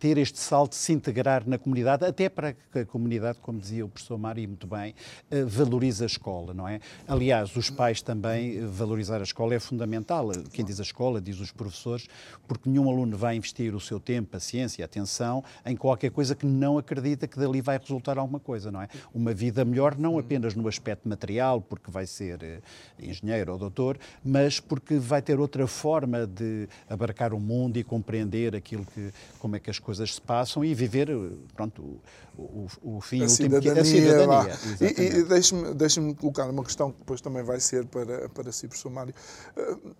ter 0.00 0.18
este 0.18 0.36
salto 0.40 0.72
de 0.72 0.78
se 0.78 0.92
integrar 0.92 1.48
na 1.48 1.56
comunidade, 1.56 2.04
até 2.04 2.28
para 2.28 2.54
que 2.54 2.80
a 2.80 2.84
comunidade, 2.84 3.38
como 3.40 3.60
dizia 3.60 3.86
o 3.86 3.88
professor 3.88 4.18
Mário 4.18 4.48
muito 4.48 4.66
bem, 4.66 4.96
eh, 5.30 5.44
valorize 5.44 6.02
a 6.02 6.06
escola, 6.06 6.52
não 6.52 6.66
é? 6.66 6.80
Aliás, 7.06 7.54
os 7.54 7.70
pais 7.70 8.02
também, 8.02 8.58
eh, 8.58 8.66
valorizar 8.66 9.20
a 9.20 9.22
escola 9.22 9.54
é 9.54 9.60
fundamental. 9.60 10.32
Quem 10.52 10.64
diz 10.64 10.80
a 10.80 10.82
escola, 10.82 11.20
diz 11.20 11.38
os 11.38 11.52
professores, 11.52 12.08
porque 12.48 12.68
nenhum 12.68 12.90
aluno 12.90 13.16
vai 13.16 13.36
investir 13.36 13.76
o 13.76 13.80
seu 13.80 14.00
tempo, 14.00 14.30
paciência, 14.30 14.82
e 14.82 14.84
atenção 14.84 15.44
em 15.64 15.76
qualquer 15.76 16.10
coisa 16.10 16.34
que 16.34 16.44
não 16.44 16.76
acredita 16.76 17.28
que 17.28 17.38
dali 17.38 17.60
vai 17.60 17.78
resultar 17.78 18.18
alguma 18.18 18.40
coisa, 18.40 18.72
não 18.72 18.82
é? 18.82 18.88
Uma 19.14 19.32
vida 19.32 19.64
melhor 19.64 19.96
não 19.96 20.18
apenas 20.18 20.56
no 20.56 20.66
aspecto 20.66 21.08
material, 21.08 21.60
porque 21.60 21.92
vai 21.92 22.08
ser 22.08 22.42
eh, 22.42 22.60
engenheiro 22.98 23.52
ou 23.52 23.58
doutor, 23.58 23.96
mas 24.24 24.58
porque 24.58 24.96
vai 24.96 25.22
ter 25.22 25.38
outra 25.38 25.64
forma 25.68 26.26
de 26.26 26.68
abarcar 26.88 27.32
o 27.32 27.38
mundo 27.38 27.76
e 27.76 27.84
compreender 27.84 28.63
aquilo 28.64 28.86
que, 28.86 29.12
como 29.38 29.56
é 29.56 29.60
que 29.60 29.68
as 29.68 29.78
coisas 29.78 30.14
se 30.14 30.20
passam 30.20 30.64
e 30.64 30.74
viver, 30.74 31.08
pronto, 31.54 32.00
o, 32.36 32.42
o, 32.82 32.96
o 32.96 33.00
fim 33.02 33.22
a 33.22 33.26
último 33.26 33.60
que 33.60 33.68
é 33.68 33.78
a 33.78 33.84
cidadania. 33.84 34.58
E, 34.80 35.18
e 35.18 35.22
deixe-me 35.24 35.74
deixe 35.74 36.14
colocar 36.14 36.48
uma 36.48 36.64
questão 36.64 36.90
que 36.90 36.98
depois 36.98 37.20
também 37.20 37.42
vai 37.42 37.60
ser 37.60 37.84
para, 37.84 38.28
para 38.30 38.50
si, 38.50 38.66
professor 38.66 38.90
Mário. 38.90 39.14
Uh, 39.56 39.94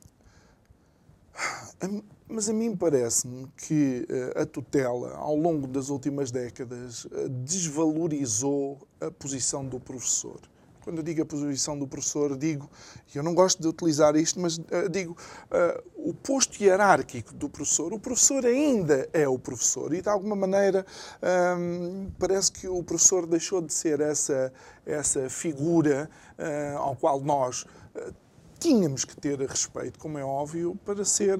mas 2.26 2.48
a 2.48 2.52
mim 2.52 2.74
parece-me 2.74 3.46
que 3.56 4.06
uh, 4.08 4.40
a 4.40 4.46
tutela, 4.46 5.14
ao 5.16 5.36
longo 5.36 5.66
das 5.66 5.90
últimas 5.90 6.30
décadas, 6.30 7.04
uh, 7.04 7.28
desvalorizou 7.28 8.78
a 9.00 9.10
posição 9.10 9.64
do 9.64 9.78
professor. 9.78 10.40
Quando 10.84 10.98
eu 10.98 11.02
digo 11.02 11.22
a 11.22 11.24
posição 11.24 11.78
do 11.78 11.86
professor, 11.86 12.36
digo, 12.36 12.70
eu 13.14 13.22
não 13.22 13.34
gosto 13.34 13.62
de 13.62 13.66
utilizar 13.66 14.14
isto, 14.16 14.38
mas 14.38 14.58
uh, 14.58 14.86
digo, 14.90 15.16
uh, 15.46 15.82
o 15.96 16.12
posto 16.12 16.62
hierárquico 16.62 17.32
do 17.32 17.48
professor. 17.48 17.94
O 17.94 17.98
professor 17.98 18.44
ainda 18.44 19.08
é 19.10 19.26
o 19.26 19.38
professor 19.38 19.94
e, 19.94 20.02
de 20.02 20.10
alguma 20.10 20.36
maneira, 20.36 20.84
um, 21.58 22.10
parece 22.18 22.52
que 22.52 22.68
o 22.68 22.82
professor 22.82 23.26
deixou 23.26 23.62
de 23.62 23.72
ser 23.72 23.98
essa, 24.00 24.52
essa 24.84 25.30
figura 25.30 26.10
uh, 26.38 26.76
ao 26.76 26.96
qual 26.96 27.18
nós 27.22 27.64
tínhamos 28.60 29.06
que 29.06 29.16
ter 29.16 29.40
respeito, 29.40 29.98
como 29.98 30.18
é 30.18 30.24
óbvio, 30.24 30.78
para 30.84 31.02
ser 31.02 31.38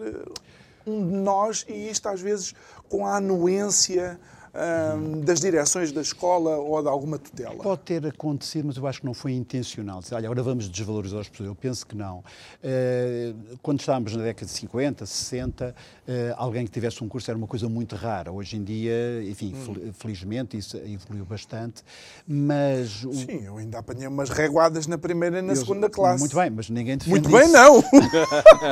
um 0.87 1.07
de 1.07 1.17
nós 1.17 1.67
e 1.69 1.91
isto 1.91 2.09
às 2.09 2.21
vezes 2.21 2.55
com 2.89 3.07
a 3.07 3.17
anuência 3.17 4.19
um, 4.55 5.21
das 5.21 5.41
direções 5.41 5.91
da 5.91 6.01
escola 6.01 6.57
ou 6.57 6.81
de 6.81 6.89
alguma 6.89 7.19
tutela? 7.19 7.57
Pode 7.57 7.83
ter 7.83 8.07
acontecido, 8.07 8.67
mas 8.67 8.77
eu 8.77 8.87
acho 8.87 9.01
que 9.01 9.07
não 9.07 9.15
foi 9.15 9.33
intencional. 9.33 10.01
Olha, 10.13 10.27
agora 10.27 10.43
vamos 10.43 10.69
desvalorizar 10.69 11.21
as 11.21 11.29
pessoas. 11.29 11.49
Eu 11.49 11.55
penso 11.55 11.87
que 11.87 11.97
não. 11.97 12.19
Uh, 12.19 13.57
quando 13.63 13.81
estávamos 13.81 14.15
na 14.15 14.23
década 14.23 14.47
de 14.47 14.53
50, 14.53 15.05
60, 15.07 15.75
uh, 15.75 16.13
alguém 16.37 16.65
que 16.65 16.71
tivesse 16.71 17.03
um 17.03 17.09
curso 17.09 17.31
era 17.31 17.37
uma 17.37 17.47
coisa 17.47 17.69
muito 17.69 17.97
rara. 17.97 18.31
Hoje 18.31 18.57
em 18.57 18.65
dia, 18.65 19.23
enfim, 19.25 19.55
hum. 19.55 19.93
felizmente 19.93 20.57
isso 20.57 20.77
evoluiu 20.77 21.25
bastante, 21.25 21.83
mas... 22.27 23.05
O... 23.05 23.13
Sim, 23.13 23.45
eu 23.45 23.57
ainda 23.57 23.79
apanhei 23.79 24.07
umas 24.07 24.31
reguadas 24.31 24.87
na 24.87 24.97
primeira 24.97 25.41
e 25.41 25.43
na 25.43 25.53
eu, 25.53 25.57
segunda 25.57 25.91
classe. 25.91 26.21
Muito 26.21 26.37
bem, 26.37 26.51
mas 26.51 26.71
ninguém 26.71 26.97
defende 26.97 27.29
Muito 27.29 27.31
bem, 27.31 27.49
não! 27.51 27.83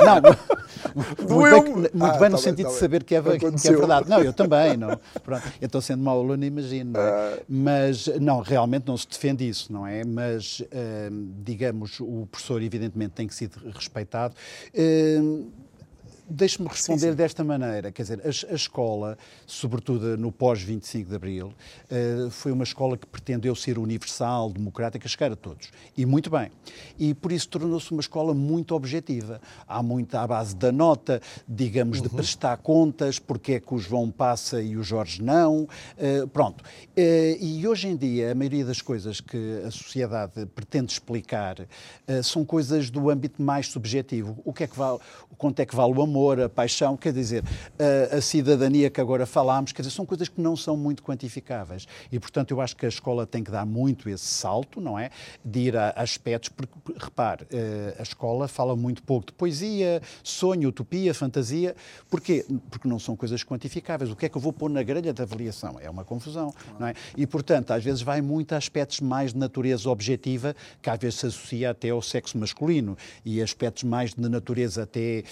não, 0.04 0.61
muito 1.28 1.62
bem, 1.62 1.72
muito 1.72 2.04
ah, 2.04 2.18
bem 2.18 2.28
no 2.28 2.36
tá 2.36 2.42
sentido 2.42 2.66
tá 2.66 2.72
de 2.72 2.78
saber 2.78 3.04
que 3.04 3.14
é, 3.14 3.22
que 3.22 3.68
é, 3.68 3.72
verdade. 3.72 4.08
Não, 4.08 4.20
eu 4.20 4.32
também, 4.32 4.76
não. 4.78 4.98
Pronto. 5.22 5.42
então 5.60 5.80
sendo 5.80 6.02
mau 6.02 6.18
aluno, 6.18 6.44
imagino. 6.44 6.98
É? 6.98 7.34
Uh... 7.34 7.44
Mas, 7.48 8.06
não, 8.20 8.40
realmente 8.40 8.86
não 8.86 8.96
se 8.96 9.08
defende 9.08 9.48
isso, 9.48 9.72
não 9.72 9.86
é? 9.86 10.04
Mas, 10.04 10.60
uh, 10.60 10.66
digamos, 11.42 12.00
o 12.00 12.26
professor, 12.30 12.62
evidentemente, 12.62 13.12
tem 13.12 13.26
que 13.26 13.34
ser 13.34 13.50
respeitado. 13.74 14.34
Deixe-me 16.32 16.66
responder 16.66 17.00
sim, 17.00 17.10
sim. 17.10 17.14
desta 17.14 17.44
maneira. 17.44 17.92
Quer 17.92 18.02
dizer, 18.02 18.20
a, 18.24 18.52
a 18.52 18.54
escola, 18.54 19.18
sobretudo 19.46 20.16
no 20.16 20.32
pós-25 20.32 21.04
de 21.04 21.14
Abril, 21.14 21.48
uh, 21.48 22.30
foi 22.30 22.50
uma 22.52 22.64
escola 22.64 22.96
que 22.96 23.06
pretendeu 23.06 23.54
ser 23.54 23.78
universal, 23.78 24.50
democrática, 24.50 25.06
chegar 25.06 25.30
a 25.30 25.36
todos. 25.36 25.70
E 25.94 26.06
muito 26.06 26.30
bem. 26.30 26.50
E 26.98 27.12
por 27.12 27.32
isso 27.32 27.48
tornou-se 27.48 27.90
uma 27.92 28.00
escola 28.00 28.32
muito 28.32 28.74
objetiva. 28.74 29.42
Há 29.68 29.82
muito 29.82 30.14
à 30.14 30.26
base 30.26 30.56
da 30.56 30.72
nota, 30.72 31.20
digamos, 31.46 31.98
uhum. 31.98 32.04
de 32.04 32.08
prestar 32.08 32.56
contas, 32.56 33.18
porque 33.18 33.52
é 33.52 33.60
que 33.60 33.74
o 33.74 33.78
João 33.78 34.10
passa 34.10 34.62
e 34.62 34.76
o 34.76 34.82
Jorge 34.82 35.22
não. 35.22 35.64
Uh, 35.64 36.26
pronto. 36.28 36.62
Uh, 36.62 37.36
e 37.38 37.68
hoje 37.68 37.88
em 37.88 37.96
dia, 37.96 38.32
a 38.32 38.34
maioria 38.34 38.64
das 38.64 38.80
coisas 38.80 39.20
que 39.20 39.62
a 39.66 39.70
sociedade 39.70 40.46
pretende 40.46 40.92
explicar 40.92 41.56
são 42.22 42.44
coisas 42.44 42.90
do 42.90 43.10
âmbito 43.10 43.42
mais 43.42 43.68
subjetivo. 43.68 44.40
O 44.44 44.52
que 44.52 44.64
é 44.64 44.66
que 44.66 44.76
vale, 44.76 44.98
quanto 45.36 45.60
é 45.60 45.66
que 45.66 45.74
vale 45.74 45.92
o 45.92 46.02
amor? 46.02 46.21
Amor, 46.22 46.40
a 46.40 46.48
paixão, 46.48 46.96
quer 46.96 47.12
dizer, 47.12 47.42
a, 47.78 48.16
a, 48.16 48.20
cidadania 48.20 48.88
que 48.88 49.00
agora 49.00 49.26
falámos, 49.26 49.72
quer 49.72 49.82
dizer, 49.82 49.94
são 49.94 50.06
coisas 50.06 50.28
que 50.28 50.40
não 50.40 50.56
são 50.56 50.76
muito 50.76 51.02
quantificáveis. 51.02 51.86
E, 52.10 52.18
portanto, 52.18 52.52
eu 52.52 52.60
acho 52.60 52.76
que 52.76 52.86
a 52.86 52.88
escola 52.88 53.26
tem 53.26 53.42
que 53.42 53.50
dar 53.50 53.66
muito 53.66 54.08
esse 54.08 54.24
salto, 54.24 54.80
não 54.80 54.98
é? 54.98 55.10
De 55.44 55.60
ir 55.60 55.76
a, 55.76 55.90
aspectos, 55.96 56.48
porque, 56.50 56.72
repare, 56.96 57.46
eh, 57.50 57.96
a 57.98 58.02
escola 58.02 58.46
fala 58.46 58.76
muito 58.76 59.02
pouco 59.02 59.26
de 59.26 59.32
poesia, 59.32 60.00
sonho, 60.22 60.68
utopia, 60.68 61.12
fantasia. 61.12 61.74
Porquê? 62.08 62.46
Porque 62.70 62.86
não 62.86 62.98
são 62.98 63.16
coisas 63.16 63.42
quantificáveis. 63.42 64.10
O 64.10 64.16
que 64.16 64.26
é 64.26 64.28
que 64.28 64.36
eu 64.36 64.40
vou 64.40 64.52
pôr 64.52 64.70
na 64.70 64.82
grelha 64.82 65.12
da 65.12 65.24
avaliação? 65.24 65.78
É 65.80 65.90
uma 65.90 66.04
confusão, 66.04 66.54
não 66.78 66.86
é? 66.86 66.94
E, 67.16 67.26
portanto, 67.26 67.72
às 67.72 67.82
vezes 67.82 68.02
vai 68.02 68.20
muito 68.20 68.52
a 68.54 68.56
aspectos 68.56 69.00
mais 69.00 69.32
de 69.32 69.38
natureza 69.38 69.90
objetiva, 69.90 70.54
que 70.80 70.88
às 70.88 70.98
vezes 70.98 71.18
se 71.18 71.26
associa 71.26 71.70
até 71.70 71.90
ao 71.90 72.00
sexo 72.00 72.38
masculino, 72.38 72.96
e 73.24 73.42
aspectos 73.42 73.82
mais 73.82 74.14
de 74.14 74.28
natureza 74.28 74.84
até, 74.84 75.18
eh, 75.18 75.24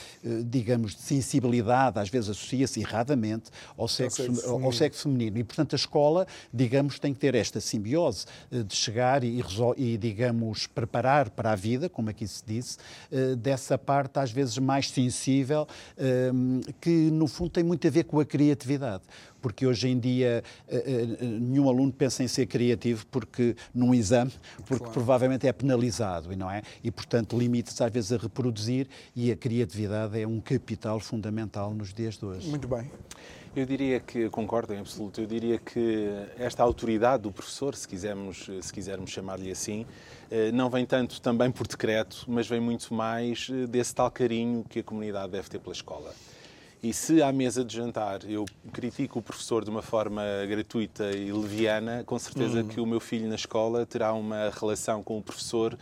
digamos, 0.44 0.79
termos 0.80 0.94
de 0.94 1.02
sensibilidade, 1.02 1.98
às 1.98 2.08
vezes 2.08 2.30
associa-se 2.30 2.80
erradamente 2.80 3.50
ao 3.76 3.86
sexo, 3.86 4.22
sexo, 4.22 4.50
ao 4.50 4.72
sexo 4.72 5.02
feminino. 5.02 5.38
E, 5.38 5.44
portanto, 5.44 5.74
a 5.74 5.76
escola, 5.76 6.26
digamos, 6.52 6.98
tem 6.98 7.12
que 7.12 7.20
ter 7.20 7.34
esta 7.34 7.60
simbiose 7.60 8.26
eh, 8.50 8.62
de 8.62 8.74
chegar 8.74 9.22
e, 9.22 9.42
e, 9.76 9.96
digamos, 9.98 10.66
preparar 10.66 11.30
para 11.30 11.52
a 11.52 11.54
vida, 11.54 11.88
como 11.88 12.10
aqui 12.10 12.26
se 12.26 12.42
disse, 12.46 12.78
eh, 13.12 13.34
dessa 13.36 13.76
parte 13.76 14.18
às 14.18 14.32
vezes 14.32 14.56
mais 14.58 14.90
sensível, 14.90 15.66
eh, 15.98 16.30
que 16.80 17.10
no 17.10 17.26
fundo 17.26 17.50
tem 17.50 17.64
muito 17.64 17.86
a 17.86 17.90
ver 17.90 18.04
com 18.04 18.18
a 18.18 18.24
criatividade 18.24 19.02
porque 19.40 19.66
hoje 19.66 19.88
em 19.88 19.98
dia 19.98 20.42
nenhum 21.20 21.68
aluno 21.68 21.92
pensa 21.92 22.22
em 22.22 22.28
ser 22.28 22.46
criativo 22.46 23.06
porque 23.06 23.56
num 23.74 23.94
exame, 23.94 24.32
porque 24.66 24.78
claro. 24.78 24.92
provavelmente 24.92 25.46
é 25.46 25.52
penalizado, 25.52 26.32
e 26.32 26.36
não 26.36 26.50
é? 26.50 26.62
E 26.82 26.90
portanto 26.90 27.38
limita-se 27.38 27.82
às 27.82 27.92
vezes 27.92 28.12
a 28.12 28.16
reproduzir 28.16 28.86
e 29.14 29.30
a 29.30 29.36
criatividade 29.36 30.20
é 30.20 30.26
um 30.26 30.40
capital 30.40 31.00
fundamental 31.00 31.72
nos 31.74 31.92
dias 31.92 32.16
de 32.16 32.24
hoje. 32.24 32.48
Muito 32.48 32.68
bem. 32.68 32.90
Eu 33.54 33.66
diria 33.66 33.98
que, 33.98 34.30
concordo 34.30 34.72
em 34.72 34.78
absoluto, 34.78 35.20
eu 35.20 35.26
diria 35.26 35.58
que 35.58 36.08
esta 36.38 36.62
autoridade 36.62 37.24
do 37.24 37.32
professor, 37.32 37.74
se 37.74 37.86
quisermos, 37.86 38.48
se 38.62 38.72
quisermos 38.72 39.10
chamar-lhe 39.10 39.50
assim, 39.50 39.84
eh, 40.30 40.52
não 40.52 40.70
vem 40.70 40.86
tanto 40.86 41.20
também 41.20 41.50
por 41.50 41.66
decreto, 41.66 42.24
mas 42.28 42.46
vem 42.46 42.60
muito 42.60 42.94
mais 42.94 43.48
eh, 43.50 43.66
desse 43.66 43.92
tal 43.92 44.08
carinho 44.08 44.64
que 44.68 44.78
a 44.78 44.82
comunidade 44.84 45.32
deve 45.32 45.48
ter 45.48 45.58
pela 45.58 45.72
escola. 45.74 46.14
E 46.82 46.94
se 46.94 47.22
à 47.22 47.30
mesa 47.30 47.62
de 47.62 47.76
jantar 47.76 48.20
eu 48.24 48.46
critico 48.72 49.18
o 49.18 49.22
professor 49.22 49.62
de 49.62 49.70
uma 49.70 49.82
forma 49.82 50.22
gratuita 50.48 51.10
e 51.10 51.30
leviana, 51.30 52.02
com 52.04 52.18
certeza 52.18 52.60
hum. 52.60 52.68
que 52.68 52.80
o 52.80 52.86
meu 52.86 52.98
filho 52.98 53.28
na 53.28 53.34
escola 53.34 53.84
terá 53.84 54.14
uma 54.14 54.50
relação 54.50 55.02
com 55.02 55.18
o 55.18 55.22
professor 55.22 55.76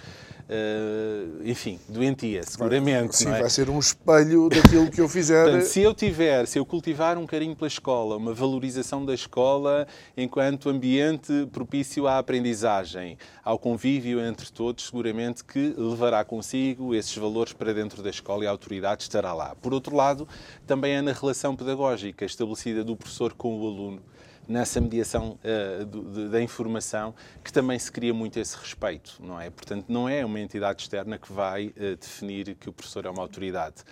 Uh, 0.49 1.43
enfim, 1.45 1.79
doentia, 1.87 2.43
seguramente. 2.43 3.15
Sim, 3.15 3.29
é? 3.29 3.41
vai 3.41 3.51
ser 3.51 3.69
um 3.69 3.79
espelho 3.79 4.49
daquilo 4.49 4.91
que 4.91 4.99
eu 4.99 5.07
fizer. 5.07 5.45
Portanto, 5.45 5.65
se 5.65 5.83
eu 5.83 5.93
tiver, 5.93 6.47
se 6.47 6.59
eu 6.59 6.65
cultivar 6.65 7.19
um 7.19 7.27
carinho 7.27 7.55
pela 7.55 7.69
escola, 7.69 8.17
uma 8.17 8.33
valorização 8.33 9.05
da 9.05 9.13
escola 9.13 9.87
enquanto 10.17 10.71
ambiente 10.71 11.47
propício 11.53 12.07
à 12.07 12.17
aprendizagem, 12.17 13.19
ao 13.45 13.59
convívio 13.59 14.21
entre 14.25 14.51
todos, 14.51 14.87
seguramente 14.87 15.45
que 15.45 15.75
levará 15.77 16.25
consigo 16.25 16.95
esses 16.95 17.15
valores 17.15 17.53
para 17.53 17.75
dentro 17.75 18.03
da 18.03 18.09
escola 18.09 18.45
e 18.45 18.47
a 18.47 18.51
autoridade 18.51 19.03
estará 19.03 19.35
lá. 19.35 19.55
Por 19.55 19.75
outro 19.75 19.95
lado, 19.95 20.27
também 20.67 20.95
é 20.95 21.03
na 21.03 21.13
relação 21.13 21.55
pedagógica 21.55 22.25
estabelecida 22.25 22.83
do 22.83 22.97
professor 22.97 23.35
com 23.35 23.61
o 23.61 23.67
aluno 23.67 24.01
nessa 24.49 24.81
mediação 24.81 25.39
uh, 25.45 25.85
do, 25.85 26.31
da 26.31 26.41
informação, 26.41 27.15
que 27.45 27.53
também 27.53 27.79
se 27.79 27.93
cria 27.93 28.15
muito 28.15 28.41
esse 28.41 28.57
respeito, 28.57 29.17
não 29.21 29.41
é? 29.41 29.51
Portanto, 29.51 29.85
não 29.89 30.09
é 30.09 30.25
uma 30.25 30.41
entidade 30.41 30.83
externa 30.83 31.19
que 31.19 31.33
vai 31.33 31.67
uh, 31.69 31.97
definir 31.97 32.55
que 32.55 32.69
o 32.69 32.73
professor 32.73 33.05
é 33.05 33.11
uma 33.11 33.23
autoridade 33.23 33.85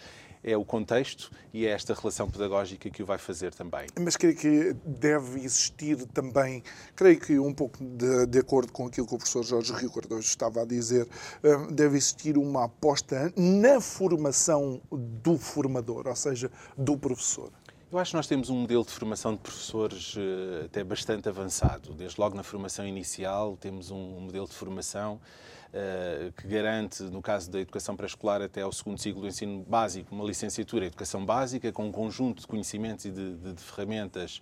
é 0.46 0.56
o 0.56 0.64
contexto 0.64 1.30
e 1.52 1.66
é 1.66 1.70
esta 1.70 1.92
relação 1.92 2.30
pedagógica 2.30 2.88
que 2.88 3.02
o 3.02 3.06
vai 3.06 3.18
fazer 3.18 3.52
também. 3.52 3.86
Mas 4.00 4.16
creio 4.16 4.36
que 4.36 4.76
deve 4.86 5.40
existir 5.40 6.06
também, 6.06 6.62
creio 6.94 7.18
que 7.18 7.36
um 7.36 7.52
pouco 7.52 7.84
de, 7.84 8.26
de 8.26 8.38
acordo 8.38 8.70
com 8.70 8.86
aquilo 8.86 9.08
que 9.08 9.14
o 9.14 9.18
professor 9.18 9.42
Jorge 9.42 9.72
Rio 9.72 9.90
Cardoso 9.90 10.20
estava 10.20 10.62
a 10.62 10.64
dizer, 10.64 11.08
eh, 11.42 11.56
deve 11.72 11.96
existir 11.96 12.38
uma 12.38 12.66
aposta 12.66 13.32
na 13.36 13.80
formação 13.80 14.80
do 14.92 15.36
formador, 15.36 16.06
ou 16.06 16.16
seja, 16.16 16.50
do 16.78 16.96
professor. 16.96 17.50
Eu 17.90 18.00
acho 18.00 18.10
que 18.10 18.16
nós 18.16 18.26
temos 18.26 18.50
um 18.50 18.56
modelo 18.56 18.84
de 18.84 18.90
formação 18.90 19.32
de 19.32 19.38
professores 19.38 20.16
uh, 20.16 20.64
até 20.64 20.82
bastante 20.82 21.28
avançado. 21.28 21.94
Desde 21.94 22.20
logo 22.20 22.34
na 22.34 22.42
formação 22.42 22.84
inicial, 22.84 23.56
temos 23.56 23.92
um, 23.92 24.18
modelo 24.18 24.44
de 24.44 24.54
formação 24.54 25.20
uh, 25.68 26.32
que 26.32 26.48
garante, 26.48 27.04
no 27.04 27.22
caso 27.22 27.48
da 27.48 27.60
educação 27.60 27.94
pré-escolar, 27.94 28.42
até 28.42 28.62
ao 28.62 28.72
segundo 28.72 29.00
ciclo 29.00 29.20
do 29.20 29.28
ensino 29.28 29.62
básico, 29.62 30.12
uma 30.12 30.24
licenciatura 30.24 30.84
em 30.84 30.88
educação 30.88 31.24
básica, 31.24 31.70
com 31.70 31.86
um 31.86 31.92
conjunto 31.92 32.40
de 32.40 32.48
conhecimentos 32.48 33.04
e 33.04 33.10
de, 33.12 33.36
de, 33.36 33.52
de 33.52 33.62
ferramentas 33.62 34.40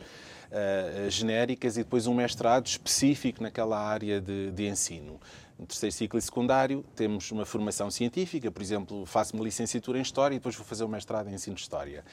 uh, 0.50 1.10
genéricas, 1.10 1.76
e 1.76 1.80
depois 1.84 2.06
um 2.06 2.14
mestrado 2.14 2.66
específico 2.66 3.42
naquela 3.42 3.78
área 3.78 4.22
de, 4.22 4.52
de 4.52 4.66
ensino 4.66 5.20
no 5.58 5.66
terceiro 5.66 5.94
ciclo 5.94 6.18
e 6.18 6.22
secundário, 6.22 6.84
temos 6.96 7.30
uma 7.30 7.44
formação 7.44 7.90
científica, 7.90 8.50
por 8.50 8.62
exemplo, 8.62 9.06
faço 9.06 9.34
uma 9.34 9.44
licenciatura 9.44 9.98
em 9.98 10.02
História 10.02 10.34
e 10.34 10.38
depois 10.38 10.56
vou 10.56 10.64
fazer 10.64 10.84
um 10.84 10.88
mestrado 10.88 11.28
em 11.28 11.34
Ensino 11.34 11.54
de 11.54 11.62
História. 11.62 12.04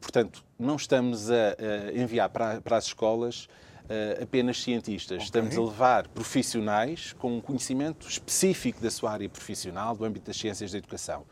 Portanto, 0.00 0.44
não 0.58 0.76
estamos 0.76 1.30
a, 1.30 1.34
a 1.34 1.98
enviar 1.98 2.28
para, 2.28 2.60
para, 2.60 2.76
as 2.76 2.84
escolas 2.84 3.44
uh, 3.84 4.22
apenas 4.22 4.62
cientistas, 4.62 5.16
okay. 5.16 5.24
estamos 5.24 5.56
a 5.56 5.60
levar 5.60 6.08
profissionais 6.08 7.14
com 7.14 7.36
um 7.36 7.40
conhecimento 7.40 8.06
específico 8.06 8.80
da 8.80 8.90
sua 8.90 9.12
área 9.12 9.28
profissional, 9.28 9.96
do 9.96 10.04
âmbito 10.04 10.26
das 10.26 10.36
ciências 10.36 10.70
da 10.70 10.78
educação. 10.78 11.24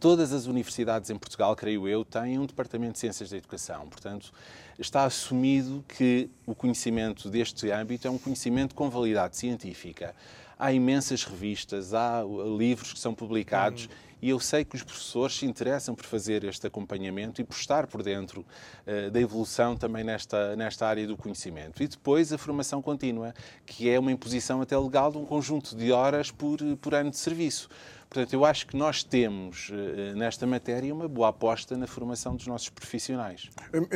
Todas 0.00 0.32
as 0.32 0.46
universidades 0.46 1.08
em 1.08 1.16
Portugal, 1.16 1.54
creio 1.54 1.88
eu, 1.88 2.04
têm 2.04 2.38
um 2.38 2.44
departamento 2.44 2.94
de 2.94 2.98
ciências 2.98 3.30
da 3.30 3.38
educação. 3.38 3.88
Portanto, 3.88 4.32
está 4.78 5.04
assumido 5.04 5.82
que 5.88 6.28
o 6.44 6.54
conhecimento 6.54 7.30
deste 7.30 7.70
âmbito 7.70 8.06
é 8.06 8.10
um 8.10 8.18
conhecimento 8.18 8.74
com 8.74 8.90
validade 8.90 9.36
científica 9.36 10.14
há 10.58 10.72
imensas 10.72 11.24
revistas, 11.24 11.94
há 11.94 12.22
livros 12.56 12.92
que 12.92 12.98
são 12.98 13.14
publicados. 13.14 13.86
Hum. 13.86 14.04
E 14.22 14.30
eu 14.30 14.40
sei 14.40 14.64
que 14.64 14.74
os 14.74 14.82
professores 14.82 15.36
se 15.36 15.44
interessam 15.44 15.94
por 15.94 16.06
fazer 16.06 16.44
este 16.44 16.66
acompanhamento 16.66 17.42
e 17.42 17.44
por 17.44 17.54
estar 17.54 17.86
por 17.86 18.02
dentro 18.02 18.40
uh, 18.40 19.10
da 19.10 19.20
evolução 19.20 19.76
também 19.76 20.02
nesta, 20.02 20.56
nesta 20.56 20.86
área 20.86 21.06
do 21.06 21.14
conhecimento. 21.14 21.82
E 21.82 21.86
depois 21.86 22.32
a 22.32 22.38
formação 22.38 22.80
contínua, 22.80 23.34
que 23.66 23.90
é 23.90 23.98
uma 23.98 24.10
imposição 24.10 24.62
até 24.62 24.78
legal 24.78 25.12
de 25.12 25.18
um 25.18 25.26
conjunto 25.26 25.76
de 25.76 25.92
horas 25.92 26.30
por, 26.30 26.58
por 26.80 26.94
ano 26.94 27.10
de 27.10 27.18
serviço. 27.18 27.68
Portanto, 28.14 28.32
eu 28.32 28.44
acho 28.44 28.68
que 28.68 28.76
nós 28.76 29.02
temos 29.02 29.72
eh, 29.72 30.14
nesta 30.14 30.46
matéria 30.46 30.94
uma 30.94 31.08
boa 31.08 31.30
aposta 31.30 31.76
na 31.76 31.84
formação 31.84 32.36
dos 32.36 32.46
nossos 32.46 32.68
profissionais. 32.68 33.50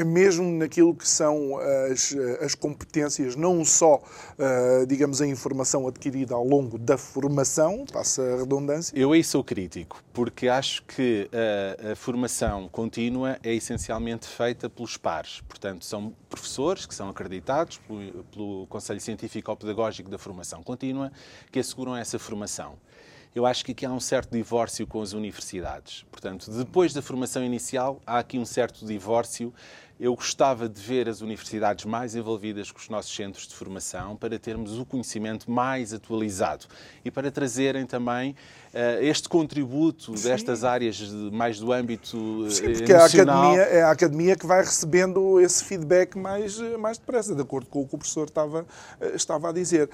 Mesmo 0.05 0.43
naquilo 0.59 0.93
que 0.93 1.07
são 1.07 1.57
as, 1.89 2.17
as 2.41 2.53
competências, 2.57 3.37
não 3.37 3.65
só, 3.65 4.03
eh, 4.37 4.87
digamos, 4.89 5.23
a 5.23 5.27
informação 5.29 5.87
adquirida 5.87 6.35
ao 6.35 6.45
longo 6.45 6.77
da 6.77 6.99
formação, 6.99 7.85
passa 7.93 8.21
a 8.21 8.39
redundância? 8.39 8.99
Eu 8.99 9.13
aí 9.13 9.23
sou 9.23 9.45
crítico, 9.45 10.03
porque 10.13 10.49
acho 10.49 10.83
que 10.83 11.31
a, 11.33 11.93
a 11.93 11.95
formação 11.95 12.69
contínua 12.69 13.39
é 13.45 13.55
essencialmente 13.55 14.27
feita 14.27 14.69
pelos 14.69 14.97
pares. 14.97 15.43
Portanto, 15.43 15.85
são 15.85 16.13
professores 16.29 16.87
que 16.87 16.95
são 16.95 17.09
acreditados 17.09 17.79
pelo, 17.79 18.25
pelo 18.25 18.67
Conselho 18.67 19.01
Científico 19.01 19.49
ou 19.53 19.57
Pedagógico 19.57 20.11
da 20.11 20.19
Formação 20.19 20.61
Contínua 20.61 21.13
que 21.53 21.61
asseguram 21.61 21.95
essa 21.95 22.19
formação 22.19 22.75
eu 23.35 23.47
acho 23.47 23.65
que 23.65 23.73
aqui 23.73 23.87
há 23.87 23.91
um 23.91 24.01
certo 24.01 24.33
divórcio 24.33 24.87
com 24.87 25.01
as 25.01 25.13
universidades. 25.13 26.05
Portanto, 26.11 26.51
depois 26.51 26.93
da 26.93 27.03
formação 27.03 27.45
inicial, 27.45 28.01
há 28.07 28.19
aqui 28.19 28.39
um 28.39 28.45
certo 28.45 28.85
divórcio 28.85 29.53
eu 29.99 30.15
gostava 30.15 30.69
de 30.69 30.81
ver 30.81 31.09
as 31.09 31.21
universidades 31.21 31.85
mais 31.85 32.15
envolvidas 32.15 32.71
com 32.71 32.79
os 32.79 32.89
nossos 32.89 33.15
centros 33.15 33.49
de 33.49 33.55
formação 33.55 34.17
para 34.17 34.39
termos 34.39 34.79
o 34.79 34.85
conhecimento 34.85 35.51
mais 35.51 35.93
atualizado 35.93 36.67
e 37.05 37.11
para 37.11 37.31
trazerem 37.31 37.85
também 37.85 38.31
uh, 38.73 39.03
este 39.03 39.29
contributo 39.29 40.17
Sim. 40.17 40.29
destas 40.29 40.63
áreas 40.63 40.97
de, 40.97 41.31
mais 41.33 41.59
do 41.59 41.73
âmbito 41.73 42.17
uh, 42.17 42.51
Sim, 42.51 42.73
porque 42.73 42.93
emocional. 42.93 43.37
A 43.37 43.53
academia, 43.53 43.63
é 43.63 43.83
a 43.83 43.91
academia 43.91 44.37
que 44.37 44.47
vai 44.47 44.61
recebendo 44.61 45.41
esse 45.41 45.65
feedback 45.65 46.17
mais, 46.17 46.59
mais 46.79 46.99
depressa, 46.99 47.35
de 47.35 47.43
acordo 47.43 47.67
com 47.67 47.81
o 47.81 47.89
que 47.89 47.95
o 47.95 47.99
professor 47.99 48.29
estava, 48.29 48.67
estava 49.15 49.49
a 49.49 49.53
dizer. 49.53 49.91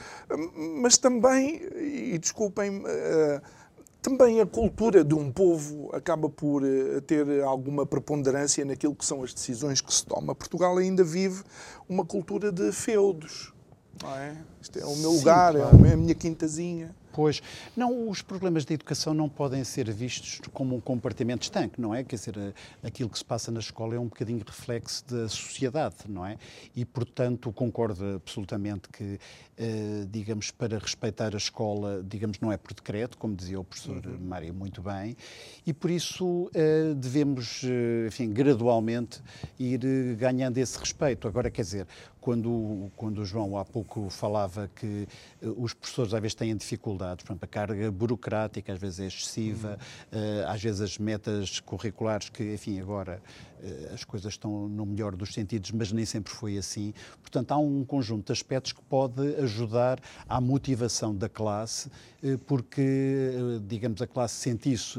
Mas 0.81 0.99
também, 0.99 1.63
e 1.77 2.19
desculpem... 2.19 2.79
Uh, 2.79 3.64
também 4.05 4.39
a 4.39 4.45
cultura 4.45 5.03
de 5.03 5.15
um 5.15 5.33
povo 5.33 5.89
acaba 5.95 6.29
por 6.29 6.63
eh, 6.63 7.01
ter 7.01 7.43
alguma 7.43 7.87
preponderância 7.87 8.63
naquilo 8.63 8.95
que 8.95 9.05
são 9.05 9.23
as 9.23 9.33
decisões 9.33 9.81
que 9.81 9.93
se 9.93 10.05
toma. 10.05 10.35
Portugal 10.35 10.77
ainda 10.77 11.03
vive 11.03 11.43
uma 11.89 12.05
cultura 12.05 12.53
de 12.53 12.71
feudos. 12.71 13.55
Não 14.03 14.15
é? 14.15 14.37
Isto 14.61 14.79
é 14.79 14.85
o 14.85 14.95
meu 14.97 15.11
Sim, 15.11 15.17
lugar, 15.17 15.57
é 15.57 15.61
claro. 15.61 15.87
é 15.87 15.93
a 15.95 15.97
minha 15.97 16.15
quintazinha. 16.15 16.95
Pois, 17.15 17.41
não, 17.77 18.09
os 18.09 18.23
problemas 18.23 18.65
da 18.65 18.75
educação 18.75 19.15
não 19.15 19.29
podem 19.29 19.63
ser 19.63 19.89
vistos 19.93 20.41
como 20.53 20.75
um 20.75 20.81
compartimento 20.81 21.45
estanque, 21.45 21.81
não 21.81 21.95
é? 21.95 22.03
Quer 22.03 22.17
dizer, 22.17 22.37
eh, 22.37 22.53
aquilo 22.83 23.09
que 23.09 23.17
se 23.17 23.25
passa 23.25 23.53
na 23.53 23.61
escola 23.61 23.95
é 23.95 24.01
um 24.01 24.07
bocadinho 24.07 24.43
reflexo 24.45 25.05
da 25.07 25.29
sociedade, 25.29 25.95
não 26.09 26.27
é? 26.27 26.37
E, 26.75 26.85
portanto, 26.85 27.53
concordo 27.53 28.17
absolutamente 28.17 28.89
que, 28.89 29.21
eh, 29.57 30.05
digamos, 30.11 30.51
para 30.51 30.77
respeitar 30.77 31.35
a 31.35 31.39
escola, 31.39 32.05
digamos, 32.05 32.41
não 32.41 32.51
é 32.51 32.57
por 32.57 32.75
decreto, 32.75 33.17
como 33.17 33.37
dizia 33.37 33.61
o 33.61 33.65
professor 33.65 34.05
uhum. 34.05 34.19
Mário 34.19 34.53
muito 34.53 34.83
bem, 34.83 35.17
e 35.65 35.73
por 35.73 35.93
isso 35.93 36.51
eh, 36.53 36.95
devemos, 36.97 37.63
enfim, 38.09 38.33
gradualmente 38.33 39.23
ir 39.57 40.17
ganhando 40.17 40.59
esse 40.59 40.77
respeito. 40.77 41.29
Agora, 41.29 41.49
quer 41.49 41.63
dizer, 41.63 41.87
quando, 42.25 42.91
quando 42.97 43.19
o 43.19 43.27
João 43.27 43.59
há 43.59 43.65
pouco 43.67 44.09
falava 44.09 44.71
que 44.75 45.07
os 45.43 45.75
professores 45.75 46.15
às 46.15 46.21
vezes 46.23 46.35
têm 46.35 46.57
dificuldade 46.57 46.95
dificuldades. 46.95 47.25
Por 47.25 47.33
exemplo, 47.33 47.45
a 47.45 47.49
carga 47.49 47.91
burocrática 47.91 48.73
às 48.73 48.79
vezes 48.79 49.01
é 49.01 49.07
excessiva, 49.07 49.79
uhum. 50.13 50.49
às 50.49 50.63
vezes 50.63 50.81
as 50.81 50.99
metas 50.99 51.61
curriculares 51.61 52.29
que, 52.29 52.55
enfim, 52.55 52.81
agora 52.81 53.23
eh, 53.54 53.54
as 53.93 54.05
coisas 54.05 54.35
estão 54.35 54.69
no 54.69 54.85
melhor 54.85 55.17
dos 55.17 55.33
sentidos, 55.33 55.71
mas 55.71 55.93
nem 55.93 56.05
sempre 56.05 56.33
foi 56.33 56.59
assim. 56.59 56.93
Portanto, 57.21 57.53
há 57.53 57.59
um 57.59 57.85
conjunto 57.85 58.27
de 58.27 58.33
aspectos 58.33 58.73
que 58.73 58.83
pode 58.83 59.23
ajudar 59.37 60.01
à 60.29 60.41
motivação 60.41 61.15
da 61.15 61.29
classe, 61.29 61.91
eh, 62.23 62.39
porque, 62.47 62.81
eh, 62.81 63.61
digamos, 63.67 64.01
a 64.03 64.07
classe 64.07 64.35
sentir-se, 64.35 64.99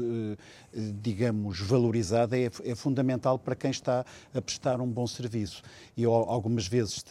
digamos, 1.00 1.60
valorizada 1.60 2.38
é, 2.38 2.50
é, 2.64 2.74
fundamental 2.74 3.38
para 3.38 3.54
quem 3.54 3.70
está 3.70 4.04
a 4.34 4.42
prestar 4.42 4.80
um 4.80 4.86
bom 4.86 5.06
serviço. 5.06 5.62
Eu, 5.96 6.12
algumas 6.12 6.66
vezes, 6.66 7.02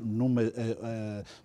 numa, 0.00 0.42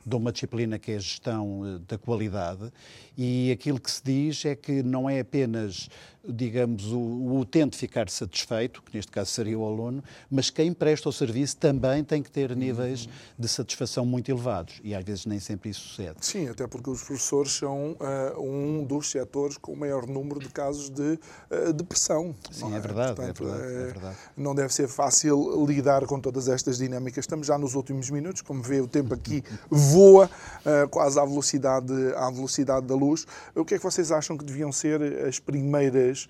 dou 0.06 0.20
uma 0.20 0.32
disciplina 0.32 0.78
que 0.78 0.92
é 0.92 0.96
a 0.96 1.00
gestão 1.00 1.82
da 1.88 1.98
qualidade, 1.98 2.72
e 3.18 3.52
aquilo 3.52 3.80
que 3.80 3.90
se 3.90 4.04
diz 4.04 4.46
é 4.46 4.56
que 4.56 4.84
não 4.84 5.10
é 5.10 5.20
apenas 5.22 5.90
digamos, 6.28 6.92
o, 6.92 6.98
o 6.98 7.40
utente 7.40 7.78
ficar 7.78 8.10
satisfeito, 8.10 8.49
que 8.58 8.96
neste 8.96 9.12
caso 9.12 9.32
seria 9.32 9.58
o 9.58 9.66
aluno, 9.66 10.04
mas 10.30 10.50
quem 10.50 10.74
presta 10.74 11.08
o 11.08 11.14
serviço 11.14 11.58
também 11.58 12.04
tem 12.04 12.22
que 12.24 12.32
ter 12.32 12.56
níveis 12.56 13.06
uhum. 13.06 13.12
de 13.38 13.48
satisfação 13.48 14.06
muito 14.06 14.30
elevados 14.30 14.80
e 14.84 14.96
às 14.96 15.04
vezes 15.04 15.26
nem 15.26 15.40
sempre 15.40 15.70
isso 15.70 15.82
sucede. 15.82 16.18
Sim, 16.22 16.50
até 16.50 16.66
porque 16.68 16.90
os 16.90 17.04
professores 17.04 17.52
são 17.52 17.92
uh, 17.92 18.42
um 18.42 18.84
dos 18.84 19.12
setores 19.12 19.58
com 19.58 19.74
o 19.74 19.78
maior 19.78 20.08
número 20.08 20.40
de 20.40 20.50
casos 20.50 20.90
de 20.90 21.20
uh, 21.52 21.74
depressão. 21.74 22.36
Sim, 22.52 22.74
é? 22.74 22.78
é? 22.78 22.80
Verdade, 22.80 23.16
Portanto, 23.16 23.44
é, 23.44 23.48
verdade, 23.48 23.74
é, 23.74 23.82
é 23.82 23.86
verdade. 23.86 24.18
Não 24.36 24.56
deve 24.56 24.74
ser 24.74 24.88
fácil 24.88 25.66
lidar 25.66 26.06
com 26.06 26.20
todas 26.20 26.48
estas 26.48 26.78
dinâmicas. 26.78 27.24
Estamos 27.24 27.48
já 27.48 27.58
nos 27.58 27.76
últimos 27.76 28.10
minutos, 28.10 28.42
como 28.42 28.64
vê, 28.64 28.82
o 28.82 28.88
tempo 28.88 29.14
aqui 29.14 29.44
voa 29.70 30.26
uh, 30.26 30.90
quase 30.90 31.20
à 31.20 31.26
velocidade, 31.26 31.94
à 32.16 32.30
velocidade 32.32 32.88
da 32.88 32.96
luz. 32.96 33.26
O 33.56 33.64
que 33.64 33.76
é 33.76 33.78
que 33.78 33.84
vocês 33.84 34.12
acham 34.12 34.38
que 34.38 34.44
deviam 34.44 34.72
ser 34.72 35.02
as 35.28 35.40
primeiras 35.40 36.28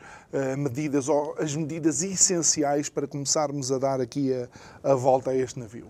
medidas 0.58 1.10
ou 1.10 1.36
as 1.40 1.56
medidas 1.56 1.99
essenciais 2.04 2.90
para 2.90 3.08
começarmos 3.08 3.72
a 3.72 3.78
dar 3.78 4.02
aqui 4.02 4.34
a, 4.34 4.48
a 4.92 4.96
volta 4.96 5.32
a 5.32 5.36
este 5.36 5.60
navio? 5.60 5.88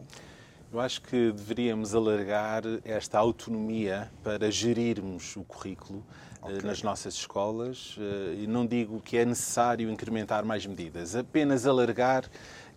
Eu 0.71 0.79
acho 0.79 1.01
que 1.01 1.31
deveríamos 1.31 1.95
alargar 1.95 2.61
esta 2.85 3.17
autonomia 3.17 4.11
para 4.23 4.51
gerirmos 4.51 5.35
o 5.35 5.43
currículo 5.43 6.05
eh, 6.43 6.45
okay. 6.45 6.61
nas 6.61 6.83
nossas 6.83 7.15
escolas 7.15 7.95
eh, 7.97 8.43
e 8.43 8.47
não 8.47 8.67
digo 8.67 9.01
que 9.01 9.17
é 9.17 9.25
necessário 9.25 9.89
incrementar 9.89 10.45
mais 10.45 10.67
medidas, 10.67 11.15
apenas 11.15 11.65
alargar 11.65 12.29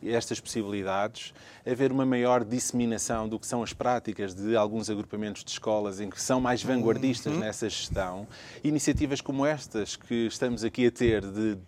estas 0.02 0.40
possibilidades, 0.40 1.34
haver 1.66 1.92
uma 1.92 2.06
maior 2.06 2.44
disseminação 2.44 3.28
do 3.28 3.38
que 3.38 3.46
são 3.46 3.62
as 3.62 3.72
práticas 3.72 4.34
de 4.34 4.56
alguns 4.56 4.90
agrupamentos 4.90 5.44
de 5.44 5.50
escolas 5.50 6.00
em 6.00 6.08
que 6.08 6.20
são 6.20 6.40
mais 6.40 6.62
vanguardistas 6.62 7.34
uhum. 7.34 7.40
nessa 7.40 7.68
gestão. 7.68 8.26
Iniciativas 8.64 9.20
como 9.20 9.46
estas 9.46 9.96
que 9.96 10.26
estamos 10.26 10.64
aqui 10.64 10.86
a 10.86 10.90
ter 10.90 11.20
de 11.20 11.58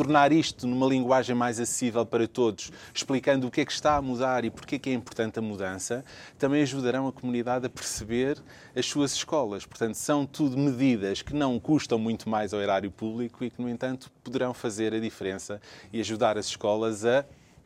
tornar 0.00 0.32
isto 0.32 0.66
numa 0.66 0.86
linguagem 0.86 1.36
mais 1.36 1.60
acessível 1.60 2.06
para 2.06 2.26
todos, 2.26 2.72
explicando 2.94 3.46
o 3.46 3.50
que 3.50 3.60
é 3.60 3.66
que 3.66 3.72
está 3.72 3.96
a 3.96 4.02
mudar 4.02 4.46
e 4.46 4.50
porque 4.50 4.76
é 4.76 4.78
que 4.78 4.88
é 4.88 4.94
importante 4.94 5.38
a 5.38 5.42
mudança, 5.42 6.02
também 6.38 6.62
ajudarão 6.62 7.06
a 7.06 7.12
comunidade 7.12 7.66
a 7.66 7.68
perceber 7.68 8.38
as 8.74 8.86
suas 8.86 9.12
escolas. 9.12 9.66
Portanto, 9.66 9.96
são 9.96 10.24
tudo 10.24 10.56
medidas 10.56 11.20
que 11.20 11.34
não 11.34 11.60
custam 11.60 11.98
muito 11.98 12.30
mais 12.30 12.54
ao 12.54 12.62
erário 12.62 12.90
público 12.90 13.44
e 13.44 13.50
que, 13.50 13.60
no 13.60 13.68
entanto, 13.68 14.10
poderão 14.24 14.54
fazer 14.54 14.94
a 14.94 14.98
diferença 14.98 15.60
e 15.92 16.00
ajudar 16.00 16.38
as 16.38 16.46
escolas 16.46 17.04
a 17.04 17.22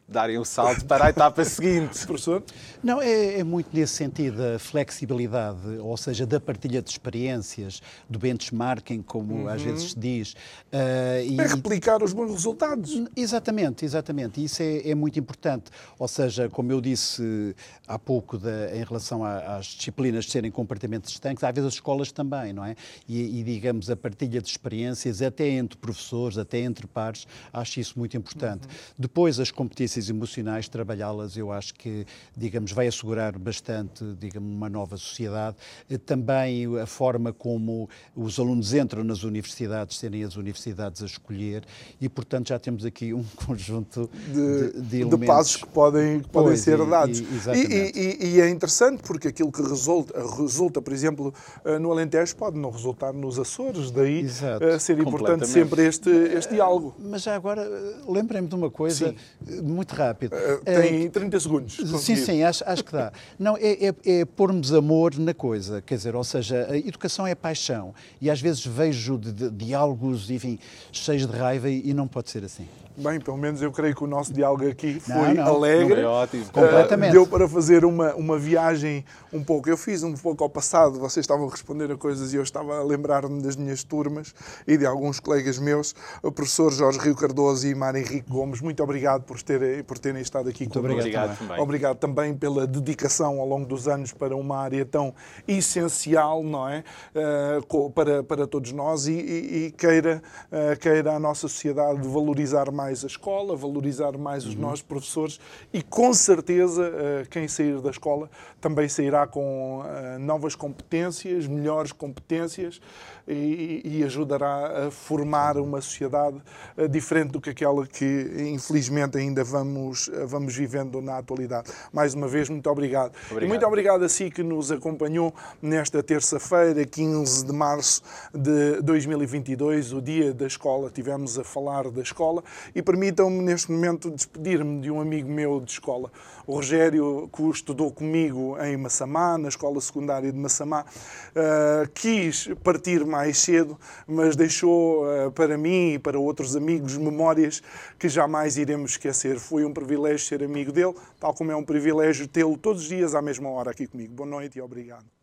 darem 0.07 0.39
o 0.39 0.45
salto 0.45 0.85
para 0.85 1.07
a 1.07 1.11
etapa 1.11 1.45
seguinte. 1.45 2.07
Professor? 2.07 2.43
Não, 2.83 3.01
é, 3.01 3.39
é, 3.39 3.45
muito 3.45 3.69
nesse 3.73 3.95
sentido, 3.95 4.43
a 4.43 4.59
flexibilidade, 4.59 5.79
ou 5.81 5.97
seja, 5.97 6.27
da 6.27 6.39
partilha 6.39 6.83
de 6.83 6.91
experiências, 6.91 7.81
do 8.09 8.19
benchmarking, 8.19 9.03
como 9.03 9.35
uhum. 9.35 9.49
às 9.49 9.63
vezes 9.63 9.93
se 9.93 9.99
diz. 9.99 10.33
Uh, 10.33 11.25
e, 11.27 11.41
é 11.41 11.47
replicar 11.47 12.03
os 12.03 12.13
bons 12.13 12.31
resultados. 12.31 13.03
Exatamente, 13.17 13.85
exatamente. 13.85 14.45
Isso 14.45 14.63
é, 14.63 14.91
é 14.91 14.95
muito 14.95 15.19
importante. 15.19 15.71
Ou 15.99 16.07
seja, 16.07 16.49
como 16.49 16.71
eu 16.71 16.81
disse 16.81 17.55
há 17.89 17.99
pouco 17.99 18.39
em 18.73 18.85
relação 18.85 19.25
às 19.25 19.67
disciplinas 19.67 20.27
de 20.27 20.33
serem 20.33 20.51
compartimentos 20.51 21.11
estanques, 21.11 21.43
às 21.43 21.55
vezes 21.55 21.69
as 21.69 21.75
escolas 21.75 22.13
também, 22.13 22.53
não 22.53 22.65
é? 22.65 22.77
E, 23.09 23.41
e, 23.41 23.43
digamos, 23.43 23.91
a 23.91 23.97
partilha 23.97 24.41
de 24.41 24.49
experiências, 24.49 25.23
até 25.23 25.49
entre 25.49 25.79
professores, 25.79 26.37
até 26.37 26.59
entre 26.59 26.87
pares, 26.87 27.27
acho 27.53 27.81
isso 27.81 27.99
muito 27.99 28.17
importante. 28.17 28.65
Uhum. 28.65 28.95
Depois, 28.99 29.41
as 29.41 29.51
competências 29.51 29.94
emocionais, 30.09 30.69
trabalhá-las, 30.69 31.37
eu 31.37 31.53
acho 31.53 31.75
que, 31.75 32.07
digamos, 32.37 32.73
vai 32.73 32.87
assegurar 32.87 33.39
bastante, 33.39 34.05
digamos, 34.19 34.51
uma 34.51 34.69
nova 34.69 34.97
sociedade. 34.97 35.57
Eh, 35.91 35.99
também 35.99 36.67
a 36.79 36.87
forma 36.87 37.33
como 37.33 37.89
os 38.15 38.39
alunos 38.39 38.75
entram 38.75 39.05
nas 39.05 39.23
universidades, 39.23 39.99
serem 39.99 40.25
as 40.25 40.37
universidades 40.37 41.03
a 41.03 41.07
escolher, 41.07 41.65
e, 42.01 42.09
portanto, 42.09 42.49
já 42.49 42.59
temos 42.59 42.85
aqui 42.85 43.13
um 43.13 43.25
conjunto 43.47 44.11
de, 44.33 44.73
de, 44.83 45.05
de, 45.05 45.17
de 45.17 45.27
passos 45.27 45.57
que 45.57 45.69
podem, 45.69 46.21
que 46.21 46.29
podem 46.29 46.57
ser 46.57 46.85
dados. 46.87 47.21
E, 47.21 47.91
e, 47.95 48.27
e, 48.35 48.41
é 48.41 48.49
interessante 48.49 49.03
porque 49.03 49.29
aquilo 49.29 49.51
que 49.51 49.63
resulta, 49.63 50.15
resulta, 50.37 50.81
por 50.81 50.93
exemplo, 50.93 51.35
eh, 51.65 51.79
no 51.79 51.91
Alentejo 51.91 52.37
pode 52.37 52.59
não 52.59 52.71
resultar 52.71 53.13
nos 53.13 53.39
Açores, 53.39 53.91
daí 53.91 54.21
Exato. 54.21 54.65
Eh, 54.65 54.79
ser 54.79 54.99
importante 54.99 55.47
sempre 55.47 55.87
este, 55.87 56.11
este 56.11 56.55
diálogo. 56.55 56.95
Mas 56.99 57.23
já 57.23 57.35
agora, 57.35 57.69
lembrem-me 58.07 58.49
de 58.49 58.55
uma 58.55 58.71
coisa 58.71 59.15
Sim. 59.47 59.63
muito 59.63 59.84
muito 59.85 59.95
rápido. 59.95 60.35
Uh, 60.35 60.65
tem 60.65 61.07
uh, 61.07 61.11
30 61.11 61.41
segundos. 61.41 61.77
Sim, 62.01 62.17
sim, 62.17 62.43
acho, 62.43 62.65
acho 62.67 62.85
que 62.85 62.93
dá. 62.93 63.13
Não, 63.39 63.57
é, 63.57 63.89
é, 63.89 63.95
é 64.21 64.25
pormos 64.25 64.73
amor 64.73 65.17
na 65.19 65.35
coisa, 65.35 65.83
quer 65.83 65.97
dizer, 65.97 66.17
ou 66.17 66.25
seja, 66.25 66.67
a 66.71 66.77
educação 66.77 67.27
é 67.27 67.35
paixão. 67.35 67.95
E 68.21 68.31
às 68.31 68.41
vezes 68.41 68.65
vejo 68.65 69.19
de, 69.19 69.33
de, 69.33 69.51
diálogos, 69.51 70.31
enfim, 70.31 70.59
cheios 70.91 71.27
de 71.27 71.37
raiva 71.37 71.69
e, 71.69 71.91
e 71.91 71.95
não 71.95 72.09
pode 72.09 72.31
ser 72.31 72.45
assim. 72.45 72.67
Bem, 72.97 73.21
pelo 73.21 73.37
menos 73.37 73.61
eu 73.61 73.73
creio 73.73 73.95
que 73.95 74.05
o 74.05 74.07
nosso 74.07 74.33
diálogo 74.33 74.69
aqui 74.69 75.01
foi 75.01 75.35
não, 75.35 75.45
não. 75.45 75.55
alegre. 75.57 75.97
Foi 75.97 76.05
ótimo. 76.05 76.45
Completamente. 76.53 77.11
Uh, 77.11 77.13
deu 77.13 77.27
para 77.27 77.49
fazer 77.49 77.85
uma, 77.85 78.15
uma 78.15 78.39
viagem 78.39 79.05
um 79.33 79.43
pouco. 79.43 79.69
Eu 79.69 79.77
fiz 79.77 80.05
um 80.05 80.15
pouco 80.15 80.45
ao 80.45 80.51
passado, 80.51 81.01
vocês 81.01 81.25
estavam 81.25 81.49
a 81.49 81.51
responder 81.51 81.91
a 81.91 81.97
coisas 81.97 82.33
e 82.33 82.37
eu 82.37 82.43
estava 82.43 82.79
a 82.79 82.85
lembrar-me 82.85 83.43
das 83.43 83.57
minhas 83.57 83.83
turmas 83.83 84.33
e 84.67 84.77
de 84.77 84.87
alguns 84.87 85.19
colegas 85.19 85.59
meus, 85.59 85.93
o 86.23 86.31
professor 86.31 86.73
Jorge 86.73 87.01
Rio 87.01 87.17
Cardoso 87.17 87.67
e 87.67 87.75
Mar 87.75 87.97
Henrique 87.97 88.31
Gomes. 88.31 88.61
Muito 88.61 88.81
obrigado 88.81 89.25
por 89.25 89.43
terem, 89.43 89.83
por 89.83 89.99
terem 89.99 90.23
estado 90.23 90.49
aqui 90.49 90.63
Muito 90.65 90.81
conosco. 90.81 91.01
Obrigado 91.01 91.39
também. 91.39 91.61
Obrigado 91.61 91.97
também 91.97 92.35
pela 92.35 92.65
dedicação 92.65 93.41
ao 93.41 93.49
longo 93.49 93.67
dos 93.67 93.89
anos 93.89 94.13
para 94.13 94.37
uma 94.37 94.57
área 94.59 94.85
tão 94.85 95.13
essencial, 95.49 96.45
não 96.45 96.69
é? 96.69 96.85
Uh, 97.13 97.91
para, 97.91 98.23
para 98.23 98.47
todos 98.47 98.71
nós 98.71 99.09
e, 99.09 99.13
e, 99.13 99.67
e 99.67 99.71
queira, 99.73 100.23
uh, 100.53 100.79
queira 100.79 101.13
a 101.13 101.19
nossa 101.19 101.49
sociedade 101.49 102.07
valorizar 102.07 102.71
mais 102.71 102.84
mais 102.85 103.03
a 103.03 103.07
escola, 103.07 103.57
valorizar 103.57 104.19
mais 104.19 104.45
os 104.45 104.55
nossos 104.55 104.83
professores 104.83 105.41
e, 105.73 105.83
com 105.83 106.13
certeza, 106.13 106.93
eh, 106.95 107.27
quem 107.31 107.49
sair 107.49 107.81
da 107.81 107.91
escola 107.91 108.29
também 108.61 108.89
sairá 108.89 109.27
com 109.27 109.83
eh, 109.87 110.19
novas 110.19 110.55
competências, 110.55 111.47
melhores 111.47 111.93
competências 111.93 112.83
e, 113.27 113.81
e 113.85 114.05
ajudará 114.05 114.87
a 114.87 114.91
formar 114.91 115.57
uma 115.57 115.81
sociedade 115.81 116.37
eh, 116.77 116.89
diferente 116.89 117.33
do 117.33 117.41
que 117.41 117.51
aquela 117.51 117.87
que, 117.87 118.51
infelizmente, 118.55 119.17
ainda 119.17 119.43
vamos, 119.43 120.11
vamos 120.27 120.55
vivendo 120.55 121.01
na 121.01 121.19
atualidade. 121.19 121.71
Mais 121.93 122.15
uma 122.15 122.29
vez, 122.29 122.49
muito 122.49 122.69
obrigado. 122.69 123.13
Obrigado. 123.31 123.45
E 123.45 123.49
muito 123.49 123.67
obrigado 123.67 124.05
a 124.05 124.09
si 124.09 124.31
que 124.31 124.43
nos 124.43 124.71
acompanhou 124.71 125.35
nesta 125.61 126.03
terça-feira, 126.03 126.85
15 126.85 127.47
de 127.47 127.53
março 127.53 128.03
de 128.33 128.83
2022, 128.83 129.93
o 129.93 130.03
dia 130.03 130.35
da 130.35 130.47
escola. 130.47 130.91
Tivemos 130.91 131.39
a 131.39 131.45
falar 131.45 131.91
da 131.91 132.03
escola 132.03 132.43
e 132.75 132.83
permitam-me, 132.83 133.43
neste 133.43 133.71
momento, 133.73 134.11
despedir-me 134.11 134.81
de 134.81 134.91
um 134.91 135.01
amigo 135.01 135.31
meu 135.31 135.61
de 135.61 135.71
escola, 135.71 136.11
o 136.47 136.57
Rogério, 136.57 137.29
que 137.33 137.43
estudou 137.51 137.91
comigo 137.91 138.57
em 138.61 138.77
Massamá, 138.77 139.39
na 139.39 139.49
escola 139.49 139.81
secundária 139.81 140.31
de 140.31 140.39
Massamá. 140.39 140.85
Uh, 141.31 141.89
quis 141.95 142.49
partir 142.63 143.05
mais 143.15 143.39
cedo, 143.39 143.79
mas 144.09 144.35
deixou 144.35 145.05
uh, 145.05 145.31
para 145.31 145.57
mim 145.57 145.95
e 145.95 145.99
para 146.01 146.19
outros 146.19 146.57
amigos 146.57 146.97
memórias 146.97 147.63
que 147.97 148.09
jamais 148.09 148.57
iremos 148.57 148.93
esquecer. 148.93 149.39
Foi 149.39 149.65
um 149.65 149.73
privilégio 149.73 150.27
ser 150.27 150.43
amigo 150.43 150.73
dele, 150.73 150.95
tal 151.21 151.33
como 151.33 151.53
é 151.53 151.57
um 151.57 151.65
privilégio 151.65 152.27
tê-lo 152.27 152.59
todos 152.59 152.83
os 152.83 152.89
dias 152.89 153.15
à 153.15 153.23
mesma 153.23 153.49
hora 153.51 153.71
aqui 153.71 153.87
comigo. 153.87 154.13
Boa 154.13 154.29
noite 154.29 154.59
e 154.59 154.61
obrigado. 154.61 155.14